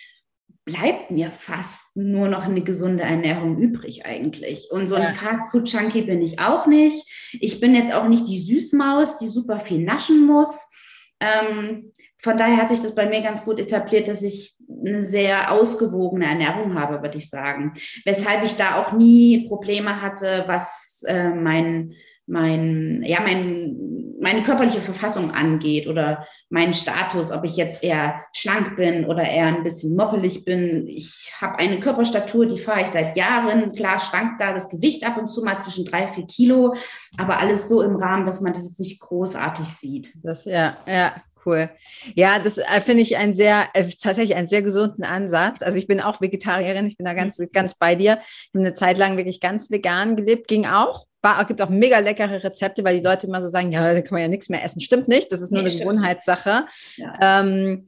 bleibt 0.66 1.10
mir 1.12 1.32
fast 1.32 1.98
nur 1.98 2.28
noch 2.28 2.46
eine 2.46 2.62
gesunde 2.62 3.04
Ernährung 3.04 3.58
übrig 3.58 4.06
eigentlich. 4.06 4.70
Und 4.72 4.88
so 4.88 4.96
ein 4.96 5.04
ja. 5.04 5.10
Fastfood-Junkie 5.10 6.04
bin 6.04 6.22
ich 6.22 6.40
auch 6.40 6.68
nicht. 6.68 7.08
Ich 7.40 7.60
bin 7.60 7.74
jetzt 7.74 7.94
auch 7.94 8.08
nicht 8.08 8.28
die 8.28 8.38
Süßmaus, 8.38 9.20
die 9.20 9.28
super 9.28 9.60
viel 9.60 9.84
naschen 9.84 10.28
muss. 10.28 10.72
Ähm, 11.20 11.94
von 12.20 12.38
daher 12.38 12.58
hat 12.58 12.70
sich 12.70 12.82
das 12.82 12.94
bei 12.94 13.08
mir 13.08 13.22
ganz 13.22 13.44
gut 13.44 13.60
etabliert, 13.60 14.08
dass 14.08 14.22
ich 14.22 14.56
eine 14.86 15.02
sehr 15.02 15.52
ausgewogene 15.52 16.26
Ernährung 16.26 16.76
habe, 16.76 17.02
würde 17.02 17.18
ich 17.18 17.30
sagen. 17.30 17.74
Weshalb 18.06 18.44
ich 18.44 18.56
da 18.56 18.82
auch 18.82 18.92
nie 18.94 19.48
Probleme 19.48 20.02
hatte, 20.02 20.44
was 20.48 21.04
äh, 21.08 21.30
mein, 21.30 21.94
mein, 22.28 23.04
ja, 23.04 23.22
mein, 23.22 23.76
meine 24.20 24.44
körperliche 24.44 24.82
Verfassung 24.82 25.32
angeht 25.32 25.88
oder 25.88 26.28
meinen 26.52 26.74
Status, 26.74 27.32
ob 27.32 27.46
ich 27.46 27.56
jetzt 27.56 27.82
eher 27.82 28.26
schlank 28.34 28.76
bin 28.76 29.06
oder 29.06 29.24
eher 29.24 29.48
ein 29.48 29.64
bisschen 29.64 29.96
moppelig 29.96 30.44
bin. 30.44 30.86
Ich 30.88 31.32
habe 31.40 31.58
eine 31.58 31.80
Körperstatur, 31.80 32.46
die 32.46 32.58
fahre 32.58 32.82
ich 32.82 32.88
seit 32.88 33.16
Jahren. 33.16 33.74
Klar 33.74 34.00
schwankt 34.00 34.42
da 34.42 34.54
das 34.54 34.70
Gewicht 34.70 35.06
ab 35.06 35.18
und 35.18 35.28
zu 35.28 35.44
mal 35.44 35.60
zwischen 35.60 35.86
drei, 35.86 36.10
vier 36.10 36.28
Kilo, 36.28 36.76
aber 37.18 37.40
alles 37.40 37.70
so 37.70 37.82
im 37.82 37.96
Rahmen, 37.96 38.26
dass 38.26 38.42
man 38.42 38.54
das 38.54 38.78
nicht 38.80 39.00
großartig 39.00 39.68
sieht. 39.68 40.14
Das, 40.24 40.44
ja, 40.44 40.78
ja, 40.86 41.14
Cool. 41.46 41.70
Ja, 42.16 42.40
das 42.40 42.58
äh, 42.58 42.82
finde 42.82 43.02
ich 43.02 43.18
ein 43.18 43.34
sehr, 43.34 43.66
äh, 43.74 43.88
tatsächlich 43.88 44.36
einen 44.36 44.48
sehr 44.48 44.62
gesunden 44.62 45.04
Ansatz. 45.04 45.62
Also 45.62 45.78
ich 45.78 45.88
bin 45.88 46.00
auch 46.00 46.22
Vegetarierin, 46.22 46.86
ich 46.86 46.98
bin 46.98 47.06
da 47.06 47.14
ganz, 47.14 47.42
ganz 47.52 47.76
bei 47.76 47.96
dir. 47.96 48.20
Ich 48.24 48.50
habe 48.54 48.60
eine 48.60 48.74
Zeit 48.74 48.98
lang 48.98 49.18
wirklich 49.18 49.40
ganz 49.40 49.72
vegan 49.72 50.16
gelebt, 50.16 50.48
ging 50.48 50.66
auch. 50.66 51.08
War, 51.24 51.44
gibt 51.46 51.62
auch 51.62 51.70
mega 51.70 52.00
leckere 52.00 52.44
Rezepte, 52.44 52.84
weil 52.84 53.00
die 53.00 53.06
Leute 53.06 53.28
immer 53.28 53.42
so 53.42 53.48
sagen, 53.48 53.72
ja, 53.72 53.94
da 53.94 54.02
kann 54.02 54.14
man 54.14 54.22
ja 54.22 54.28
nichts 54.28 54.50
mehr 54.50 54.64
essen. 54.64 54.82
Stimmt 54.82 55.08
nicht, 55.08 55.32
das 55.32 55.42
ist 55.42 55.52
nur 55.52 55.62
nee, 55.62 55.70
eine 55.70 55.80
Gewohnheitssache. 55.80 56.66
Ja. 56.98 57.40
Ähm, 57.40 57.88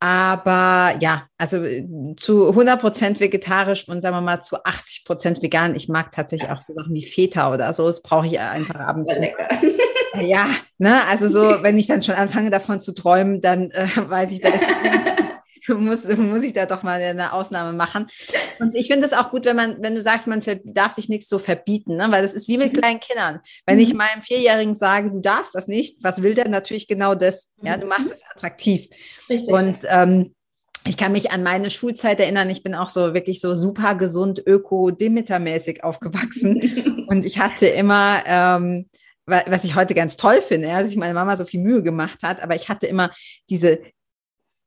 aber 0.00 0.96
ja, 1.00 1.26
also 1.38 1.64
äh, 1.64 1.84
zu 2.16 2.48
100 2.50 2.80
Prozent 2.80 3.20
vegetarisch 3.20 3.88
und 3.88 4.00
sagen 4.00 4.16
wir 4.16 4.20
mal 4.20 4.42
zu 4.42 4.62
80 4.62 5.04
Prozent 5.04 5.42
vegan. 5.42 5.74
Ich 5.74 5.88
mag 5.88 6.12
tatsächlich 6.12 6.50
auch 6.50 6.62
so 6.62 6.72
Sachen 6.74 6.94
wie 6.94 7.04
Feta 7.04 7.52
oder 7.52 7.72
so. 7.72 7.86
Das 7.86 8.02
brauche 8.02 8.26
ich 8.26 8.38
einfach 8.38 8.76
abends. 8.76 9.12
Ja, 10.20 10.46
ne, 10.78 11.04
also 11.06 11.28
so, 11.28 11.62
wenn 11.62 11.78
ich 11.78 11.86
dann 11.86 12.02
schon 12.02 12.14
anfange 12.14 12.50
davon 12.50 12.80
zu 12.80 12.92
träumen, 12.92 13.40
dann 13.40 13.70
äh, 13.70 13.88
weiß 13.96 14.32
ich, 14.32 14.40
da 14.40 14.50
ist 14.50 14.64
muss, 15.76 16.04
muss 16.16 16.42
ich 16.42 16.52
da 16.52 16.66
doch 16.66 16.82
mal 16.82 17.00
eine 17.00 17.32
Ausnahme 17.32 17.72
machen. 17.72 18.06
Und 18.60 18.76
ich 18.76 18.88
finde 18.88 19.06
es 19.06 19.12
auch 19.12 19.30
gut, 19.30 19.44
wenn 19.44 19.56
man, 19.56 19.76
wenn 19.82 19.94
du 19.94 20.02
sagst, 20.02 20.26
man 20.26 20.42
darf 20.64 20.94
sich 20.94 21.08
nichts 21.08 21.28
so 21.28 21.38
verbieten, 21.38 21.96
ne? 21.96 22.06
weil 22.10 22.22
das 22.22 22.34
ist 22.34 22.48
wie 22.48 22.58
mit 22.58 22.72
mhm. 22.72 22.80
kleinen 22.80 23.00
Kindern. 23.00 23.40
Wenn 23.66 23.78
ich 23.78 23.92
mhm. 23.92 23.98
meinem 23.98 24.22
Vierjährigen 24.22 24.74
sage, 24.74 25.10
du 25.10 25.20
darfst 25.20 25.54
das 25.54 25.66
nicht, 25.66 26.02
was 26.02 26.22
will 26.22 26.34
der? 26.34 26.48
Natürlich 26.48 26.88
genau 26.88 27.14
das. 27.14 27.50
Ja, 27.62 27.76
du 27.76 27.86
machst 27.86 28.06
mhm. 28.06 28.12
es 28.12 28.22
attraktiv. 28.34 28.88
Richtig. 29.28 29.52
Und 29.52 29.78
ähm, 29.88 30.34
ich 30.86 30.96
kann 30.96 31.12
mich 31.12 31.30
an 31.30 31.42
meine 31.42 31.70
Schulzeit 31.70 32.18
erinnern. 32.20 32.48
Ich 32.48 32.62
bin 32.62 32.74
auch 32.74 32.88
so 32.88 33.12
wirklich 33.12 33.40
so 33.40 33.54
super 33.54 33.94
gesund, 33.94 34.42
öko-Demeter-mäßig 34.46 35.84
aufgewachsen. 35.84 37.04
und 37.08 37.26
ich 37.26 37.38
hatte 37.38 37.66
immer, 37.66 38.22
ähm, 38.26 38.88
was 39.28 39.64
ich 39.64 39.74
heute 39.74 39.94
ganz 39.94 40.16
toll 40.16 40.40
finde, 40.40 40.68
ja, 40.68 40.80
dass 40.80 40.88
sich 40.88 40.98
meine 40.98 41.14
Mama 41.14 41.36
so 41.36 41.44
viel 41.44 41.60
Mühe 41.60 41.82
gemacht 41.82 42.22
hat, 42.22 42.42
aber 42.42 42.56
ich 42.56 42.68
hatte 42.68 42.86
immer 42.86 43.10
diese 43.50 43.80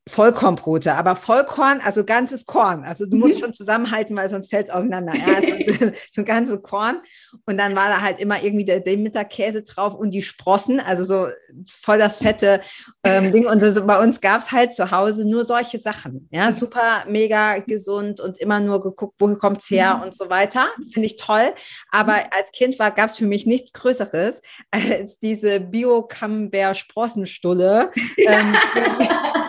Vollkornbrote, 0.08 0.94
aber 0.94 1.14
Vollkorn, 1.14 1.80
also 1.80 2.04
ganzes 2.04 2.44
Korn. 2.44 2.82
Also 2.82 3.06
du 3.06 3.16
musst 3.16 3.36
mhm. 3.36 3.40
schon 3.40 3.54
zusammenhalten, 3.54 4.16
weil 4.16 4.28
sonst 4.28 4.50
fällt 4.50 4.68
es 4.68 4.74
auseinander. 4.74 5.14
Ja? 5.14 5.22
Also 5.42 5.52
so 6.12 6.22
ein 6.22 6.24
ganzes 6.24 6.62
Korn. 6.62 7.00
Und 7.46 7.58
dann 7.58 7.76
war 7.76 7.88
da 7.88 8.00
halt 8.00 8.18
immer 8.20 8.42
irgendwie 8.42 8.64
der, 8.64 8.80
der 8.80 8.96
Mittagkäse 8.96 9.62
drauf 9.62 9.94
und 9.94 10.10
die 10.10 10.22
Sprossen, 10.22 10.80
also 10.80 11.04
so 11.04 11.28
voll 11.66 11.98
das 11.98 12.18
fette 12.18 12.60
ähm, 13.04 13.30
Ding. 13.32 13.46
Und 13.46 13.62
das, 13.62 13.86
bei 13.86 14.02
uns 14.02 14.20
gab 14.20 14.40
es 14.40 14.50
halt 14.52 14.74
zu 14.74 14.90
Hause 14.90 15.28
nur 15.28 15.44
solche 15.44 15.78
Sachen. 15.78 16.28
Ja, 16.32 16.48
mhm. 16.48 16.52
super, 16.52 17.04
mega 17.08 17.58
gesund 17.58 18.20
und 18.20 18.38
immer 18.38 18.60
nur 18.60 18.82
geguckt, 18.82 19.14
wo 19.18 19.34
kommt's 19.36 19.70
her 19.70 19.96
mhm. 19.96 20.02
und 20.02 20.14
so 20.14 20.28
weiter. 20.30 20.66
Finde 20.92 21.06
ich 21.06 21.16
toll. 21.16 21.52
Aber 21.90 22.16
als 22.36 22.52
Kind 22.52 22.78
war, 22.78 22.90
gab 22.90 23.08
es 23.10 23.16
für 23.16 23.26
mich 23.26 23.46
nichts 23.46 23.72
Größeres 23.72 24.42
als 24.70 25.18
diese 25.18 25.60
Bio-Camembert-Sprossenstulle. 25.60 27.90
Ähm, 28.16 28.54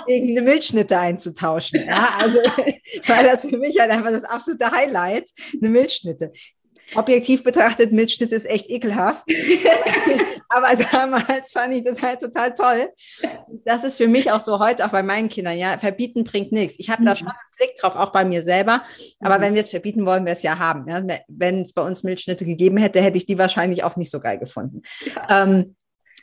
gegen 0.08 0.38
eine 0.38 0.43
Milchschnitte 0.44 0.98
einzutauschen. 0.98 1.86
Ja, 1.88 2.16
also 2.18 2.40
weil 3.08 3.26
das 3.26 3.46
für 3.46 3.58
mich 3.58 3.80
halt 3.80 3.92
einfach 3.92 4.12
das 4.12 4.24
absolute 4.24 4.72
Highlight, 4.72 5.30
eine 5.60 5.70
Milchschnitte. 5.70 6.32
Objektiv 6.96 7.44
betrachtet, 7.44 7.92
Milchschnitt 7.92 8.32
ist 8.32 8.46
echt 8.46 8.70
ekelhaft. 8.70 9.26
Aber 10.50 10.76
damals 10.92 11.52
fand 11.52 11.74
ich 11.74 11.84
das 11.84 12.02
halt 12.02 12.20
total 12.20 12.54
toll. 12.54 12.90
Das 13.66 13.84
ist 13.84 13.98
für 13.98 14.08
mich 14.08 14.32
auch 14.32 14.42
so 14.42 14.60
heute, 14.60 14.86
auch 14.86 14.92
bei 14.92 15.02
meinen 15.02 15.30
Kindern, 15.30 15.58
ja, 15.58 15.78
verbieten 15.80 16.24
bringt 16.24 16.52
nichts. 16.52 16.76
Ich 16.78 16.90
habe 16.90 17.02
mhm. 17.02 17.06
da 17.08 17.16
schon 17.16 17.28
einen 17.30 17.38
Blick 17.58 17.76
drauf, 17.78 17.96
auch 17.96 18.12
bei 18.12 18.26
mir 18.26 18.44
selber. 18.44 18.84
Aber 19.20 19.38
mhm. 19.38 19.42
wenn 19.42 19.54
wir 19.56 19.62
es 19.62 19.72
verbieten 19.72 20.06
wollen, 20.06 20.26
wir 20.26 20.34
es 20.34 20.44
ja 20.44 20.60
haben. 20.60 20.88
Ja? 20.88 21.02
Wenn 21.28 21.62
es 21.62 21.74
bei 21.74 21.82
uns 21.82 22.04
Milchschnitte 22.04 22.46
gegeben 22.46 22.78
hätte, 22.78 23.02
hätte 23.02 23.18
ich 23.18 23.26
die 23.26 23.38
wahrscheinlich 23.38 23.84
auch 23.84 23.96
nicht 23.96 24.12
so 24.12 24.20
geil 24.20 24.38
gefunden. 24.38 24.82
Ja. 25.16 25.44
Ähm, 25.44 25.76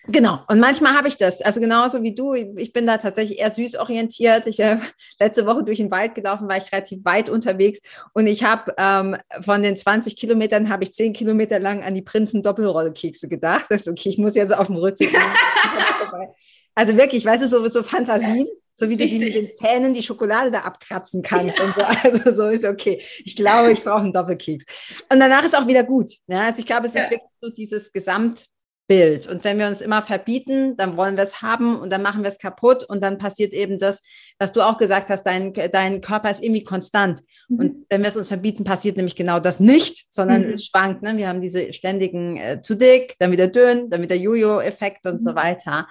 Genau, 0.06 0.40
und 0.48 0.60
manchmal 0.60 0.94
habe 0.94 1.08
ich 1.08 1.18
das. 1.18 1.42
Also 1.42 1.60
genauso 1.60 2.02
wie 2.02 2.14
du, 2.14 2.32
ich 2.32 2.72
bin 2.72 2.86
da 2.86 2.96
tatsächlich 2.96 3.38
eher 3.38 3.50
süß 3.50 3.76
orientiert. 3.76 4.46
Ich 4.46 4.58
äh, 4.58 4.78
letzte 5.18 5.46
Woche 5.46 5.62
durch 5.62 5.78
den 5.78 5.90
Wald 5.90 6.14
gelaufen, 6.14 6.48
war 6.48 6.56
ich 6.56 6.72
relativ 6.72 7.04
weit 7.04 7.28
unterwegs 7.28 7.80
und 8.14 8.26
ich 8.26 8.42
habe 8.42 8.74
ähm, 8.78 9.16
von 9.42 9.62
den 9.62 9.76
20 9.76 10.16
Kilometern 10.16 10.70
habe 10.70 10.84
ich 10.84 10.94
10 10.94 11.12
Kilometer 11.12 11.58
lang 11.58 11.82
an 11.82 11.94
die 11.94 12.02
Prinzen 12.02 12.42
Doppelrollkekse 12.42 13.28
gedacht. 13.28 13.66
Das 13.68 13.82
ist 13.82 13.88
okay, 13.88 14.08
ich 14.08 14.18
muss 14.18 14.34
jetzt 14.34 14.56
auf 14.56 14.68
dem 14.68 14.76
Rückweg. 14.76 15.14
also 16.74 16.96
wirklich, 16.96 17.24
weißt 17.24 17.44
du, 17.44 17.48
so, 17.48 17.66
so 17.68 17.82
Fantasien. 17.82 18.48
So 18.80 18.88
wie 18.88 18.96
du 18.96 19.06
die 19.06 19.18
mit 19.18 19.34
den 19.34 19.52
Zähnen 19.52 19.92
die 19.92 20.02
Schokolade 20.02 20.50
da 20.50 20.60
abkratzen 20.60 21.20
kannst 21.20 21.58
ja. 21.58 21.64
und 21.64 21.74
so. 21.74 21.82
Also 21.82 22.32
so 22.32 22.48
ist 22.48 22.64
okay. 22.64 22.98
Ich 23.26 23.36
glaube, 23.36 23.72
ich 23.72 23.84
brauche 23.84 24.00
einen 24.00 24.14
Doppelkeks. 24.14 24.64
Und 25.12 25.20
danach 25.20 25.44
ist 25.44 25.54
auch 25.54 25.66
wieder 25.66 25.84
gut. 25.84 26.12
Ja, 26.26 26.46
also 26.46 26.60
ich 26.60 26.66
glaube, 26.66 26.86
es 26.86 26.94
ist 26.94 27.04
ja. 27.04 27.10
wirklich 27.10 27.30
so 27.42 27.50
dieses 27.50 27.92
Gesamt, 27.92 28.46
Bild. 28.90 29.28
Und 29.28 29.44
wenn 29.44 29.56
wir 29.56 29.68
uns 29.68 29.80
immer 29.82 30.02
verbieten, 30.02 30.76
dann 30.76 30.96
wollen 30.96 31.16
wir 31.16 31.22
es 31.22 31.42
haben 31.42 31.78
und 31.78 31.90
dann 31.90 32.02
machen 32.02 32.24
wir 32.24 32.28
es 32.28 32.38
kaputt 32.38 32.82
und 32.82 33.00
dann 33.00 33.18
passiert 33.18 33.52
eben 33.52 33.78
das, 33.78 34.02
was 34.36 34.50
du 34.50 34.62
auch 34.62 34.78
gesagt 34.78 35.10
hast, 35.10 35.22
dein, 35.22 35.52
dein 35.52 36.00
Körper 36.00 36.28
ist 36.28 36.42
irgendwie 36.42 36.64
konstant. 36.64 37.20
Mhm. 37.48 37.58
Und 37.60 37.86
wenn 37.88 38.02
wir 38.02 38.08
es 38.08 38.16
uns 38.16 38.26
verbieten, 38.26 38.64
passiert 38.64 38.96
nämlich 38.96 39.14
genau 39.14 39.38
das 39.38 39.60
nicht, 39.60 40.06
sondern 40.12 40.42
mhm. 40.42 40.54
es 40.54 40.66
schwankt. 40.66 41.04
Ne? 41.04 41.16
Wir 41.16 41.28
haben 41.28 41.40
diese 41.40 41.72
ständigen 41.72 42.36
äh, 42.36 42.62
zu 42.62 42.74
dick, 42.74 43.14
dann 43.20 43.30
wieder 43.30 43.46
dünn, 43.46 43.90
dann 43.90 44.02
wieder 44.02 44.16
Jojo-Effekt 44.16 45.06
und 45.06 45.14
mhm. 45.14 45.20
so 45.20 45.36
weiter. 45.36 45.86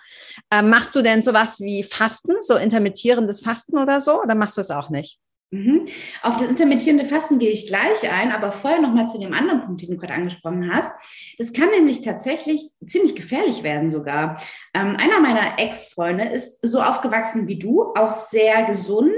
Ähm, 0.51 0.69
machst 0.69 0.93
du 0.93 1.01
denn 1.01 1.23
sowas 1.23 1.61
wie 1.61 1.83
Fasten, 1.83 2.33
so 2.41 2.57
intermittierendes 2.57 3.39
Fasten 3.39 3.77
oder 3.77 4.01
so, 4.01 4.21
oder 4.21 4.35
machst 4.35 4.57
du 4.57 4.61
es 4.61 4.71
auch 4.71 4.89
nicht? 4.89 5.19
Mhm. 5.51 5.87
Auf 6.21 6.37
das 6.37 6.47
intermittierende 6.47 7.05
Fasten 7.05 7.39
gehe 7.39 7.49
ich 7.49 7.65
gleich 7.65 8.07
ein, 8.09 8.31
aber 8.31 8.51
vorher 8.51 8.79
nochmal 8.79 9.07
zu 9.07 9.19
dem 9.19 9.33
anderen 9.33 9.61
Punkt, 9.61 9.81
den 9.81 9.89
du 9.89 9.97
gerade 9.97 10.13
angesprochen 10.13 10.71
hast. 10.71 10.91
Das 11.39 11.53
kann 11.53 11.69
nämlich 11.69 12.01
tatsächlich 12.01 12.69
ziemlich 12.85 13.15
gefährlich 13.15 13.63
werden 13.63 13.89
sogar. 13.89 14.39
Ähm, 14.75 14.95
einer 14.97 15.19
meiner 15.19 15.57
Ex-Freunde 15.57 16.25
ist 16.25 16.61
so 16.61 16.81
aufgewachsen 16.81 17.47
wie 17.47 17.57
du, 17.57 17.81
auch 17.95 18.19
sehr 18.19 18.63
gesund, 18.65 19.11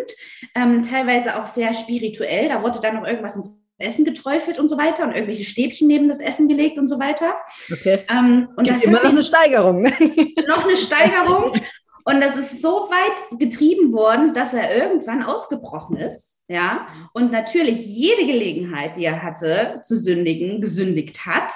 ähm, 0.55 0.83
teilweise 0.83 1.41
auch 1.41 1.47
sehr 1.47 1.73
spirituell. 1.73 2.47
Da 2.47 2.63
wurde 2.63 2.79
dann 2.81 2.95
noch 2.95 3.05
irgendwas 3.05 3.35
ins 3.35 3.57
Essen 3.77 4.05
geträufelt 4.05 4.57
und 4.57 4.69
so 4.69 4.77
weiter 4.77 5.03
und 5.03 5.11
irgendwelche 5.11 5.43
Stäbchen 5.43 5.87
neben 5.87 6.07
das 6.07 6.21
Essen 6.21 6.47
gelegt 6.47 6.77
und 6.77 6.87
so 6.87 6.99
weiter. 6.99 7.35
Okay. 7.71 8.05
Ähm, 8.09 8.47
und 8.55 8.63
Gibt 8.65 8.77
das 8.77 8.85
immer 8.85 9.03
noch 9.03 9.09
eine 9.09 9.23
Steigerung. 9.23 9.83
noch 10.47 10.63
eine 10.63 10.77
Steigerung. 10.77 11.51
Und 12.03 12.21
das 12.21 12.35
ist 12.37 12.61
so 12.61 12.89
weit 12.89 13.39
getrieben 13.39 13.93
worden, 13.93 14.33
dass 14.33 14.53
er 14.53 14.75
irgendwann 14.75 15.23
ausgebrochen 15.23 15.97
ist. 15.97 16.43
Ja. 16.47 16.87
Und 17.13 17.31
natürlich 17.31 17.85
jede 17.85 18.25
Gelegenheit, 18.25 18.97
die 18.97 19.05
er 19.05 19.21
hatte, 19.23 19.79
zu 19.83 19.95
sündigen, 19.97 20.61
gesündigt 20.61 21.25
hat 21.25 21.51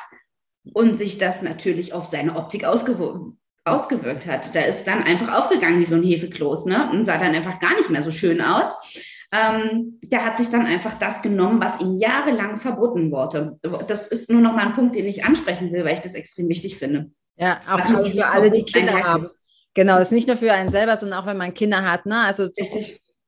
und 0.73 0.95
sich 0.95 1.17
das 1.17 1.41
natürlich 1.41 1.93
auf 1.93 2.05
seine 2.05 2.35
Optik 2.35 2.65
ausgewirkt 2.65 3.37
ausgewirkt 3.65 4.27
hat. 4.27 4.55
Da 4.55 4.61
ist 4.61 4.85
dann 4.85 5.03
einfach 5.03 5.33
aufgegangen 5.33 5.79
wie 5.79 5.87
so 5.87 5.95
ein 5.95 6.03
Hefekloß 6.03 6.67
ne? 6.67 6.87
und 6.91 7.03
sah 7.03 7.17
dann 7.17 7.33
einfach 7.33 7.59
gar 7.59 7.75
nicht 7.75 7.89
mehr 7.89 8.03
so 8.03 8.11
schön 8.11 8.39
aus. 8.39 8.75
Ähm, 9.33 9.99
der 10.03 10.23
hat 10.23 10.37
sich 10.37 10.49
dann 10.49 10.67
einfach 10.67 10.99
das 10.99 11.23
genommen, 11.23 11.59
was 11.59 11.81
ihm 11.81 11.97
jahrelang 11.97 12.57
verboten 12.57 13.11
wurde. 13.11 13.59
Das 13.87 14.07
ist 14.07 14.29
nur 14.29 14.41
noch 14.41 14.53
mal 14.53 14.67
ein 14.67 14.75
Punkt, 14.75 14.95
den 14.95 15.07
ich 15.07 15.25
ansprechen 15.25 15.73
will, 15.73 15.83
weil 15.83 15.95
ich 15.95 16.01
das 16.01 16.13
extrem 16.13 16.47
wichtig 16.47 16.77
finde. 16.77 17.11
Ja, 17.37 17.59
auch 17.67 17.79
für, 17.79 18.09
für 18.09 18.27
alle, 18.27 18.51
die 18.51 18.63
Kinder 18.63 19.03
haben. 19.03 19.29
Genau, 19.75 19.93
das 19.93 20.07
ist 20.07 20.11
nicht 20.11 20.27
nur 20.27 20.37
für 20.37 20.51
einen 20.51 20.71
selber, 20.71 20.97
sondern 20.97 21.19
auch 21.19 21.27
wenn 21.27 21.37
man 21.37 21.53
Kinder 21.53 21.89
hat. 21.89 22.05
Ne? 22.05 22.19
Also 22.21 22.47
zu 22.47 22.65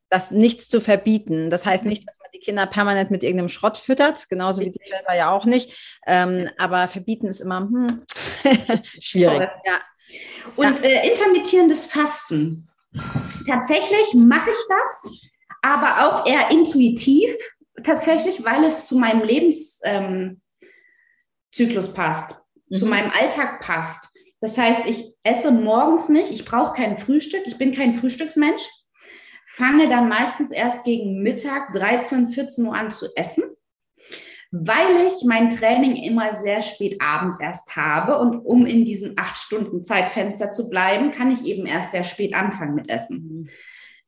das 0.09 0.31
nichts 0.31 0.69
zu 0.69 0.81
verbieten. 0.81 1.49
Das 1.49 1.65
heißt 1.65 1.85
nicht, 1.85 2.07
dass 2.07 2.17
man 2.19 2.29
die 2.33 2.39
Kinder 2.39 2.65
permanent 2.65 3.11
mit 3.11 3.23
irgendeinem 3.23 3.49
Schrott 3.49 3.77
füttert, 3.77 4.29
genauso 4.29 4.61
wie 4.61 4.71
die 4.71 4.79
selber 4.89 5.15
ja 5.15 5.31
auch 5.31 5.45
nicht. 5.45 5.99
Ähm, 6.05 6.49
aber 6.57 6.87
verbieten 6.87 7.27
ist 7.27 7.41
immer 7.41 7.59
hm, 7.59 8.03
schwierig. 8.99 9.49
Ja. 9.65 9.79
Und. 10.55 10.83
Äh, 10.83 11.09
intermittierendes 11.09 11.85
Fasten. 11.85 12.69
Tatsächlich 13.45 14.13
mache 14.13 14.49
ich 14.49 14.57
das, 14.69 15.21
aber 15.61 16.07
auch 16.07 16.25
eher 16.25 16.49
intuitiv, 16.49 17.31
tatsächlich, 17.83 18.43
weil 18.43 18.63
es 18.63 18.87
zu 18.87 18.97
meinem 18.97 19.23
Lebenszyklus 19.23 19.81
ähm, 19.83 20.41
passt, 21.93 22.35
mhm. 22.69 22.75
zu 22.75 22.85
meinem 22.85 23.11
Alltag 23.11 23.61
passt. 23.61 24.16
Das 24.39 24.57
heißt, 24.57 24.85
ich 24.87 25.15
esse 25.23 25.51
morgens 25.51 26.09
nicht, 26.09 26.31
ich 26.31 26.45
brauche 26.45 26.75
kein 26.75 26.97
Frühstück, 26.97 27.41
ich 27.45 27.57
bin 27.57 27.73
kein 27.73 27.93
Frühstücksmensch 27.93 28.63
fange 29.47 29.87
dann 29.87 30.09
meistens 30.09 30.51
erst 30.51 30.83
gegen 30.83 31.23
Mittag 31.23 31.73
13, 31.73 32.29
14 32.29 32.67
Uhr 32.67 32.75
an 32.75 32.91
zu 32.91 33.07
essen, 33.15 33.43
weil 34.51 35.07
ich 35.07 35.23
mein 35.25 35.49
Training 35.49 35.95
immer 35.95 36.33
sehr 36.33 36.61
spät 36.61 37.01
abends 37.01 37.39
erst 37.39 37.75
habe 37.75 38.19
und 38.19 38.37
um 38.45 38.65
in 38.65 38.85
diesem 38.85 39.13
acht 39.15 39.37
Stunden 39.37 39.83
Zeitfenster 39.83 40.51
zu 40.51 40.69
bleiben, 40.69 41.11
kann 41.11 41.31
ich 41.31 41.45
eben 41.45 41.65
erst 41.65 41.91
sehr 41.91 42.03
spät 42.03 42.33
anfangen 42.35 42.75
mit 42.75 42.89
Essen. 42.89 43.49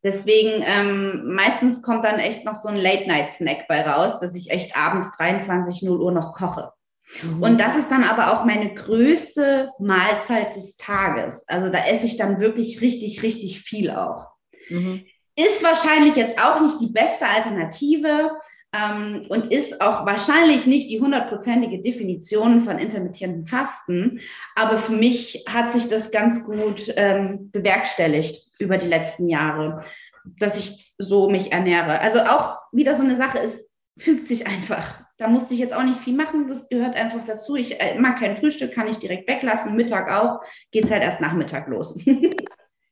Deswegen 0.03 0.63
ähm, 0.65 1.33
meistens 1.33 1.81
kommt 1.81 2.05
dann 2.05 2.19
echt 2.19 2.45
noch 2.45 2.55
so 2.55 2.69
ein 2.69 2.77
Late-Night-Snack 2.77 3.67
bei 3.67 3.81
raus, 3.81 4.19
dass 4.19 4.35
ich 4.35 4.49
echt 4.49 4.77
abends 4.77 5.17
23 5.17 5.83
0 5.83 5.99
Uhr 5.99 6.11
noch 6.11 6.33
koche. 6.33 6.71
Mhm. 7.23 7.41
Und 7.41 7.59
das 7.59 7.75
ist 7.75 7.89
dann 7.89 8.03
aber 8.03 8.33
auch 8.33 8.45
meine 8.45 8.73
größte 8.73 9.71
Mahlzeit 9.79 10.55
des 10.55 10.77
Tages. 10.77 11.45
Also 11.47 11.69
da 11.69 11.85
esse 11.85 12.05
ich 12.05 12.17
dann 12.17 12.39
wirklich 12.39 12.81
richtig, 12.81 13.23
richtig 13.23 13.61
viel 13.61 13.91
auch. 13.91 14.27
Mhm. 14.69 15.05
Ist 15.35 15.63
wahrscheinlich 15.63 16.15
jetzt 16.15 16.39
auch 16.39 16.61
nicht 16.61 16.79
die 16.81 16.91
beste 16.91 17.27
Alternative 17.27 18.31
ähm, 18.73 19.25
und 19.29 19.51
ist 19.51 19.81
auch 19.81 20.05
wahrscheinlich 20.05 20.65
nicht 20.67 20.89
die 20.89 20.99
hundertprozentige 20.99 21.81
Definition 21.81 22.61
von 22.61 22.77
intermittierendem 22.77 23.45
Fasten. 23.45 24.19
Aber 24.55 24.77
für 24.77 24.93
mich 24.93 25.45
hat 25.47 25.71
sich 25.71 25.87
das 25.87 26.11
ganz 26.11 26.45
gut 26.45 26.93
ähm, 26.95 27.49
bewerkstelligt 27.51 28.51
über 28.59 28.77
die 28.77 28.87
letzten 28.87 29.27
Jahre, 29.29 29.81
dass 30.39 30.57
ich 30.57 30.93
so 30.97 31.29
mich 31.29 31.51
ernähre. 31.51 31.99
Also 31.99 32.19
auch 32.19 32.57
wieder 32.71 32.93
so 32.93 33.03
eine 33.03 33.15
Sache, 33.15 33.39
es 33.39 33.73
fügt 33.97 34.27
sich 34.27 34.45
einfach. 34.45 35.08
Da 35.19 35.27
musste 35.27 35.53
ich 35.53 35.59
jetzt 35.59 35.73
auch 35.73 35.83
nicht 35.83 35.99
viel 35.99 36.15
machen, 36.15 36.47
das 36.47 36.69
gehört 36.69 36.95
einfach 36.95 37.25
dazu. 37.25 37.57
Ich 37.57 37.79
äh, 37.79 37.99
mag 37.99 38.17
kein 38.19 38.37
Frühstück, 38.37 38.73
kann 38.73 38.87
ich 38.87 38.99
direkt 38.99 39.27
weglassen, 39.27 39.75
Mittag 39.75 40.09
auch, 40.09 40.39
geht 40.71 40.85
es 40.85 40.91
halt 40.91 41.03
erst 41.03 41.21
Nachmittag 41.21 41.67
los. 41.67 41.99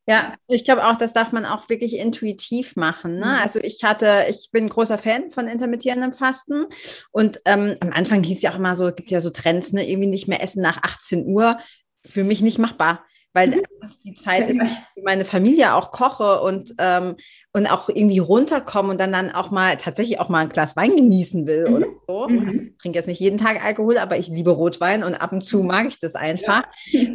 Ja, 0.10 0.36
ich 0.48 0.64
glaube 0.64 0.88
auch, 0.88 0.96
das 0.96 1.12
darf 1.12 1.34
man 1.34 1.44
auch 1.44 1.68
wirklich 1.68 1.98
intuitiv 1.98 2.78
machen. 2.78 3.16
Ne? 3.16 3.26
Mhm. 3.26 3.42
Also 3.44 3.60
ich 3.60 3.84
hatte, 3.84 4.26
ich 4.30 4.48
bin 4.54 4.70
großer 4.70 4.98
Fan 4.98 5.32
von 5.32 5.50
intermittierendem 5.50 6.14
Fasten 6.14 6.68
und 7.12 7.42
ähm, 7.44 7.76
am 7.82 7.92
Anfang 7.92 8.24
hieß 8.24 8.38
es 8.38 8.44
ja 8.44 8.52
auch 8.52 8.56
immer 8.56 8.78
so, 8.78 8.88
es 8.88 8.96
gibt 8.96 9.12
ja 9.12 9.20
so 9.20 9.32
Trends, 9.32 9.74
ne, 9.74 9.86
irgendwie 9.86 10.08
nicht 10.08 10.30
mehr 10.30 10.42
essen 10.42 10.62
nach 10.62 10.82
18 10.82 11.26
Uhr. 11.28 11.58
Für 12.06 12.24
mich 12.24 12.42
nicht 12.42 12.58
machbar 12.58 13.04
weil 13.34 13.50
mhm. 13.50 13.62
die 14.04 14.14
Zeit 14.14 14.50
ist, 14.50 14.60
wie 14.60 15.02
meine 15.04 15.26
Familie 15.26 15.76
auch 15.76 15.92
koche 15.92 16.42
und, 16.42 16.74
ähm, 16.80 17.16
und 17.54 17.68
auch 17.68 17.90
irgendwie 17.90 18.20
runterkommen 18.20 18.92
und 18.92 19.00
dann, 19.00 19.12
dann 19.12 19.32
auch 19.32 19.52
mal 19.52 19.78
tatsächlich 19.78 20.20
auch 20.20 20.30
mal 20.30 20.40
ein 20.40 20.50
Glas 20.50 20.76
Wein 20.76 20.96
genießen 20.96 21.46
will 21.46 21.70
mhm. 21.70 21.76
oder 21.76 21.88
so. 22.08 22.28
Mhm. 22.28 22.72
Ich 22.72 22.78
trinke 22.82 22.98
jetzt 22.98 23.08
nicht 23.08 23.20
jeden 23.20 23.38
Tag 23.38 23.64
Alkohol, 23.64 23.98
aber 23.98 24.18
ich 24.18 24.28
liebe 24.28 24.52
Rotwein 24.52 25.04
und 25.04 25.16
ab 25.16 25.32
und 25.32 25.42
zu 25.44 25.62
mhm. 25.62 25.68
mag 25.68 25.88
ich 25.88 26.00
das 26.00 26.16
einfach. 26.16 26.64
Ja. 26.88 27.10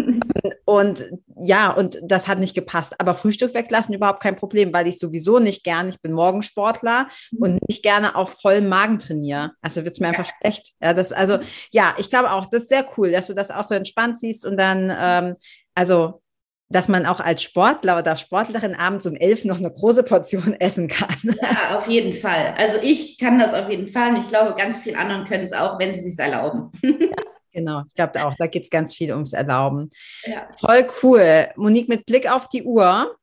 Und 0.65 1.05
ja, 1.45 1.73
und 1.73 1.99
das 2.05 2.29
hat 2.29 2.39
nicht 2.39 2.55
gepasst. 2.55 2.95
Aber 2.99 3.15
Frühstück 3.15 3.53
weglassen 3.55 3.95
überhaupt 3.95 4.23
kein 4.23 4.37
Problem, 4.37 4.73
weil 4.73 4.87
ich 4.87 4.99
sowieso 4.99 5.39
nicht 5.39 5.65
gerne, 5.65 5.91
ich 5.91 6.01
bin 6.01 6.13
Morgensportler 6.13 7.09
mhm. 7.33 7.39
und 7.39 7.69
nicht 7.69 7.83
gerne 7.83 8.15
auf 8.15 8.41
vollem 8.41 8.69
Magen 8.69 8.99
trainiere. 8.99 9.53
Also 9.61 9.85
wird 9.85 9.95
es 9.95 10.01
mir 10.01 10.09
einfach 10.09 10.31
schlecht. 10.41 10.73
Ja, 10.81 10.95
das, 10.95 11.13
also, 11.13 11.39
ja, 11.73 11.95
ich 11.99 12.11
glaube 12.11 12.31
auch, 12.31 12.47
das 12.47 12.63
ist 12.63 12.69
sehr 12.69 12.87
cool, 12.97 13.11
dass 13.11 13.27
du 13.27 13.35
das 13.35 13.51
auch 13.51 13.65
so 13.65 13.75
entspannt 13.75 14.19
siehst 14.19 14.47
und 14.47 14.57
dann 14.57 14.93
ähm, 14.97 15.35
also, 15.75 16.23
dass 16.69 16.89
man 16.89 17.07
auch 17.07 17.21
als 17.21 17.43
Sportler 17.43 17.99
oder 17.99 18.17
Sportlerin 18.17 18.75
abends 18.75 19.07
um 19.07 19.15
elf 19.15 19.45
noch 19.45 19.59
eine 19.59 19.71
große 19.71 20.03
Portion 20.03 20.55
essen 20.59 20.89
kann. 20.89 21.17
Ja, 21.41 21.79
auf 21.79 21.87
jeden 21.87 22.15
Fall. 22.15 22.55
Also 22.57 22.79
ich 22.83 23.19
kann 23.19 23.39
das 23.39 23.53
auf 23.53 23.69
jeden 23.69 23.89
Fall 23.89 24.15
und 24.15 24.23
ich 24.23 24.29
glaube, 24.29 24.55
ganz 24.57 24.79
viele 24.79 24.99
anderen 24.99 25.27
können 25.27 25.45
es 25.45 25.53
auch, 25.53 25.79
wenn 25.79 25.93
sie 25.93 25.99
es 25.99 26.05
sich 26.05 26.19
erlauben. 26.19 26.71
Ja, 27.55 27.61
genau, 27.61 27.83
ich 27.87 27.93
glaube 27.93 28.25
auch, 28.25 28.35
da 28.39 28.47
geht 28.47 28.63
es 28.63 28.71
ganz 28.71 28.95
viel 28.95 29.13
ums 29.13 29.35
Erlauben. 29.35 29.91
Ja. 30.25 30.49
Voll 30.59 30.87
cool. 31.03 31.49
Monique, 31.57 31.87
mit 31.87 32.07
Blick 32.07 32.31
auf 32.33 32.49
die 32.49 32.63
Uhr. 32.63 33.15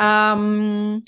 Ähm, 0.00 1.04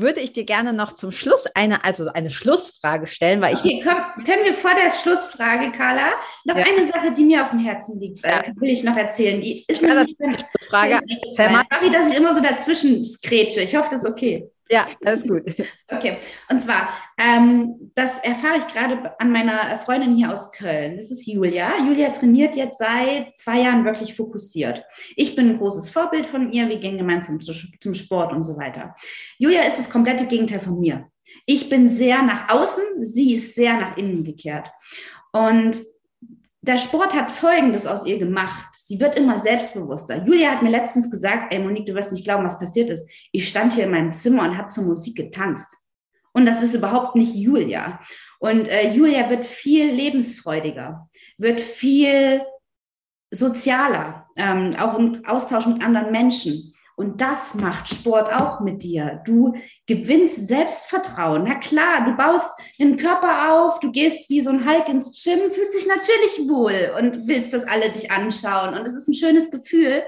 würde 0.00 0.20
ich 0.20 0.32
dir 0.32 0.44
gerne 0.44 0.72
noch 0.72 0.92
zum 0.92 1.12
Schluss 1.12 1.46
eine, 1.54 1.84
also 1.84 2.08
eine 2.08 2.30
Schlussfrage 2.30 3.06
stellen, 3.06 3.40
weil 3.40 3.54
okay, 3.54 3.78
ich. 3.78 3.84
Komm, 3.84 4.24
können 4.24 4.44
wir 4.44 4.54
vor 4.54 4.72
der 4.74 4.92
Schlussfrage, 5.02 5.72
Carla, 5.72 6.12
noch 6.44 6.56
ja. 6.56 6.64
eine 6.64 6.86
Sache, 6.86 7.12
die 7.12 7.24
mir 7.24 7.42
auf 7.42 7.50
dem 7.50 7.60
Herzen 7.60 7.98
liegt, 8.00 8.24
ja. 8.24 8.40
äh, 8.40 8.52
will 8.56 8.70
ich 8.70 8.82
noch 8.82 8.96
erzählen. 8.96 9.40
Die 9.40 9.64
ist 9.66 9.82
ja, 9.82 9.94
das 9.94 10.08
eine 10.18 10.36
Schlussfrage. 10.38 11.00
Sorry, 11.34 11.90
dass 11.92 12.10
ich 12.10 12.16
immer 12.16 12.34
so 12.34 12.40
dazwischen 12.40 13.04
skrätsche. 13.04 13.62
Ich 13.62 13.76
hoffe, 13.76 13.88
das 13.90 14.04
ist 14.04 14.10
okay. 14.10 14.48
Ja, 14.70 14.86
alles 15.04 15.26
gut. 15.26 15.42
Okay, 15.90 16.18
und 16.50 16.60
zwar, 16.60 16.90
ähm, 17.16 17.90
das 17.94 18.22
erfahre 18.22 18.58
ich 18.58 18.66
gerade 18.66 19.18
an 19.18 19.32
meiner 19.32 19.78
Freundin 19.78 20.14
hier 20.16 20.30
aus 20.30 20.52
Köln. 20.52 20.98
Das 20.98 21.10
ist 21.10 21.26
Julia. 21.26 21.78
Julia 21.78 22.10
trainiert 22.10 22.56
jetzt 22.56 22.78
seit 22.78 23.34
zwei 23.34 23.62
Jahren 23.62 23.86
wirklich 23.86 24.14
fokussiert. 24.14 24.84
Ich 25.16 25.34
bin 25.34 25.48
ein 25.48 25.58
großes 25.58 25.88
Vorbild 25.88 26.26
von 26.26 26.52
ihr. 26.52 26.68
Wir 26.68 26.78
gehen 26.78 26.98
gemeinsam 26.98 27.40
zu, 27.40 27.54
zum 27.80 27.94
Sport 27.94 28.32
und 28.32 28.44
so 28.44 28.58
weiter. 28.58 28.94
Julia 29.38 29.62
ist 29.62 29.78
das 29.78 29.88
komplette 29.88 30.26
Gegenteil 30.26 30.60
von 30.60 30.78
mir. 30.78 31.08
Ich 31.46 31.70
bin 31.70 31.88
sehr 31.88 32.22
nach 32.22 32.50
außen, 32.50 33.06
sie 33.06 33.36
ist 33.36 33.54
sehr 33.54 33.74
nach 33.80 33.96
innen 33.96 34.24
gekehrt. 34.24 34.70
Und 35.32 35.78
der 36.60 36.78
Sport 36.78 37.14
hat 37.14 37.30
Folgendes 37.30 37.86
aus 37.86 38.04
ihr 38.04 38.18
gemacht. 38.18 38.68
Sie 38.76 38.98
wird 39.00 39.16
immer 39.16 39.38
selbstbewusster. 39.38 40.24
Julia 40.24 40.50
hat 40.50 40.62
mir 40.62 40.70
letztens 40.70 41.10
gesagt, 41.10 41.52
ey 41.52 41.60
Monique, 41.60 41.86
du 41.86 41.94
wirst 41.94 42.12
nicht 42.12 42.24
glauben, 42.24 42.44
was 42.44 42.58
passiert 42.58 42.90
ist. 42.90 43.08
Ich 43.32 43.48
stand 43.48 43.74
hier 43.74 43.84
in 43.84 43.90
meinem 43.90 44.12
Zimmer 44.12 44.42
und 44.42 44.58
habe 44.58 44.68
zur 44.68 44.84
Musik 44.84 45.16
getanzt. 45.16 45.72
Und 46.32 46.46
das 46.46 46.62
ist 46.62 46.74
überhaupt 46.74 47.14
nicht 47.14 47.34
Julia. 47.34 48.00
Und 48.38 48.68
äh, 48.68 48.92
Julia 48.92 49.30
wird 49.30 49.46
viel 49.46 49.90
lebensfreudiger, 49.90 51.08
wird 51.36 51.60
viel 51.60 52.42
sozialer, 53.30 54.26
ähm, 54.36 54.74
auch 54.78 54.98
im 54.98 55.24
Austausch 55.26 55.66
mit 55.66 55.82
anderen 55.82 56.12
Menschen. 56.12 56.74
Und 56.98 57.20
das 57.20 57.54
macht 57.54 57.94
Sport 57.94 58.28
auch 58.32 58.58
mit 58.58 58.82
dir. 58.82 59.22
Du 59.24 59.54
gewinnst 59.86 60.48
Selbstvertrauen. 60.48 61.44
Na 61.44 61.54
klar, 61.54 62.04
du 62.04 62.16
baust 62.16 62.50
den 62.80 62.96
Körper 62.96 63.52
auf, 63.52 63.78
du 63.78 63.92
gehst 63.92 64.28
wie 64.28 64.40
so 64.40 64.50
ein 64.50 64.68
Hulk 64.68 64.88
ins 64.88 65.22
Gym, 65.22 65.38
fühlst 65.52 65.78
dich 65.78 65.86
natürlich 65.86 66.48
wohl 66.50 66.92
und 66.98 67.28
willst, 67.28 67.52
dass 67.52 67.68
alle 67.68 67.90
dich 67.90 68.10
anschauen. 68.10 68.74
Und 68.74 68.84
es 68.84 68.96
ist 68.96 69.06
ein 69.06 69.14
schönes 69.14 69.52
Gefühl. 69.52 70.02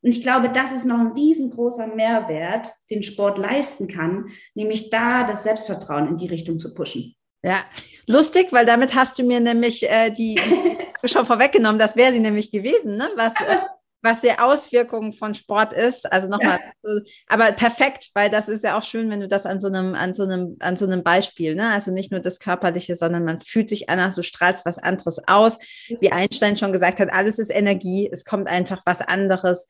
Und 0.00 0.12
ich 0.12 0.22
glaube, 0.22 0.48
das 0.48 0.72
ist 0.72 0.86
noch 0.86 0.98
ein 0.98 1.12
riesengroßer 1.12 1.88
Mehrwert, 1.88 2.72
den 2.88 3.02
Sport 3.02 3.36
leisten 3.36 3.86
kann, 3.86 4.30
nämlich 4.54 4.88
da 4.88 5.24
das 5.24 5.42
Selbstvertrauen 5.42 6.08
in 6.08 6.16
die 6.16 6.28
Richtung 6.28 6.58
zu 6.58 6.72
pushen. 6.72 7.16
Ja, 7.42 7.64
lustig, 8.06 8.46
weil 8.50 8.64
damit 8.64 8.94
hast 8.94 9.18
du 9.18 9.24
mir 9.24 9.40
nämlich 9.40 9.86
äh, 9.90 10.08
die 10.10 10.40
schon 11.04 11.26
vorweggenommen. 11.26 11.78
Das 11.78 11.96
wäre 11.96 12.14
sie 12.14 12.20
nämlich 12.20 12.50
gewesen, 12.50 12.96
ne? 12.96 13.10
Was, 13.16 13.34
äh, 13.34 13.58
was 14.02 14.20
die 14.22 14.38
Auswirkungen 14.38 15.12
von 15.12 15.34
Sport 15.34 15.72
ist. 15.72 16.10
Also 16.10 16.28
nochmal, 16.28 16.58
ja. 16.82 17.00
aber 17.26 17.52
perfekt, 17.52 18.10
weil 18.14 18.30
das 18.30 18.48
ist 18.48 18.64
ja 18.64 18.78
auch 18.78 18.82
schön, 18.82 19.10
wenn 19.10 19.20
du 19.20 19.28
das 19.28 19.46
an 19.46 19.60
so 19.60 19.68
einem, 19.68 19.94
an 19.94 20.14
so 20.14 20.22
einem, 20.22 20.56
an 20.60 20.76
so 20.76 20.86
einem 20.86 21.02
Beispiel, 21.02 21.54
ne? 21.54 21.70
Also 21.70 21.90
nicht 21.90 22.10
nur 22.10 22.20
das 22.20 22.38
Körperliche, 22.38 22.94
sondern 22.94 23.24
man 23.24 23.40
fühlt 23.40 23.68
sich 23.68 23.88
anders, 23.90 24.14
du 24.14 24.22
strahlst 24.22 24.64
was 24.64 24.78
anderes 24.78 25.20
aus. 25.26 25.58
Wie 26.00 26.12
Einstein 26.12 26.56
schon 26.56 26.72
gesagt 26.72 27.00
hat, 27.00 27.12
alles 27.12 27.38
ist 27.38 27.50
Energie, 27.50 28.08
es 28.10 28.24
kommt 28.24 28.48
einfach 28.48 28.82
was 28.86 29.00
anderes 29.00 29.66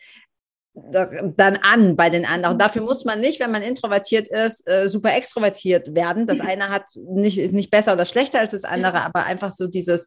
dann 0.73 1.59
an 1.63 1.97
bei 1.97 2.11
den 2.11 2.25
anderen. 2.25 2.59
Dafür 2.59 2.83
muss 2.83 3.05
man 3.05 3.21
nicht, 3.21 3.41
wenn 3.41 3.51
man 3.51 3.63
introvertiert 3.63 4.29
ist, 4.29 4.69
äh, 4.69 4.89
super 4.89 5.15
extrovertiert 5.15 5.95
werden. 5.95 6.29
Das 6.29 6.41
eine 6.41 6.69
hat 6.69 6.85
nicht, 6.95 7.53
nicht 7.53 7.73
besser 7.73 7.95
oder 7.95 8.07
schlechter 8.07 8.39
als 8.39 8.53
das 8.53 8.65
andere, 8.65 9.01
aber 9.03 9.25
einfach 9.25 9.51
so 9.51 9.67
dieses, 9.67 10.07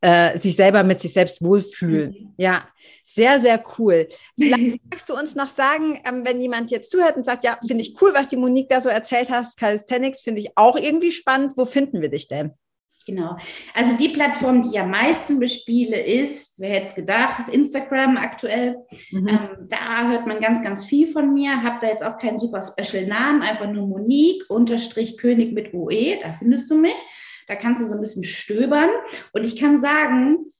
äh, 0.00 0.38
sich 0.38 0.56
selber 0.56 0.82
mit 0.82 1.00
sich 1.00 1.12
selbst 1.12 1.42
wohlfühlen. 1.42 2.10
Mhm. 2.10 2.34
Ja, 2.36 2.68
sehr, 3.04 3.40
sehr 3.40 3.62
cool. 3.78 4.08
Vielleicht 4.38 4.84
magst 4.90 5.08
du 5.08 5.14
uns 5.14 5.34
noch 5.34 5.50
sagen, 5.50 6.00
ähm, 6.06 6.22
wenn 6.24 6.40
jemand 6.40 6.70
jetzt 6.70 6.90
zuhört 6.90 7.16
und 7.16 7.24
sagt, 7.24 7.44
ja, 7.44 7.58
finde 7.66 7.82
ich 7.82 7.96
cool, 8.00 8.12
was 8.14 8.28
die 8.28 8.36
Monique 8.36 8.68
da 8.68 8.80
so 8.80 8.88
erzählt 8.88 9.30
hast, 9.30 9.58
Calisthenics 9.58 10.20
finde 10.20 10.40
ich 10.40 10.50
auch 10.56 10.76
irgendwie 10.76 11.12
spannend. 11.12 11.52
Wo 11.56 11.64
finden 11.64 12.00
wir 12.00 12.10
dich 12.10 12.28
denn? 12.28 12.52
Genau. 13.06 13.36
Also 13.72 13.96
die 13.96 14.08
Plattform, 14.08 14.62
die 14.62 14.70
ich 14.70 14.80
am 14.80 14.90
meisten 14.90 15.38
bespiele, 15.38 16.04
ist, 16.04 16.60
wer 16.60 16.70
hätte 16.70 16.88
es 16.88 16.94
gedacht, 16.96 17.48
Instagram 17.48 18.16
aktuell. 18.16 18.78
Mhm. 19.12 19.28
Ähm, 19.28 19.38
da 19.70 20.08
hört 20.08 20.26
man 20.26 20.40
ganz, 20.40 20.62
ganz 20.62 20.84
viel 20.84 21.12
von 21.12 21.32
mir. 21.32 21.62
Habe 21.62 21.78
da 21.80 21.86
jetzt 21.86 22.02
auch 22.04 22.18
keinen 22.18 22.40
super 22.40 22.60
Special 22.62 23.06
Namen, 23.06 23.42
einfach 23.42 23.70
nur 23.70 23.86
Monique 23.86 24.44
unterstrich 24.48 25.16
König 25.18 25.52
mit 25.52 25.72
OE. 25.72 26.18
Da 26.20 26.32
findest 26.32 26.68
du 26.68 26.74
mich. 26.74 26.96
Da 27.46 27.56
kannst 27.56 27.80
du 27.80 27.86
so 27.86 27.94
ein 27.94 28.00
bisschen 28.00 28.24
stöbern. 28.24 28.90
Und 29.32 29.44
ich 29.44 29.58
kann 29.58 29.78
sagen, 29.78 30.50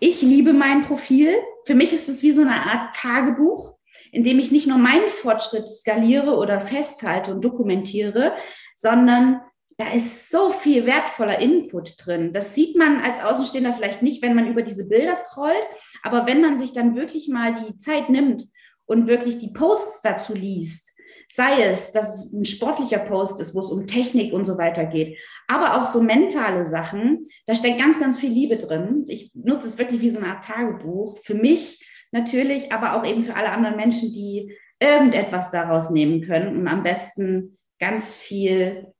ich 0.00 0.22
liebe 0.22 0.52
mein 0.52 0.82
Profil. 0.82 1.34
Für 1.64 1.74
mich 1.74 1.92
ist 1.92 2.08
es 2.08 2.22
wie 2.22 2.32
so 2.32 2.42
eine 2.42 2.66
Art 2.66 2.94
Tagebuch, 2.94 3.76
in 4.12 4.24
dem 4.24 4.38
ich 4.38 4.50
nicht 4.50 4.66
nur 4.66 4.78
meinen 4.78 5.10
Fortschritt 5.10 5.68
skaliere 5.68 6.36
oder 6.36 6.60
festhalte 6.60 7.32
und 7.32 7.44
dokumentiere, 7.44 8.34
sondern 8.74 9.40
da 9.78 9.92
ist 9.92 10.30
so 10.30 10.50
viel 10.50 10.86
wertvoller 10.86 11.38
Input 11.38 11.94
drin. 11.98 12.32
Das 12.32 12.54
sieht 12.54 12.76
man 12.76 13.00
als 13.00 13.22
Außenstehender 13.22 13.74
vielleicht 13.74 14.02
nicht, 14.02 14.22
wenn 14.22 14.34
man 14.34 14.48
über 14.48 14.62
diese 14.62 14.88
Bilder 14.88 15.16
scrollt, 15.16 15.68
aber 16.02 16.26
wenn 16.26 16.40
man 16.40 16.56
sich 16.58 16.72
dann 16.72 16.96
wirklich 16.96 17.28
mal 17.28 17.66
die 17.66 17.76
Zeit 17.76 18.08
nimmt 18.08 18.42
und 18.86 19.06
wirklich 19.06 19.38
die 19.38 19.52
Posts 19.52 20.00
dazu 20.02 20.34
liest, 20.34 20.96
sei 21.28 21.64
es, 21.64 21.92
dass 21.92 22.14
es 22.14 22.32
ein 22.32 22.46
sportlicher 22.46 23.00
Post 23.00 23.40
ist, 23.40 23.54
wo 23.54 23.60
es 23.60 23.70
um 23.70 23.86
Technik 23.86 24.32
und 24.32 24.46
so 24.46 24.56
weiter 24.56 24.86
geht, 24.86 25.18
aber 25.48 25.80
auch 25.80 25.86
so 25.86 26.02
mentale 26.02 26.66
Sachen, 26.66 27.26
da 27.46 27.54
steckt 27.54 27.78
ganz, 27.78 28.00
ganz 28.00 28.18
viel 28.18 28.30
Liebe 28.30 28.56
drin. 28.56 29.04
Ich 29.08 29.30
nutze 29.34 29.68
es 29.68 29.78
wirklich 29.78 30.00
wie 30.00 30.10
so 30.10 30.18
eine 30.18 30.28
Art 30.28 30.44
Tagebuch. 30.44 31.18
Für 31.22 31.34
mich 31.34 31.86
natürlich, 32.12 32.72
aber 32.72 32.94
auch 32.94 33.04
eben 33.04 33.24
für 33.24 33.36
alle 33.36 33.50
anderen 33.50 33.76
Menschen, 33.76 34.12
die 34.12 34.56
irgendetwas 34.80 35.50
daraus 35.50 35.90
nehmen 35.90 36.22
können 36.22 36.56
und 36.56 36.68
am 36.68 36.82
besten 36.82 37.58
ganz 37.78 38.14
viel 38.14 38.92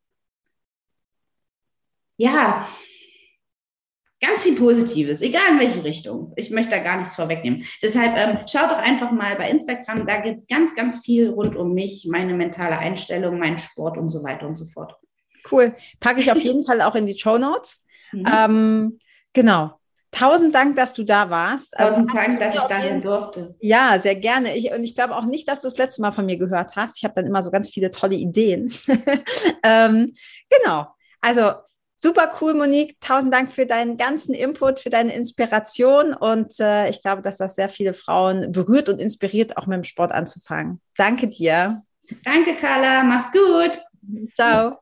ja, 2.18 2.66
ganz 4.20 4.42
viel 4.42 4.57
Positives, 4.57 5.20
egal 5.20 5.53
in 5.53 5.59
welche 5.61 5.84
Richtung. 5.84 6.32
Ich 6.36 6.51
möchte 6.51 6.70
da 6.70 6.78
gar 6.82 6.99
nichts 6.99 7.14
vorwegnehmen. 7.14 7.64
Deshalb 7.82 8.16
ähm, 8.16 8.47
schaut 8.49 8.70
doch 8.70 8.78
einfach 8.78 9.12
mal 9.12 9.36
bei 9.36 9.51
Instagram, 9.51 10.07
da 10.07 10.20
gibt 10.20 10.38
es 10.38 10.49
ganz, 10.49 10.74
ganz 10.74 11.01
viel 11.05 11.28
rund 11.30 11.57
um 11.57 11.74
mich, 11.74 12.07
meine 12.11 12.34
mentale 12.34 12.78
Einstellung, 12.78 13.38
meinen 13.38 13.59
Sport 13.59 13.99
und 13.99 14.09
so 14.09 14.22
weiter 14.22 14.47
und 14.47 14.57
so 14.57 14.66
fort. 14.66 14.97
Cool. 15.51 15.74
Packe 16.01 16.20
ich 16.20 16.30
auf 16.30 16.38
jeden 16.38 16.64
Fall 16.66 16.80
auch 16.82 16.94
in 16.94 17.07
die 17.07 17.18
Show 17.18 17.38
Notes. 17.38 17.84
Mhm. 18.12 18.26
Ähm, 18.32 18.99
genau. 19.32 19.78
Tausend 20.12 20.55
Dank, 20.55 20.76
dass 20.76 20.94
du 20.94 21.05
da 21.05 21.28
warst. 21.28 21.76
Also 21.78 21.97
Tausend 21.97 22.11
also, 22.11 22.26
Dank, 22.26 22.40
dass 22.40 22.55
ich 22.55 22.61
da 22.61 22.80
sein 22.80 23.03
durfte. 23.03 23.55
Ja, 23.61 23.99
sehr 24.03 24.16
gerne. 24.16 24.57
Ich, 24.57 24.72
und 24.72 24.82
ich 24.82 24.94
glaube 24.94 25.14
auch 25.14 25.26
nicht, 25.26 25.47
dass 25.49 25.61
du 25.61 25.66
das 25.66 25.76
letzte 25.76 26.01
Mal 26.01 26.12
von 26.12 26.24
mir 26.24 26.38
gehört 26.38 26.76
hast. 26.76 26.97
Ich 26.97 27.05
habe 27.05 27.14
dann 27.14 27.26
immer 27.26 27.42
so 27.42 27.51
ganz 27.51 27.68
viele 27.68 27.90
tolle 27.90 28.14
Ideen. 28.14 28.72
ähm, 29.62 30.14
genau. 30.49 30.86
Also 31.20 31.53
Super 32.07 32.36
cool, 32.40 32.55
Monique. 32.55 33.01
Tausend 33.01 33.32
Dank 33.32 33.51
für 33.51 33.66
deinen 33.66 33.97
ganzen 33.97 34.34
Input, 34.34 34.80
für 34.80 34.90
deine 34.90 35.14
Inspiration. 35.14 36.14
Und 36.14 36.61
äh, 36.61 36.88
ich 36.88 37.03
glaube, 37.03 37.22
dass 37.22 37.38
das 37.38 37.55
sehr 37.55 37.68
viele 37.68 37.94
Frauen 37.94 38.53
berührt 38.53 38.88
und 38.88 39.01
inspiriert, 39.01 39.57
auch 39.57 39.66
mit 39.66 39.78
dem 39.78 39.84
Sport 39.84 40.12
anzufangen. 40.12 40.80
Danke 40.97 41.26
dir. 41.26 41.82
Danke, 42.24 42.55
Carla. 42.57 43.03
Mach's 43.03 43.32
gut. 43.32 43.80
Ciao. 44.34 44.78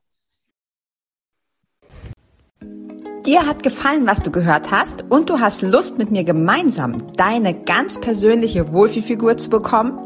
Dir 3.27 3.47
hat 3.47 3.63
gefallen, 3.63 4.07
was 4.07 4.21
du 4.21 4.31
gehört 4.31 4.71
hast 4.71 5.07
und 5.09 5.31
du 5.31 5.41
hast 5.41 5.63
Lust, 5.63 5.97
mit 5.97 6.11
mir 6.11 6.25
gemeinsam 6.25 6.99
deine 7.17 7.55
ganz 7.55 7.99
persönliche 7.99 8.71
Wohlfühlfigur 8.71 9.39
zu 9.39 9.49
bekommen? 9.49 9.99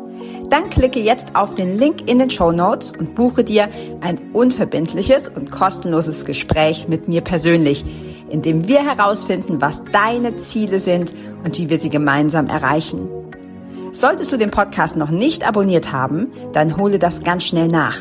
Dann 0.51 0.71
klicke 0.71 1.01
jetzt 1.01 1.35
auf 1.35 1.57
den 1.57 1.79
Link 1.79 2.09
in 2.09 2.21
den 2.21 2.31
Show 2.31 2.53
Notes 2.53 2.93
und 2.93 3.17
buche 3.17 3.43
dir 3.43 3.71
ein 4.03 4.21
unverbindliches 4.33 5.29
und 5.29 5.51
kostenloses 5.51 6.27
Gespräch 6.27 6.87
mit 6.87 7.09
mir 7.09 7.21
persönlich, 7.21 7.85
in 8.31 8.43
dem 8.43 8.69
wir 8.69 8.85
herausfinden, 8.85 9.61
was 9.61 9.83
deine 9.85 10.37
Ziele 10.37 10.79
sind 10.79 11.13
und 11.45 11.59
wie 11.59 11.69
wir 11.71 11.81
sie 11.81 11.91
gemeinsam 11.91 12.47
erreichen. 12.47 13.09
Solltest 13.91 14.31
du 14.31 14.37
den 14.37 14.53
Podcast 14.53 14.97
noch 14.97 15.11
nicht 15.11 15.45
abonniert 15.47 15.91
haben, 15.91 16.29
dann 16.53 16.77
hole 16.77 17.01
das 17.01 17.25
ganz 17.25 17.43
schnell 17.43 17.67
nach. 17.67 17.99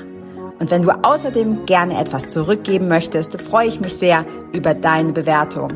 Und 0.59 0.71
wenn 0.71 0.81
du 0.81 0.91
außerdem 0.91 1.65
gerne 1.65 1.99
etwas 1.99 2.27
zurückgeben 2.27 2.87
möchtest, 2.87 3.39
freue 3.41 3.67
ich 3.67 3.79
mich 3.79 3.93
sehr 3.95 4.25
über 4.53 4.73
deine 4.73 5.13
Bewertung. 5.13 5.69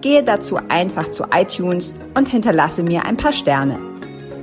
Gehe 0.00 0.22
dazu 0.22 0.58
einfach 0.68 1.10
zu 1.10 1.24
iTunes 1.32 1.94
und 2.14 2.28
hinterlasse 2.28 2.82
mir 2.82 3.04
ein 3.04 3.16
paar 3.16 3.32
Sterne. 3.32 3.78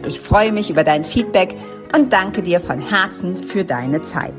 Ich 0.07 0.19
freue 0.19 0.51
mich 0.51 0.69
über 0.69 0.83
dein 0.83 1.03
Feedback 1.03 1.55
und 1.95 2.11
danke 2.11 2.41
dir 2.41 2.59
von 2.59 2.79
Herzen 2.79 3.37
für 3.37 3.63
deine 3.63 4.01
Zeit. 4.01 4.33